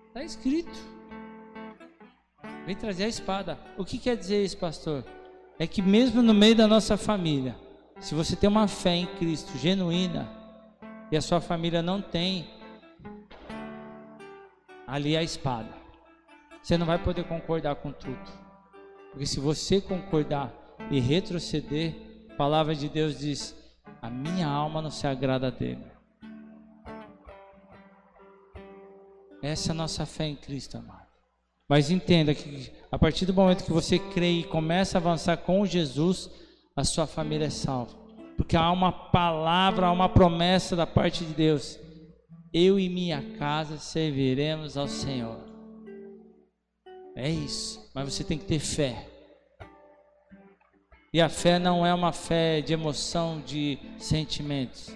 Está 0.09 0.25
escrito. 0.25 0.79
Vem 2.65 2.75
trazer 2.75 3.05
a 3.05 3.09
espada. 3.09 3.59
O 3.77 3.85
que 3.85 3.99
quer 3.99 4.17
dizer 4.17 4.43
isso, 4.43 4.57
pastor? 4.57 5.05
É 5.59 5.67
que 5.67 5.83
mesmo 5.83 6.23
no 6.23 6.33
meio 6.33 6.57
da 6.57 6.67
nossa 6.67 6.97
família, 6.97 7.55
se 8.01 8.15
você 8.15 8.35
tem 8.35 8.49
uma 8.49 8.67
fé 8.67 8.95
em 8.95 9.07
Cristo 9.07 9.59
genuína, 9.59 10.27
e 11.11 11.17
a 11.17 11.21
sua 11.21 11.41
família 11.41 11.83
não 11.83 12.01
tem 12.01 12.49
ali 14.87 15.17
a 15.17 15.23
espada, 15.23 15.71
você 16.63 16.77
não 16.77 16.87
vai 16.87 17.03
poder 17.03 17.25
concordar 17.25 17.77
com 17.77 17.93
tudo. 17.93 18.47
Porque 19.11 19.27
se 19.27 19.41
você 19.41 19.81
concordar 19.81 20.53
e 20.91 21.01
retroceder, 21.01 21.95
a 22.31 22.35
palavra 22.35 22.75
de 22.75 22.89
Deus 22.89 23.19
diz: 23.19 23.55
a 24.01 24.11
minha 24.11 24.47
alma 24.47 24.83
não 24.83 24.91
se 24.91 25.07
agrada 25.07 25.51
dele. 25.51 25.85
Essa 29.43 29.71
é 29.71 29.73
a 29.73 29.75
nossa 29.75 30.05
fé 30.05 30.25
em 30.27 30.37
Cristo, 30.37 30.77
amado. 30.77 31.07
Mas 31.69 31.91
entenda 31.91 32.35
que 32.35 32.73
a 32.91 32.99
partir 32.99 33.27
do 33.27 33.35
momento 33.35 33.65
que 33.65 33.73
você 33.73 33.99
crê 33.99 34.31
e 34.31 34.45
começa 34.45 34.99
a 34.99 35.01
avançar 35.01 35.37
com 35.39 35.67
Jesus, 35.67 36.31
a 36.75 36.85
sua 36.85 37.07
família 37.07 37.47
é 37.47 37.51
salva 37.51 38.07
porque 38.37 38.57
há 38.57 38.71
uma 38.71 38.93
palavra, 38.93 39.87
há 39.87 39.93
uma 39.93 40.09
promessa 40.09 40.77
da 40.77 40.87
parte 40.87 41.25
de 41.25 41.33
Deus. 41.33 41.79
Eu 42.59 42.81
e 42.81 42.89
minha 42.89 43.21
casa 43.37 43.77
serviremos 43.77 44.79
ao 44.79 44.89
Senhor. 44.89 45.39
É 47.15 47.29
isso, 47.29 47.87
mas 47.93 48.15
você 48.15 48.25
tem 48.25 48.39
que 48.39 48.47
ter 48.47 48.61
fé. 48.61 49.07
E 51.13 51.21
a 51.21 51.29
fé 51.29 51.59
não 51.59 51.85
é 51.85 51.93
uma 51.93 52.13
fé 52.13 52.63
de 52.63 52.73
emoção, 52.73 53.43
de 53.43 53.79
sentimentos. 53.99 54.89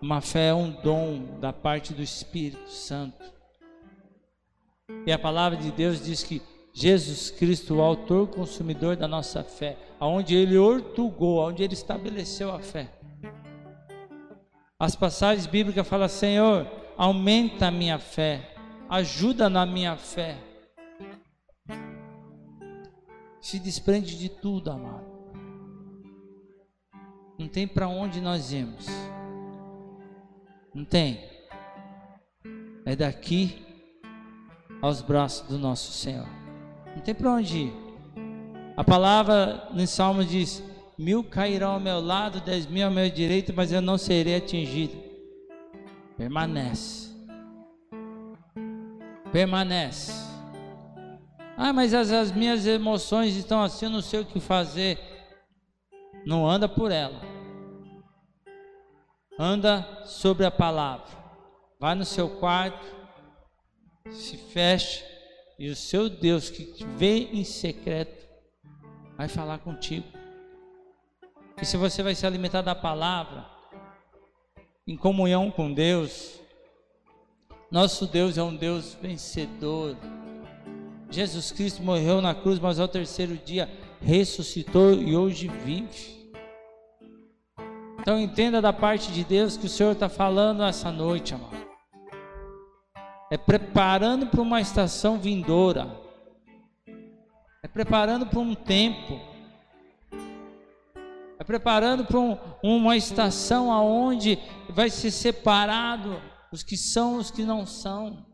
Uma 0.00 0.20
fé 0.20 0.50
é 0.50 0.54
um 0.54 0.70
dom 0.70 1.40
da 1.40 1.52
parte 1.52 1.92
do 1.92 2.00
Espírito 2.00 2.70
Santo. 2.70 3.24
E 5.04 5.10
a 5.10 5.18
palavra 5.18 5.58
de 5.58 5.72
Deus 5.72 6.00
diz 6.00 6.22
que 6.22 6.40
Jesus 6.72 7.32
Cristo, 7.32 7.74
o 7.74 7.82
autor 7.82 8.28
consumidor 8.28 8.94
da 8.94 9.08
nossa 9.08 9.42
fé, 9.42 9.76
aonde 9.98 10.36
ele 10.36 10.56
ortugou, 10.56 11.40
aonde 11.40 11.64
ele 11.64 11.74
estabeleceu 11.74 12.52
a 12.52 12.60
fé. 12.60 13.01
As 14.82 14.96
passagens 14.96 15.46
bíblicas 15.46 15.86
falam: 15.86 16.08
Senhor, 16.08 16.66
aumenta 16.98 17.68
a 17.68 17.70
minha 17.70 18.00
fé, 18.00 18.52
ajuda 18.88 19.48
na 19.48 19.64
minha 19.64 19.96
fé. 19.96 20.36
Se 23.40 23.60
desprende 23.60 24.18
de 24.18 24.28
tudo, 24.28 24.72
amado. 24.72 25.06
Não 27.38 27.46
tem 27.46 27.64
para 27.64 27.86
onde 27.86 28.20
nós 28.20 28.52
irmos. 28.52 28.88
Não 30.74 30.84
tem. 30.84 31.30
É 32.84 32.96
daqui 32.96 33.64
aos 34.80 35.00
braços 35.00 35.46
do 35.46 35.58
nosso 35.60 35.92
Senhor. 35.92 36.26
Não 36.96 37.02
tem 37.02 37.14
para 37.14 37.30
onde 37.30 37.56
ir. 37.56 37.72
A 38.76 38.82
palavra 38.82 39.68
no 39.72 39.86
Salmo 39.86 40.24
diz: 40.24 40.60
mil 41.02 41.24
cairão 41.24 41.72
ao 41.72 41.80
meu 41.80 42.00
lado, 42.00 42.40
dez 42.40 42.64
mil 42.66 42.86
ao 42.86 42.92
meu 42.92 43.10
direito, 43.10 43.52
mas 43.52 43.72
eu 43.72 43.82
não 43.82 43.98
serei 43.98 44.36
atingido. 44.36 44.96
Permanece. 46.16 47.10
Permanece. 49.32 50.12
Ah, 51.56 51.72
mas 51.72 51.92
as, 51.92 52.12
as 52.12 52.30
minhas 52.30 52.66
emoções 52.66 53.34
estão 53.36 53.62
assim, 53.62 53.86
eu 53.86 53.90
não 53.90 54.00
sei 54.00 54.20
o 54.20 54.24
que 54.24 54.38
fazer. 54.38 54.98
Não 56.24 56.48
anda 56.48 56.68
por 56.68 56.92
ela. 56.92 57.20
Anda 59.36 60.04
sobre 60.04 60.46
a 60.46 60.50
palavra. 60.50 61.06
Vai 61.80 61.96
no 61.96 62.04
seu 62.04 62.28
quarto, 62.28 62.86
se 64.08 64.36
fecha 64.36 65.04
e 65.58 65.68
o 65.68 65.74
seu 65.74 66.08
Deus 66.08 66.48
que 66.48 66.64
te 66.64 66.86
vê 66.96 67.28
em 67.32 67.42
secreto 67.42 68.28
vai 69.16 69.26
falar 69.26 69.58
contigo. 69.58 70.21
E 71.60 71.64
se 71.64 71.76
você 71.76 72.02
vai 72.02 72.14
se 72.14 72.26
alimentar 72.26 72.62
da 72.62 72.74
palavra, 72.74 73.46
em 74.86 74.96
comunhão 74.96 75.50
com 75.50 75.72
Deus, 75.72 76.40
nosso 77.70 78.06
Deus 78.06 78.38
é 78.38 78.42
um 78.42 78.54
Deus 78.54 78.94
vencedor. 79.00 79.96
Jesus 81.10 81.52
Cristo 81.52 81.82
morreu 81.82 82.20
na 82.20 82.34
cruz, 82.34 82.58
mas 82.58 82.80
ao 82.80 82.88
terceiro 82.88 83.36
dia 83.36 83.70
ressuscitou 84.00 84.92
e 84.92 85.16
hoje 85.16 85.48
vive. 85.48 86.30
Então 88.00 88.18
entenda 88.18 88.60
da 88.60 88.72
parte 88.72 89.12
de 89.12 89.22
Deus 89.22 89.56
que 89.56 89.66
o 89.66 89.70
Senhor 89.70 89.92
está 89.92 90.08
falando 90.08 90.62
essa 90.62 90.90
noite, 90.90 91.34
amado 91.34 91.62
é 93.32 93.38
preparando 93.38 94.26
para 94.26 94.42
uma 94.42 94.60
estação 94.60 95.18
vindoura, 95.18 95.88
é 97.62 97.66
preparando 97.66 98.26
para 98.26 98.38
um 98.38 98.54
tempo, 98.54 99.18
preparando 101.44 102.04
para 102.04 102.18
um, 102.18 102.38
uma 102.62 102.96
estação 102.96 103.72
aonde 103.72 104.38
vai 104.68 104.90
ser 104.90 105.10
separado 105.10 106.20
os 106.52 106.62
que 106.62 106.76
são 106.76 107.16
os 107.16 107.30
que 107.30 107.42
não 107.42 107.66
são. 107.66 108.26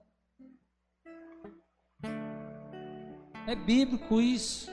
É 3.46 3.54
bíblico 3.54 4.20
isso. 4.20 4.70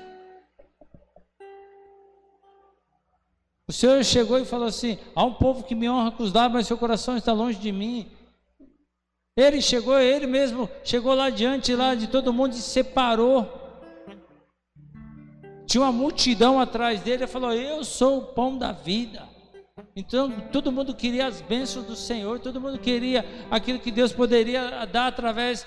O 3.67 3.71
Senhor 3.71 4.03
chegou 4.03 4.38
e 4.38 4.45
falou 4.45 4.67
assim: 4.67 4.97
há 5.15 5.23
um 5.23 5.33
povo 5.33 5.63
que 5.63 5.73
me 5.73 5.89
honra 5.89 6.11
com 6.11 6.23
os 6.23 6.33
lábios, 6.33 6.53
mas 6.53 6.67
seu 6.67 6.77
coração 6.77 7.17
está 7.17 7.31
longe 7.33 7.57
de 7.57 7.71
mim. 7.71 8.11
Ele 9.38 9.61
chegou, 9.61 9.99
ele 9.99 10.27
mesmo 10.27 10.69
chegou 10.83 11.13
lá 11.13 11.29
diante 11.29 11.75
lá 11.75 11.93
de 11.93 12.07
todo 12.07 12.33
mundo 12.33 12.53
e 12.53 12.57
separou. 12.57 13.64
Tinha 15.66 15.84
uma 15.84 15.91
multidão 15.91 16.59
atrás 16.59 17.01
dele, 17.01 17.24
ele 17.24 17.28
falou: 17.28 17.51
"Eu 17.51 17.84
sou 17.84 18.20
o 18.20 18.26
pão 18.34 18.57
da 18.57 18.72
vida". 18.72 19.28
Então 19.95 20.32
todo 20.51 20.72
mundo 20.72 20.93
queria 20.93 21.28
as 21.28 21.41
bênçãos 21.41 21.86
do 21.86 21.95
Senhor, 21.95 22.39
todo 22.39 22.61
mundo 22.61 22.80
queria 22.80 23.26
aquilo 23.51 23.80
que 23.80 23.91
Deus 23.91 24.13
poderia 24.13 24.86
dar 24.86 25.07
através 25.07 25.66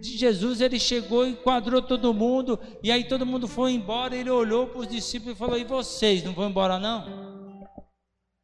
de 0.00 0.16
Jesus. 0.16 0.60
Ele 0.60 0.78
chegou 0.78 1.26
e 1.26 1.30
enquadrou 1.30 1.82
todo 1.82 2.14
mundo, 2.14 2.58
e 2.82 2.90
aí 2.90 3.04
todo 3.04 3.26
mundo 3.26 3.46
foi 3.46 3.72
embora. 3.72 4.16
Ele 4.16 4.30
olhou 4.30 4.68
para 4.68 4.80
os 4.80 4.88
discípulos 4.88 5.34
e 5.34 5.38
falou: 5.38 5.58
"E 5.58 5.64
vocês 5.64 6.24
não 6.24 6.32
vão 6.32 6.48
embora 6.48 6.78
não?" 6.78 7.26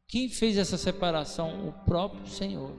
Quem 0.07 0.29
fez 0.29 0.57
essa 0.57 0.77
separação? 0.77 1.67
O 1.67 1.71
próprio 1.85 2.27
Senhor. 2.27 2.71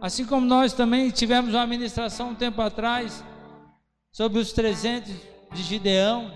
Assim 0.00 0.24
como 0.24 0.46
nós 0.46 0.72
também 0.72 1.10
tivemos 1.10 1.52
uma 1.52 1.66
ministração 1.66 2.30
um 2.30 2.34
tempo 2.34 2.62
atrás 2.62 3.22
sobre 4.12 4.38
os 4.38 4.52
300 4.52 5.12
de 5.52 5.62
Gideão. 5.62 6.32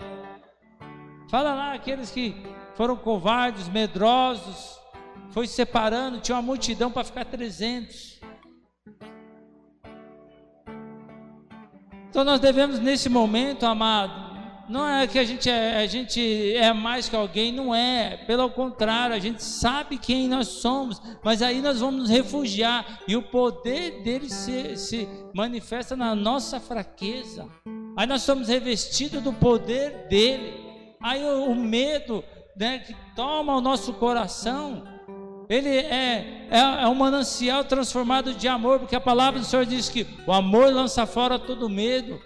Fala 1.28 1.54
lá 1.54 1.74
aqueles 1.74 2.10
que 2.10 2.34
foram 2.74 2.96
covardes, 2.96 3.68
medrosos, 3.68 4.78
foi 5.30 5.46
separando, 5.46 6.20
tinha 6.20 6.36
uma 6.36 6.42
multidão 6.42 6.90
para 6.90 7.04
ficar 7.04 7.24
300. 7.24 8.20
Então 12.10 12.24
nós 12.24 12.40
devemos 12.40 12.78
nesse 12.78 13.08
momento, 13.08 13.64
amado, 13.64 14.31
não 14.68 14.88
é 14.88 15.06
que 15.06 15.18
a 15.18 15.24
gente 15.24 15.50
é, 15.50 15.78
a 15.78 15.86
gente 15.86 16.54
é 16.54 16.72
mais 16.72 17.08
que 17.08 17.16
alguém, 17.16 17.52
não 17.52 17.74
é. 17.74 18.16
Pelo 18.26 18.48
contrário, 18.50 19.14
a 19.14 19.18
gente 19.18 19.42
sabe 19.42 19.98
quem 19.98 20.28
nós 20.28 20.48
somos, 20.48 21.00
mas 21.22 21.42
aí 21.42 21.60
nós 21.60 21.80
vamos 21.80 22.02
nos 22.02 22.10
refugiar 22.10 23.00
e 23.06 23.16
o 23.16 23.22
poder 23.22 24.02
dele 24.02 24.28
se, 24.30 24.76
se 24.76 25.08
manifesta 25.34 25.96
na 25.96 26.14
nossa 26.14 26.60
fraqueza. 26.60 27.48
Aí 27.96 28.06
nós 28.06 28.22
somos 28.22 28.48
revestidos 28.48 29.22
do 29.22 29.32
poder 29.32 30.06
dele. 30.08 30.54
Aí 31.00 31.22
o, 31.22 31.50
o 31.50 31.54
medo 31.54 32.24
né, 32.56 32.78
que 32.78 32.94
toma 33.14 33.56
o 33.56 33.60
nosso 33.60 33.92
coração, 33.94 34.84
ele 35.48 35.68
é, 35.68 36.48
é, 36.50 36.58
é 36.82 36.88
um 36.88 36.94
manancial 36.94 37.64
transformado 37.64 38.32
de 38.34 38.48
amor, 38.48 38.78
porque 38.78 38.96
a 38.96 39.00
palavra 39.00 39.40
do 39.40 39.46
Senhor 39.46 39.66
diz 39.66 39.88
que 39.88 40.06
o 40.26 40.32
amor 40.32 40.72
lança 40.72 41.04
fora 41.06 41.38
todo 41.38 41.68
medo. 41.68 42.20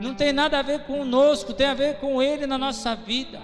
Não 0.00 0.14
tem 0.14 0.32
nada 0.32 0.58
a 0.58 0.62
ver 0.62 0.84
conosco, 0.84 1.52
tem 1.52 1.66
a 1.66 1.74
ver 1.74 1.96
com 1.96 2.22
Ele 2.22 2.46
na 2.46 2.56
nossa 2.56 2.94
vida. 2.94 3.40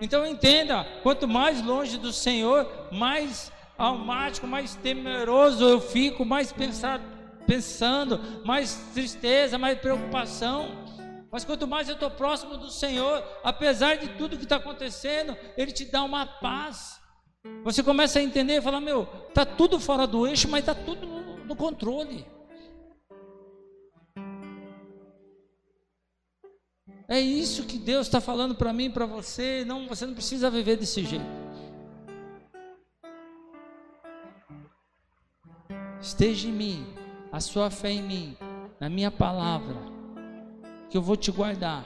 Então 0.00 0.26
entenda: 0.26 0.84
quanto 1.02 1.28
mais 1.28 1.62
longe 1.62 1.96
do 1.96 2.12
Senhor, 2.12 2.68
mais 2.90 3.52
almático, 3.78 4.46
mais 4.46 4.74
temeroso 4.74 5.64
eu 5.64 5.80
fico, 5.80 6.24
mais 6.24 6.52
pensado, 6.52 7.04
pensando, 7.46 8.20
mais 8.44 8.74
tristeza, 8.92 9.58
mais 9.58 9.78
preocupação. 9.78 10.82
Mas 11.30 11.44
quanto 11.44 11.66
mais 11.66 11.88
eu 11.88 11.94
estou 11.94 12.10
próximo 12.10 12.58
do 12.58 12.70
Senhor, 12.70 13.24
apesar 13.42 13.96
de 13.96 14.08
tudo 14.10 14.36
que 14.36 14.44
está 14.44 14.56
acontecendo, 14.56 15.36
Ele 15.56 15.72
te 15.72 15.84
dá 15.84 16.02
uma 16.02 16.26
paz. 16.26 17.00
Você 17.64 17.82
começa 17.82 18.18
a 18.18 18.22
entender 18.22 18.58
e 18.58 18.62
falar: 18.62 18.80
meu, 18.80 19.08
está 19.28 19.44
tudo 19.44 19.80
fora 19.80 20.06
do 20.06 20.26
eixo, 20.26 20.48
mas 20.48 20.60
está 20.60 20.74
tudo 20.74 21.06
no, 21.06 21.44
no 21.44 21.56
controle. 21.56 22.26
É 27.08 27.20
isso 27.20 27.64
que 27.64 27.78
Deus 27.78 28.06
está 28.06 28.20
falando 28.20 28.54
para 28.54 28.72
mim, 28.72 28.90
para 28.90 29.06
você. 29.06 29.64
Não, 29.64 29.86
você 29.86 30.06
não 30.06 30.14
precisa 30.14 30.50
viver 30.50 30.76
desse 30.76 31.04
jeito. 31.04 31.24
Esteja 36.00 36.48
em 36.48 36.52
mim, 36.52 36.86
a 37.30 37.40
sua 37.40 37.70
fé 37.70 37.90
em 37.90 38.02
mim, 38.02 38.36
na 38.80 38.88
minha 38.88 39.10
palavra, 39.10 39.76
que 40.90 40.96
eu 40.96 41.02
vou 41.02 41.16
te 41.16 41.30
guardar. 41.30 41.84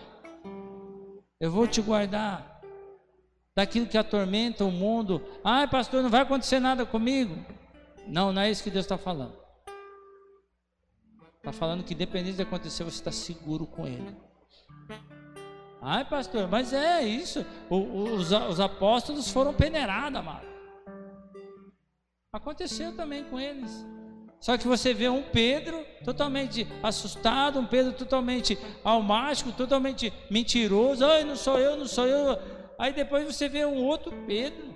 Eu 1.38 1.50
vou 1.50 1.66
te 1.66 1.82
guardar 1.82 2.62
daquilo 3.54 3.86
que 3.86 3.98
atormenta 3.98 4.64
o 4.64 4.70
mundo. 4.70 5.22
Ai, 5.44 5.68
pastor, 5.68 6.02
não 6.02 6.10
vai 6.10 6.22
acontecer 6.22 6.60
nada 6.60 6.86
comigo. 6.86 7.36
Não, 8.06 8.32
não 8.32 8.42
é 8.42 8.50
isso 8.50 8.62
que 8.62 8.70
Deus 8.70 8.84
está 8.84 8.96
falando. 8.96 9.36
Está 11.36 11.52
falando 11.52 11.84
que, 11.84 11.94
independente 11.94 12.36
de 12.36 12.42
acontecer, 12.42 12.84
você 12.84 12.96
está 12.96 13.12
seguro 13.12 13.66
com 13.66 13.86
Ele. 13.86 14.16
Ai, 15.88 16.04
pastor, 16.04 16.48
mas 16.48 16.72
é 16.72 17.00
isso. 17.04 17.46
O, 17.70 17.76
os, 17.76 18.32
os 18.32 18.58
apóstolos 18.58 19.30
foram 19.30 19.54
peneirados, 19.54 20.18
amado. 20.18 20.44
Aconteceu 22.32 22.96
também 22.96 23.22
com 23.22 23.38
eles. 23.38 23.86
Só 24.40 24.58
que 24.58 24.66
você 24.66 24.92
vê 24.92 25.08
um 25.08 25.22
Pedro 25.22 25.86
totalmente 26.04 26.66
assustado, 26.82 27.60
um 27.60 27.66
Pedro 27.66 27.92
totalmente 27.92 28.58
almático, 28.82 29.52
totalmente 29.52 30.12
mentiroso. 30.28 31.06
Ai, 31.06 31.22
não 31.22 31.36
sou 31.36 31.56
eu, 31.56 31.76
não 31.76 31.86
sou 31.86 32.08
eu. 32.08 32.36
Aí 32.80 32.92
depois 32.92 33.24
você 33.24 33.48
vê 33.48 33.64
um 33.64 33.76
outro 33.76 34.10
Pedro 34.26 34.75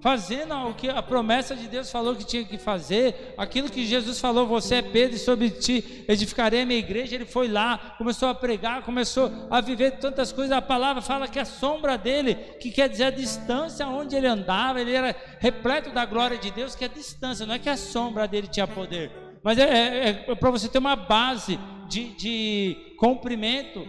fazendo 0.00 0.54
o 0.54 0.74
que 0.74 0.88
a 0.88 1.02
promessa 1.02 1.54
de 1.54 1.68
Deus 1.68 1.90
falou 1.90 2.16
que 2.16 2.24
tinha 2.24 2.44
que 2.44 2.56
fazer, 2.56 3.34
aquilo 3.36 3.70
que 3.70 3.84
Jesus 3.84 4.18
falou, 4.18 4.46
você 4.46 4.76
é 4.76 4.82
Pedro 4.82 5.16
e 5.16 5.18
sobre 5.18 5.50
ti 5.50 6.04
edificarei 6.08 6.62
a 6.62 6.66
minha 6.66 6.78
igreja, 6.78 7.14
ele 7.14 7.26
foi 7.26 7.48
lá, 7.48 7.94
começou 7.98 8.28
a 8.28 8.34
pregar, 8.34 8.82
começou 8.82 9.30
a 9.50 9.60
viver 9.60 9.98
tantas 9.98 10.32
coisas, 10.32 10.52
a 10.52 10.62
palavra 10.62 11.02
fala 11.02 11.28
que 11.28 11.38
a 11.38 11.44
sombra 11.44 11.98
dele, 11.98 12.34
que 12.34 12.70
quer 12.70 12.88
dizer 12.88 13.04
a 13.04 13.10
distância 13.10 13.86
onde 13.86 14.16
ele 14.16 14.26
andava, 14.26 14.80
ele 14.80 14.92
era 14.92 15.14
repleto 15.38 15.90
da 15.90 16.06
glória 16.06 16.38
de 16.38 16.50
Deus, 16.50 16.74
que 16.74 16.84
é 16.84 16.88
a 16.88 16.90
distância, 16.90 17.44
não 17.44 17.54
é 17.54 17.58
que 17.58 17.68
a 17.68 17.76
sombra 17.76 18.26
dele 18.26 18.48
tinha 18.48 18.66
poder, 18.66 19.12
mas 19.44 19.58
é, 19.58 19.64
é, 19.64 20.24
é 20.28 20.34
para 20.34 20.50
você 20.50 20.68
ter 20.68 20.78
uma 20.78 20.96
base 20.96 21.58
de, 21.88 22.14
de 22.14 22.94
comprimento, 22.98 23.86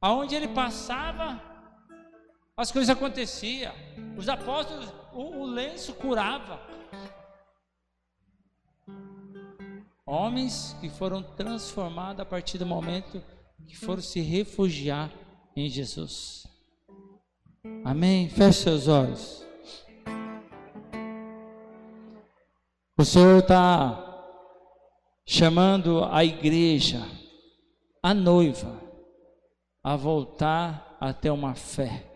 aonde 0.00 0.34
ele 0.34 0.48
passava, 0.48 1.40
as 2.56 2.70
coisas 2.70 2.90
aconteciam, 2.90 3.72
os 4.16 4.28
apóstolos 4.28 5.01
o, 5.14 5.40
o 5.40 5.46
lenço 5.46 5.94
curava. 5.94 6.60
Homens 10.04 10.76
que 10.80 10.88
foram 10.88 11.22
transformados 11.22 12.20
a 12.20 12.24
partir 12.24 12.58
do 12.58 12.66
momento 12.66 13.22
que 13.66 13.76
foram 13.76 14.02
se 14.02 14.20
refugiar 14.20 15.10
em 15.56 15.68
Jesus. 15.68 16.46
Amém? 17.84 18.28
Feche 18.28 18.62
seus 18.62 18.88
olhos. 18.88 19.46
O 22.98 23.04
Senhor 23.04 23.38
está 23.38 24.08
chamando 25.24 26.04
a 26.04 26.24
igreja 26.24 27.06
a 28.02 28.12
noiva 28.12 28.80
a 29.82 29.96
voltar 29.96 30.96
a 31.00 31.12
ter 31.12 31.30
uma 31.30 31.54
fé. 31.54 32.11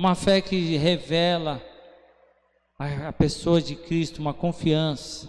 Uma 0.00 0.14
fé 0.14 0.40
que 0.40 0.78
revela 0.78 1.62
a 2.78 3.12
pessoa 3.12 3.60
de 3.60 3.76
Cristo, 3.76 4.18
uma 4.18 4.32
confiança. 4.32 5.28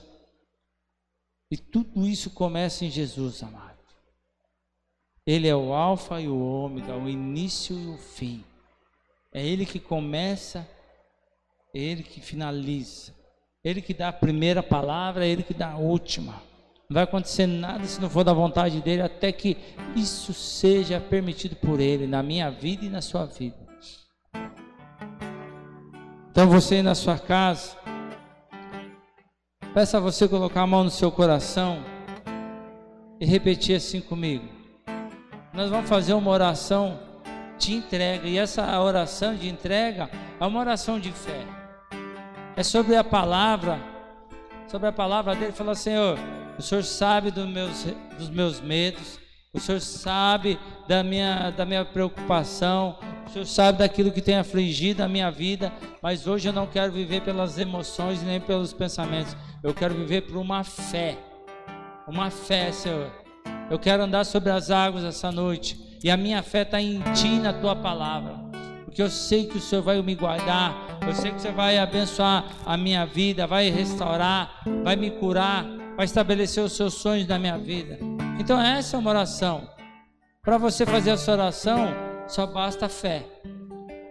E 1.51 1.57
tudo 1.57 2.07
isso 2.07 2.29
começa 2.29 2.85
em 2.85 2.89
Jesus, 2.89 3.43
amado. 3.43 3.77
Ele 5.27 5.45
é 5.45 5.53
o 5.53 5.73
Alfa 5.73 6.21
e 6.21 6.29
o 6.29 6.39
Ômega, 6.39 6.95
o 6.95 7.09
início 7.09 7.77
e 7.77 7.87
o 7.87 7.97
fim. 7.97 8.45
É 9.33 9.45
Ele 9.45 9.65
que 9.65 9.77
começa, 9.77 10.65
é 11.75 11.77
Ele 11.77 12.01
que 12.01 12.21
finaliza. 12.21 13.13
Ele 13.65 13.81
que 13.81 13.93
dá 13.93 14.07
a 14.07 14.13
primeira 14.13 14.63
palavra, 14.63 15.25
é 15.25 15.29
Ele 15.29 15.43
que 15.43 15.53
dá 15.53 15.71
a 15.71 15.77
última. 15.77 16.41
Não 16.89 16.93
vai 16.93 17.03
acontecer 17.03 17.45
nada 17.45 17.83
se 17.83 17.99
não 17.99 18.09
for 18.09 18.23
da 18.23 18.31
vontade 18.31 18.79
dele, 18.79 19.01
até 19.01 19.33
que 19.33 19.57
isso 19.97 20.33
seja 20.33 20.97
permitido 21.01 21.57
por 21.57 21.81
Ele, 21.81 22.07
na 22.07 22.23
minha 22.23 22.49
vida 22.49 22.85
e 22.85 22.89
na 22.89 23.01
sua 23.01 23.25
vida. 23.25 23.60
Então 26.41 26.49
você 26.49 26.81
na 26.81 26.95
sua 26.95 27.19
casa, 27.19 27.77
peça 29.75 29.97
a 29.97 29.99
você 29.99 30.27
colocar 30.27 30.63
a 30.63 30.65
mão 30.65 30.83
no 30.83 30.89
seu 30.89 31.11
coração 31.11 31.83
e 33.19 33.27
repetir 33.27 33.75
assim 33.75 34.01
comigo. 34.01 34.49
Nós 35.53 35.69
vamos 35.69 35.87
fazer 35.87 36.15
uma 36.15 36.31
oração 36.31 36.99
de 37.59 37.75
entrega, 37.75 38.27
e 38.27 38.39
essa 38.39 38.81
oração 38.81 39.35
de 39.35 39.47
entrega 39.49 40.09
é 40.39 40.43
uma 40.43 40.59
oração 40.59 40.99
de 40.99 41.11
fé. 41.11 41.45
É 42.55 42.63
sobre 42.63 42.95
a 42.95 43.03
palavra, 43.03 43.79
sobre 44.67 44.87
a 44.87 44.91
palavra 44.91 45.35
dele, 45.35 45.51
fala, 45.51 45.75
Senhor, 45.75 46.17
o 46.57 46.61
Senhor 46.63 46.83
sabe 46.83 47.29
dos 47.29 47.47
meus, 47.47 47.85
dos 48.17 48.31
meus 48.31 48.59
medos, 48.59 49.19
o 49.53 49.59
Senhor 49.59 49.81
sabe 49.81 50.57
da 50.87 51.03
minha, 51.03 51.49
da 51.51 51.65
minha 51.65 51.83
preocupação, 51.83 52.97
o 53.27 53.29
Senhor 53.29 53.45
sabe 53.45 53.79
daquilo 53.79 54.11
que 54.11 54.21
tem 54.21 54.37
afligido 54.37 55.03
a 55.03 55.09
minha 55.09 55.29
vida, 55.29 55.73
mas 56.01 56.25
hoje 56.25 56.47
eu 56.47 56.53
não 56.53 56.65
quero 56.65 56.91
viver 56.91 57.21
pelas 57.21 57.57
emoções 57.57 58.23
nem 58.23 58.39
pelos 58.39 58.71
pensamentos. 58.71 59.35
Eu 59.61 59.73
quero 59.73 59.93
viver 59.93 60.21
por 60.21 60.37
uma 60.37 60.63
fé. 60.63 61.17
Uma 62.07 62.29
fé, 62.29 62.71
Senhor. 62.71 63.11
Eu 63.69 63.77
quero 63.77 64.03
andar 64.03 64.25
sobre 64.25 64.49
as 64.49 64.71
águas 64.71 65.03
essa 65.03 65.31
noite. 65.31 65.77
E 66.03 66.09
a 66.09 66.17
minha 66.17 66.41
fé 66.41 66.61
está 66.61 66.81
em 66.81 66.99
Ti, 67.13 67.39
na 67.39 67.53
Tua 67.53 67.75
palavra. 67.75 68.35
Porque 68.85 69.01
eu 69.01 69.09
sei 69.09 69.45
que 69.45 69.57
o 69.57 69.61
Senhor 69.61 69.81
vai 69.81 70.01
me 70.01 70.15
guardar. 70.15 70.99
Eu 71.05 71.13
sei 71.13 71.31
que 71.31 71.37
o 71.37 71.39
Senhor 71.39 71.55
vai 71.55 71.77
abençoar 71.77 72.45
a 72.65 72.75
minha 72.75 73.05
vida, 73.05 73.45
vai 73.45 73.69
restaurar, 73.69 74.61
vai 74.83 74.95
me 74.95 75.11
curar, 75.11 75.65
vai 75.95 76.05
estabelecer 76.05 76.63
os 76.63 76.73
seus 76.73 76.95
sonhos 76.95 77.27
na 77.27 77.37
minha 77.37 77.57
vida. 77.57 77.99
Então 78.41 78.59
essa 78.59 78.97
é 78.97 78.99
uma 78.99 79.11
oração. 79.11 79.69
Para 80.41 80.57
você 80.57 80.83
fazer 80.83 81.11
essa 81.11 81.31
oração, 81.31 81.89
só 82.27 82.47
basta 82.47 82.89
fé. 82.89 83.23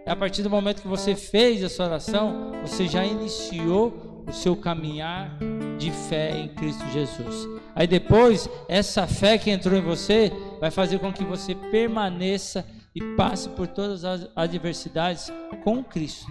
A 0.07 0.15
partir 0.15 0.41
do 0.41 0.49
momento 0.49 0.81
que 0.81 0.87
você 0.87 1.15
fez 1.15 1.61
essa 1.61 1.83
oração, 1.83 2.53
você 2.61 2.87
já 2.87 3.03
iniciou 3.03 4.23
o 4.25 4.31
seu 4.31 4.55
caminhar 4.55 5.37
de 5.77 5.91
fé 5.91 6.39
em 6.39 6.47
Cristo 6.47 6.81
Jesus. 6.93 7.45
Aí 7.75 7.85
depois, 7.85 8.49
essa 8.69 9.05
fé 9.05 9.37
que 9.37 9.51
entrou 9.51 9.77
em 9.77 9.81
você 9.81 10.31
vai 10.61 10.71
fazer 10.71 10.99
com 10.99 11.11
que 11.11 11.25
você 11.25 11.53
permaneça 11.53 12.65
e 12.95 13.01
passe 13.17 13.49
por 13.49 13.67
todas 13.67 14.05
as 14.05 14.29
adversidades 14.33 15.29
com 15.61 15.83
Cristo. 15.83 16.25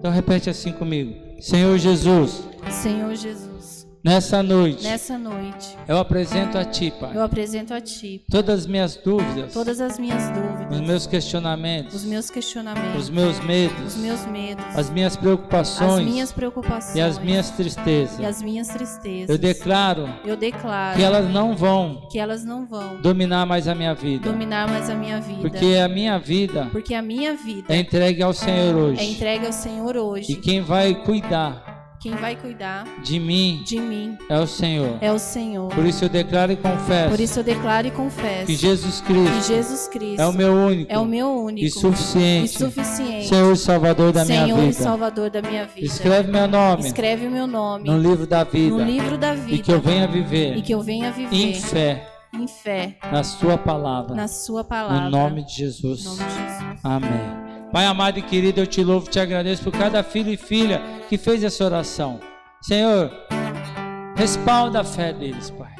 Então 0.00 0.10
repete 0.10 0.50
assim 0.50 0.72
comigo: 0.72 1.14
Senhor 1.40 1.78
Jesus. 1.78 2.42
Senhor 2.68 3.14
Jesus. 3.14 3.81
Nessa 4.04 4.42
noite. 4.42 4.82
Nessa 4.82 5.16
noite. 5.16 5.78
Eu 5.86 5.96
apresento 5.96 6.58
a 6.58 6.64
ti, 6.64 6.92
Pai. 6.98 7.16
Eu 7.16 7.22
apresento 7.22 7.72
a 7.72 7.80
ti. 7.80 8.18
Pai. 8.18 8.42
Todas 8.42 8.60
as 8.60 8.66
minhas 8.66 8.96
dúvidas. 8.96 9.52
Todas 9.52 9.80
as 9.80 9.96
minhas 9.96 10.28
dúvidas. 10.30 10.72
Os 10.72 10.80
meus 10.80 11.06
questionamentos. 11.06 11.94
Os 11.94 12.04
meus 12.04 12.28
questionamentos. 12.28 13.02
Os 13.02 13.10
meus 13.10 13.38
medos. 13.44 13.94
Os 13.94 13.96
meus 13.96 14.26
medos. 14.26 14.64
As 14.74 14.90
minhas 14.90 15.16
preocupações. 15.16 16.00
As 16.00 16.12
minhas 16.12 16.32
preocupações. 16.32 16.96
E 16.96 17.00
as 17.00 17.18
minhas 17.20 17.50
tristezas. 17.50 18.18
E 18.18 18.24
as 18.24 18.42
minhas 18.42 18.68
tristezas. 18.68 19.28
Eu 19.28 19.38
declaro. 19.38 20.08
Eu 20.24 20.36
declaro. 20.36 20.96
Que 20.96 21.04
elas 21.04 21.30
não 21.30 21.54
vão. 21.54 22.08
Que 22.10 22.18
elas 22.18 22.44
não 22.44 22.66
vão. 22.66 23.00
Dominar 23.00 23.46
mais 23.46 23.68
a 23.68 23.74
minha 23.74 23.94
vida. 23.94 24.28
Dominar 24.28 24.68
mais 24.68 24.90
a 24.90 24.96
minha 24.96 25.20
vida. 25.20 25.42
Porque 25.42 25.76
a 25.76 25.88
minha 25.88 26.18
vida. 26.18 26.68
Porque 26.72 26.94
a 26.94 27.02
minha 27.02 27.36
vida. 27.36 27.72
É 27.72 27.76
entregue 27.76 28.20
ao 28.20 28.32
Senhor 28.32 28.74
hoje. 28.74 29.00
É 29.00 29.04
entregue 29.04 29.46
ao 29.46 29.52
Senhor 29.52 29.96
hoje. 29.96 30.32
E 30.32 30.34
quem 30.34 30.60
vai 30.60 30.92
cuidar 30.92 31.71
quem 32.02 32.16
vai 32.16 32.34
cuidar 32.34 32.84
de 33.04 33.20
mim, 33.20 33.62
de 33.64 33.78
mim 33.78 34.18
é 34.28 34.36
o 34.36 34.46
Senhor. 34.46 34.98
É 35.00 35.12
o 35.12 35.20
Senhor. 35.20 35.72
Por 35.72 35.86
isso 35.86 36.04
eu 36.04 36.08
declaro 36.08 36.50
e 36.50 36.56
confesso. 36.56 37.10
Por 37.10 37.20
isso 37.20 37.38
eu 37.38 37.44
declaro 37.44 37.86
e 37.86 37.90
confesso. 37.92 38.46
Que 38.46 38.56
Jesus 38.56 39.00
Cristo. 39.00 39.32
Que 39.32 39.42
Jesus 39.42 39.86
Cristo 39.86 40.20
é 40.20 40.26
o 40.26 40.32
meu 40.32 40.52
único. 40.52 40.92
É 40.92 40.98
o 40.98 41.04
meu 41.04 41.28
único. 41.28 41.64
E 41.64 41.70
suficiente. 41.70 42.56
E 42.56 42.58
suficiente. 42.58 43.28
Senhor 43.28 43.52
e 43.52 43.56
Salvador 43.56 44.12
da 44.12 44.24
Senhor 44.24 44.46
minha 44.46 44.56
vida. 44.56 44.72
Senhor 44.72 44.80
e 44.80 44.84
Salvador 44.84 45.30
da 45.30 45.42
minha 45.42 45.64
vida. 45.64 45.86
Escreve 45.86 46.32
meu 46.32 46.48
nome. 46.48 46.86
Escreve 46.88 47.28
meu 47.28 47.46
nome. 47.46 47.88
No 47.88 47.96
livro 47.96 48.26
da 48.26 48.42
vida. 48.42 48.76
No 48.76 48.82
livro 48.82 49.16
da 49.16 49.34
vida. 49.34 49.54
E 49.54 49.58
que 49.60 49.72
eu 49.72 49.80
venha 49.80 50.08
viver. 50.08 50.56
E 50.56 50.62
que 50.62 50.74
eu 50.74 50.82
venha 50.82 51.12
viver. 51.12 51.36
Em 51.36 51.54
fé. 51.54 52.08
Em 52.34 52.48
fé. 52.48 52.98
Na 53.12 53.22
sua 53.22 53.56
palavra. 53.56 54.16
Na 54.16 54.26
sua 54.26 54.64
palavra. 54.64 55.04
No 55.04 55.10
nome 55.10 55.44
de 55.44 55.54
Jesus. 55.54 56.04
No 56.04 56.16
nome 56.16 56.24
de 56.24 56.34
Jesus. 56.34 56.80
Amém. 56.82 57.51
Pai 57.72 57.86
amado 57.86 58.18
e 58.18 58.22
querido, 58.22 58.60
eu 58.60 58.66
te 58.66 58.84
louvo, 58.84 59.08
te 59.08 59.18
agradeço 59.18 59.62
por 59.62 59.72
cada 59.72 60.02
filho 60.02 60.30
e 60.30 60.36
filha 60.36 60.82
que 61.08 61.16
fez 61.16 61.42
essa 61.42 61.64
oração. 61.64 62.20
Senhor, 62.60 63.10
respalda 64.14 64.80
a 64.80 64.84
fé 64.84 65.10
deles, 65.10 65.50
Pai. 65.50 65.72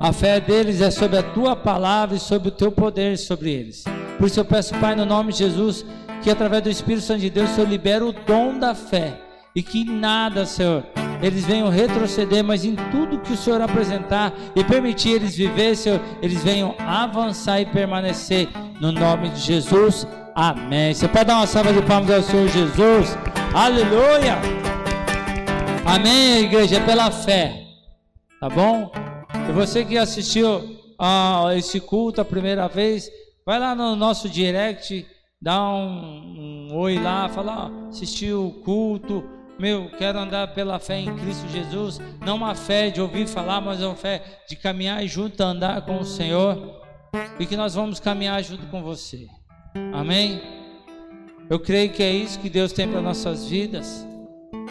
A 0.00 0.10
fé 0.10 0.40
deles 0.40 0.80
é 0.80 0.90
sobre 0.90 1.18
a 1.18 1.22
tua 1.22 1.54
palavra 1.54 2.16
e 2.16 2.18
sobre 2.18 2.48
o 2.48 2.50
teu 2.50 2.72
poder 2.72 3.18
sobre 3.18 3.52
eles. 3.52 3.84
Por 4.16 4.26
isso 4.26 4.40
eu 4.40 4.44
peço, 4.44 4.74
Pai, 4.76 4.96
no 4.96 5.04
nome 5.04 5.32
de 5.32 5.40
Jesus, 5.40 5.84
que 6.22 6.30
através 6.30 6.62
do 6.62 6.70
Espírito 6.70 7.04
Santo 7.04 7.20
de 7.20 7.28
Deus, 7.28 7.50
Senhor 7.50 7.68
libera 7.68 8.06
o 8.06 8.12
dom 8.12 8.58
da 8.58 8.74
fé. 8.74 9.20
E 9.54 9.62
que 9.62 9.84
nada, 9.84 10.46
Senhor, 10.46 10.82
eles 11.20 11.44
venham 11.44 11.68
retroceder, 11.68 12.42
mas 12.42 12.64
em 12.64 12.74
tudo 12.90 13.20
que 13.20 13.34
o 13.34 13.36
Senhor 13.36 13.60
apresentar 13.60 14.32
e 14.56 14.64
permitir 14.64 15.10
eles 15.10 15.36
viver, 15.36 15.76
Senhor, 15.76 16.00
eles 16.22 16.42
venham 16.42 16.74
avançar 16.78 17.60
e 17.60 17.66
permanecer. 17.66 18.48
No 18.80 18.90
nome 18.90 19.28
de 19.28 19.40
Jesus, 19.40 20.06
amém. 20.34 20.94
Você 20.94 21.08
pode 21.08 21.26
dar 21.26 21.36
uma 21.36 21.46
salva 21.46 21.72
de 21.72 21.82
palmas 21.82 22.10
ao 22.10 22.22
Senhor 22.22 22.48
Jesus. 22.48 23.16
Aleluia! 23.54 24.38
Amém, 25.84 26.44
igreja? 26.44 26.76
É 26.76 26.86
pela 26.86 27.10
fé. 27.10 27.66
Tá 28.40 28.48
bom? 28.48 28.90
E 29.48 29.52
você 29.52 29.84
que 29.84 29.98
assistiu 29.98 30.78
a 30.98 31.50
esse 31.54 31.80
culto 31.80 32.20
a 32.20 32.24
primeira 32.24 32.68
vez, 32.68 33.10
vai 33.44 33.58
lá 33.58 33.74
no 33.74 33.96
nosso 33.96 34.28
direct, 34.28 35.06
dá 35.40 35.62
um, 35.68 36.68
um 36.70 36.76
oi 36.76 36.98
lá, 36.98 37.28
fala, 37.28 37.70
ó, 37.70 37.88
assistiu 37.88 38.46
o 38.46 38.52
culto. 38.62 39.24
Meu, 39.58 39.90
quero 39.98 40.18
andar 40.18 40.54
pela 40.54 40.78
fé 40.78 40.98
em 40.98 41.14
Cristo 41.16 41.48
Jesus. 41.48 42.00
Não 42.24 42.36
uma 42.36 42.54
fé 42.54 42.90
de 42.90 43.00
ouvir 43.00 43.26
falar, 43.26 43.60
mas 43.60 43.82
uma 43.82 43.94
fé 43.94 44.22
de 44.48 44.56
caminhar 44.56 45.04
junto, 45.06 45.40
andar 45.42 45.82
com 45.82 45.98
o 45.98 46.04
Senhor. 46.04 46.80
E 47.38 47.46
que 47.46 47.56
nós 47.56 47.74
vamos 47.74 48.00
caminhar 48.00 48.42
junto 48.42 48.66
com 48.68 48.82
você. 48.82 49.26
Amém? 49.92 50.40
Eu 51.48 51.58
creio 51.60 51.92
que 51.92 52.02
é 52.02 52.10
isso 52.10 52.40
que 52.40 52.48
Deus 52.48 52.72
tem 52.72 52.88
para 52.88 53.00
nossas 53.00 53.46
vidas 53.46 54.06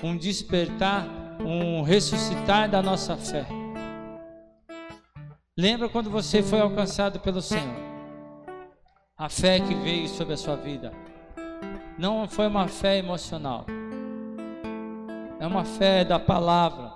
um 0.03 0.17
despertar, 0.17 1.07
um 1.39 1.81
ressuscitar 1.81 2.69
da 2.69 2.81
nossa 2.81 3.15
fé. 3.15 3.45
Lembra 5.57 5.89
quando 5.89 6.09
você 6.09 6.41
foi 6.41 6.59
alcançado 6.59 7.19
pelo 7.19 7.41
Senhor? 7.41 7.75
A 9.17 9.29
fé 9.29 9.59
que 9.59 9.75
veio 9.75 10.07
sobre 10.07 10.33
a 10.33 10.37
sua 10.37 10.55
vida 10.55 10.91
não 11.97 12.27
foi 12.27 12.47
uma 12.47 12.67
fé 12.67 12.97
emocional, 12.97 13.65
é 15.39 15.45
uma 15.45 15.63
fé 15.63 16.03
da 16.03 16.17
palavra. 16.17 16.91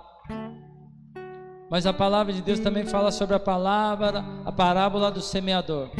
Mas 1.70 1.86
a 1.86 1.92
palavra 1.92 2.32
de 2.32 2.42
Deus 2.42 2.58
também 2.58 2.84
fala 2.86 3.12
sobre 3.12 3.36
a 3.36 3.40
palavra, 3.40 4.24
a 4.44 4.50
parábola 4.50 5.10
do 5.10 5.20
semeador, 5.20 5.90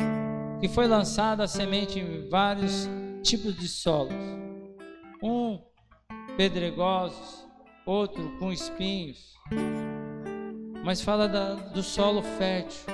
que 0.60 0.68
foi 0.68 0.86
lançada 0.86 1.44
a 1.44 1.48
semente 1.48 1.98
em 1.98 2.28
vários 2.28 2.88
tipos 3.22 3.56
de 3.56 3.68
solos. 3.68 4.14
Um 5.22 5.60
pedregosos, 6.36 7.46
outro 7.84 8.36
com 8.38 8.52
espinhos. 8.52 9.34
Mas 10.84 11.00
fala 11.00 11.28
da, 11.28 11.54
do 11.54 11.82
solo 11.82 12.22
fértil, 12.22 12.86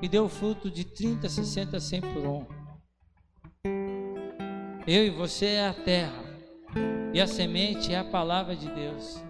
que 0.00 0.08
deu 0.08 0.28
fruto 0.28 0.70
de 0.70 0.84
30, 0.84 1.28
60, 1.28 1.80
100 1.80 2.00
por 2.00 2.26
um. 2.26 2.46
Eu 4.86 5.06
e 5.06 5.10
você 5.10 5.46
é 5.46 5.68
a 5.68 5.74
terra, 5.74 6.24
e 7.12 7.20
a 7.20 7.26
semente 7.26 7.92
é 7.92 7.98
a 7.98 8.04
palavra 8.04 8.54
de 8.54 8.68
Deus, 8.68 9.22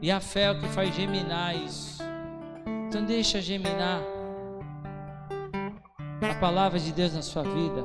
e 0.00 0.10
a 0.10 0.20
fé 0.20 0.44
é 0.44 0.50
o 0.50 0.60
que 0.60 0.68
faz 0.68 0.94
geminar 0.94 1.56
isso. 1.56 2.02
Então, 2.88 3.04
deixa 3.04 3.40
geminar 3.40 4.15
a 6.20 6.34
palavra 6.34 6.78
de 6.78 6.92
Deus 6.92 7.14
na 7.14 7.22
sua 7.22 7.42
vida, 7.42 7.84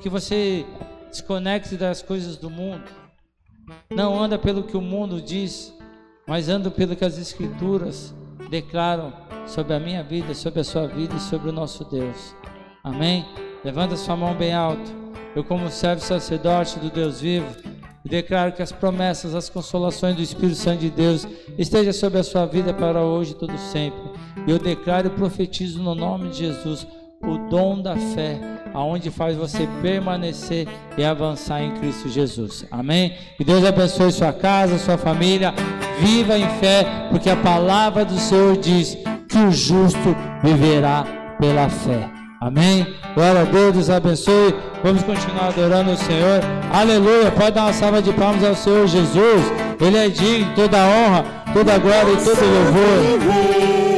que 0.00 0.08
você 0.08 0.66
desconecte 1.10 1.76
das 1.76 2.02
coisas 2.02 2.36
do 2.36 2.50
mundo 2.50 3.02
não 3.90 4.20
anda 4.20 4.38
pelo 4.38 4.62
que 4.62 4.76
o 4.76 4.80
mundo 4.80 5.20
diz, 5.20 5.72
mas 6.26 6.48
anda 6.48 6.70
pelo 6.70 6.96
que 6.96 7.04
as 7.04 7.18
Escrituras 7.18 8.14
declaram 8.50 9.12
sobre 9.46 9.74
a 9.74 9.80
minha 9.80 10.02
vida, 10.02 10.34
sobre 10.34 10.60
a 10.60 10.64
sua 10.64 10.86
vida 10.86 11.14
e 11.16 11.20
sobre 11.20 11.48
o 11.48 11.52
nosso 11.52 11.84
Deus. 11.84 12.34
Amém? 12.82 13.24
Levanta 13.64 13.96
sua 13.96 14.16
mão 14.16 14.34
bem 14.34 14.52
alto. 14.52 15.02
Eu, 15.34 15.44
como 15.44 15.70
servo 15.70 16.02
sacerdote 16.02 16.78
do 16.78 16.90
Deus 16.90 17.20
vivo, 17.20 17.46
declaro 18.04 18.52
que 18.52 18.62
as 18.62 18.72
promessas, 18.72 19.34
as 19.34 19.48
consolações 19.48 20.16
do 20.16 20.22
Espírito 20.22 20.56
Santo 20.56 20.80
de 20.80 20.90
Deus 20.90 21.26
estejam 21.56 21.92
sobre 21.92 22.18
a 22.18 22.24
sua 22.24 22.44
vida 22.44 22.74
para 22.74 23.02
hoje 23.02 23.32
e 23.32 23.36
todo 23.36 23.56
sempre. 23.56 24.00
Eu 24.46 24.58
declaro 24.58 25.06
e 25.06 25.10
profetizo 25.10 25.82
no 25.82 25.94
nome 25.94 26.30
de 26.30 26.38
Jesus 26.38 26.86
o 27.24 27.38
dom 27.48 27.80
da 27.80 27.96
fé, 27.96 28.40
aonde 28.74 29.10
faz 29.10 29.36
você 29.36 29.68
permanecer 29.80 30.66
e 30.96 31.04
avançar 31.04 31.62
em 31.62 31.72
Cristo 31.72 32.08
Jesus. 32.08 32.66
Amém? 32.70 33.14
Que 33.36 33.44
Deus 33.44 33.64
abençoe 33.64 34.12
sua 34.12 34.32
casa, 34.32 34.78
sua 34.78 34.98
família. 34.98 35.54
Viva 36.00 36.36
em 36.36 36.48
fé, 36.58 36.84
porque 37.10 37.30
a 37.30 37.36
palavra 37.36 38.04
do 38.04 38.18
Senhor 38.18 38.56
diz 38.56 38.96
que 39.28 39.38
o 39.38 39.52
justo 39.52 40.16
viverá 40.42 41.04
pela 41.38 41.68
fé. 41.68 42.10
Amém? 42.40 42.84
Glória 43.14 43.42
a 43.42 43.44
Deus, 43.44 43.72
Deus 43.74 43.90
abençoe. 43.90 44.54
Vamos 44.82 45.04
continuar 45.04 45.48
adorando 45.48 45.92
o 45.92 45.96
Senhor. 45.96 46.40
Aleluia. 46.72 47.30
Pode 47.30 47.52
dar 47.52 47.66
uma 47.66 47.72
salva 47.72 48.02
de 48.02 48.12
palmas 48.12 48.42
ao 48.42 48.56
Senhor 48.56 48.86
Jesus. 48.88 49.42
Ele 49.80 49.96
é 49.96 50.08
digno 50.08 50.46
de 50.46 50.54
toda 50.56 50.78
honra, 50.78 51.24
toda 51.52 51.78
glória 51.78 52.12
e 52.12 52.16
todo 52.16 52.40
louvor. 52.40 53.91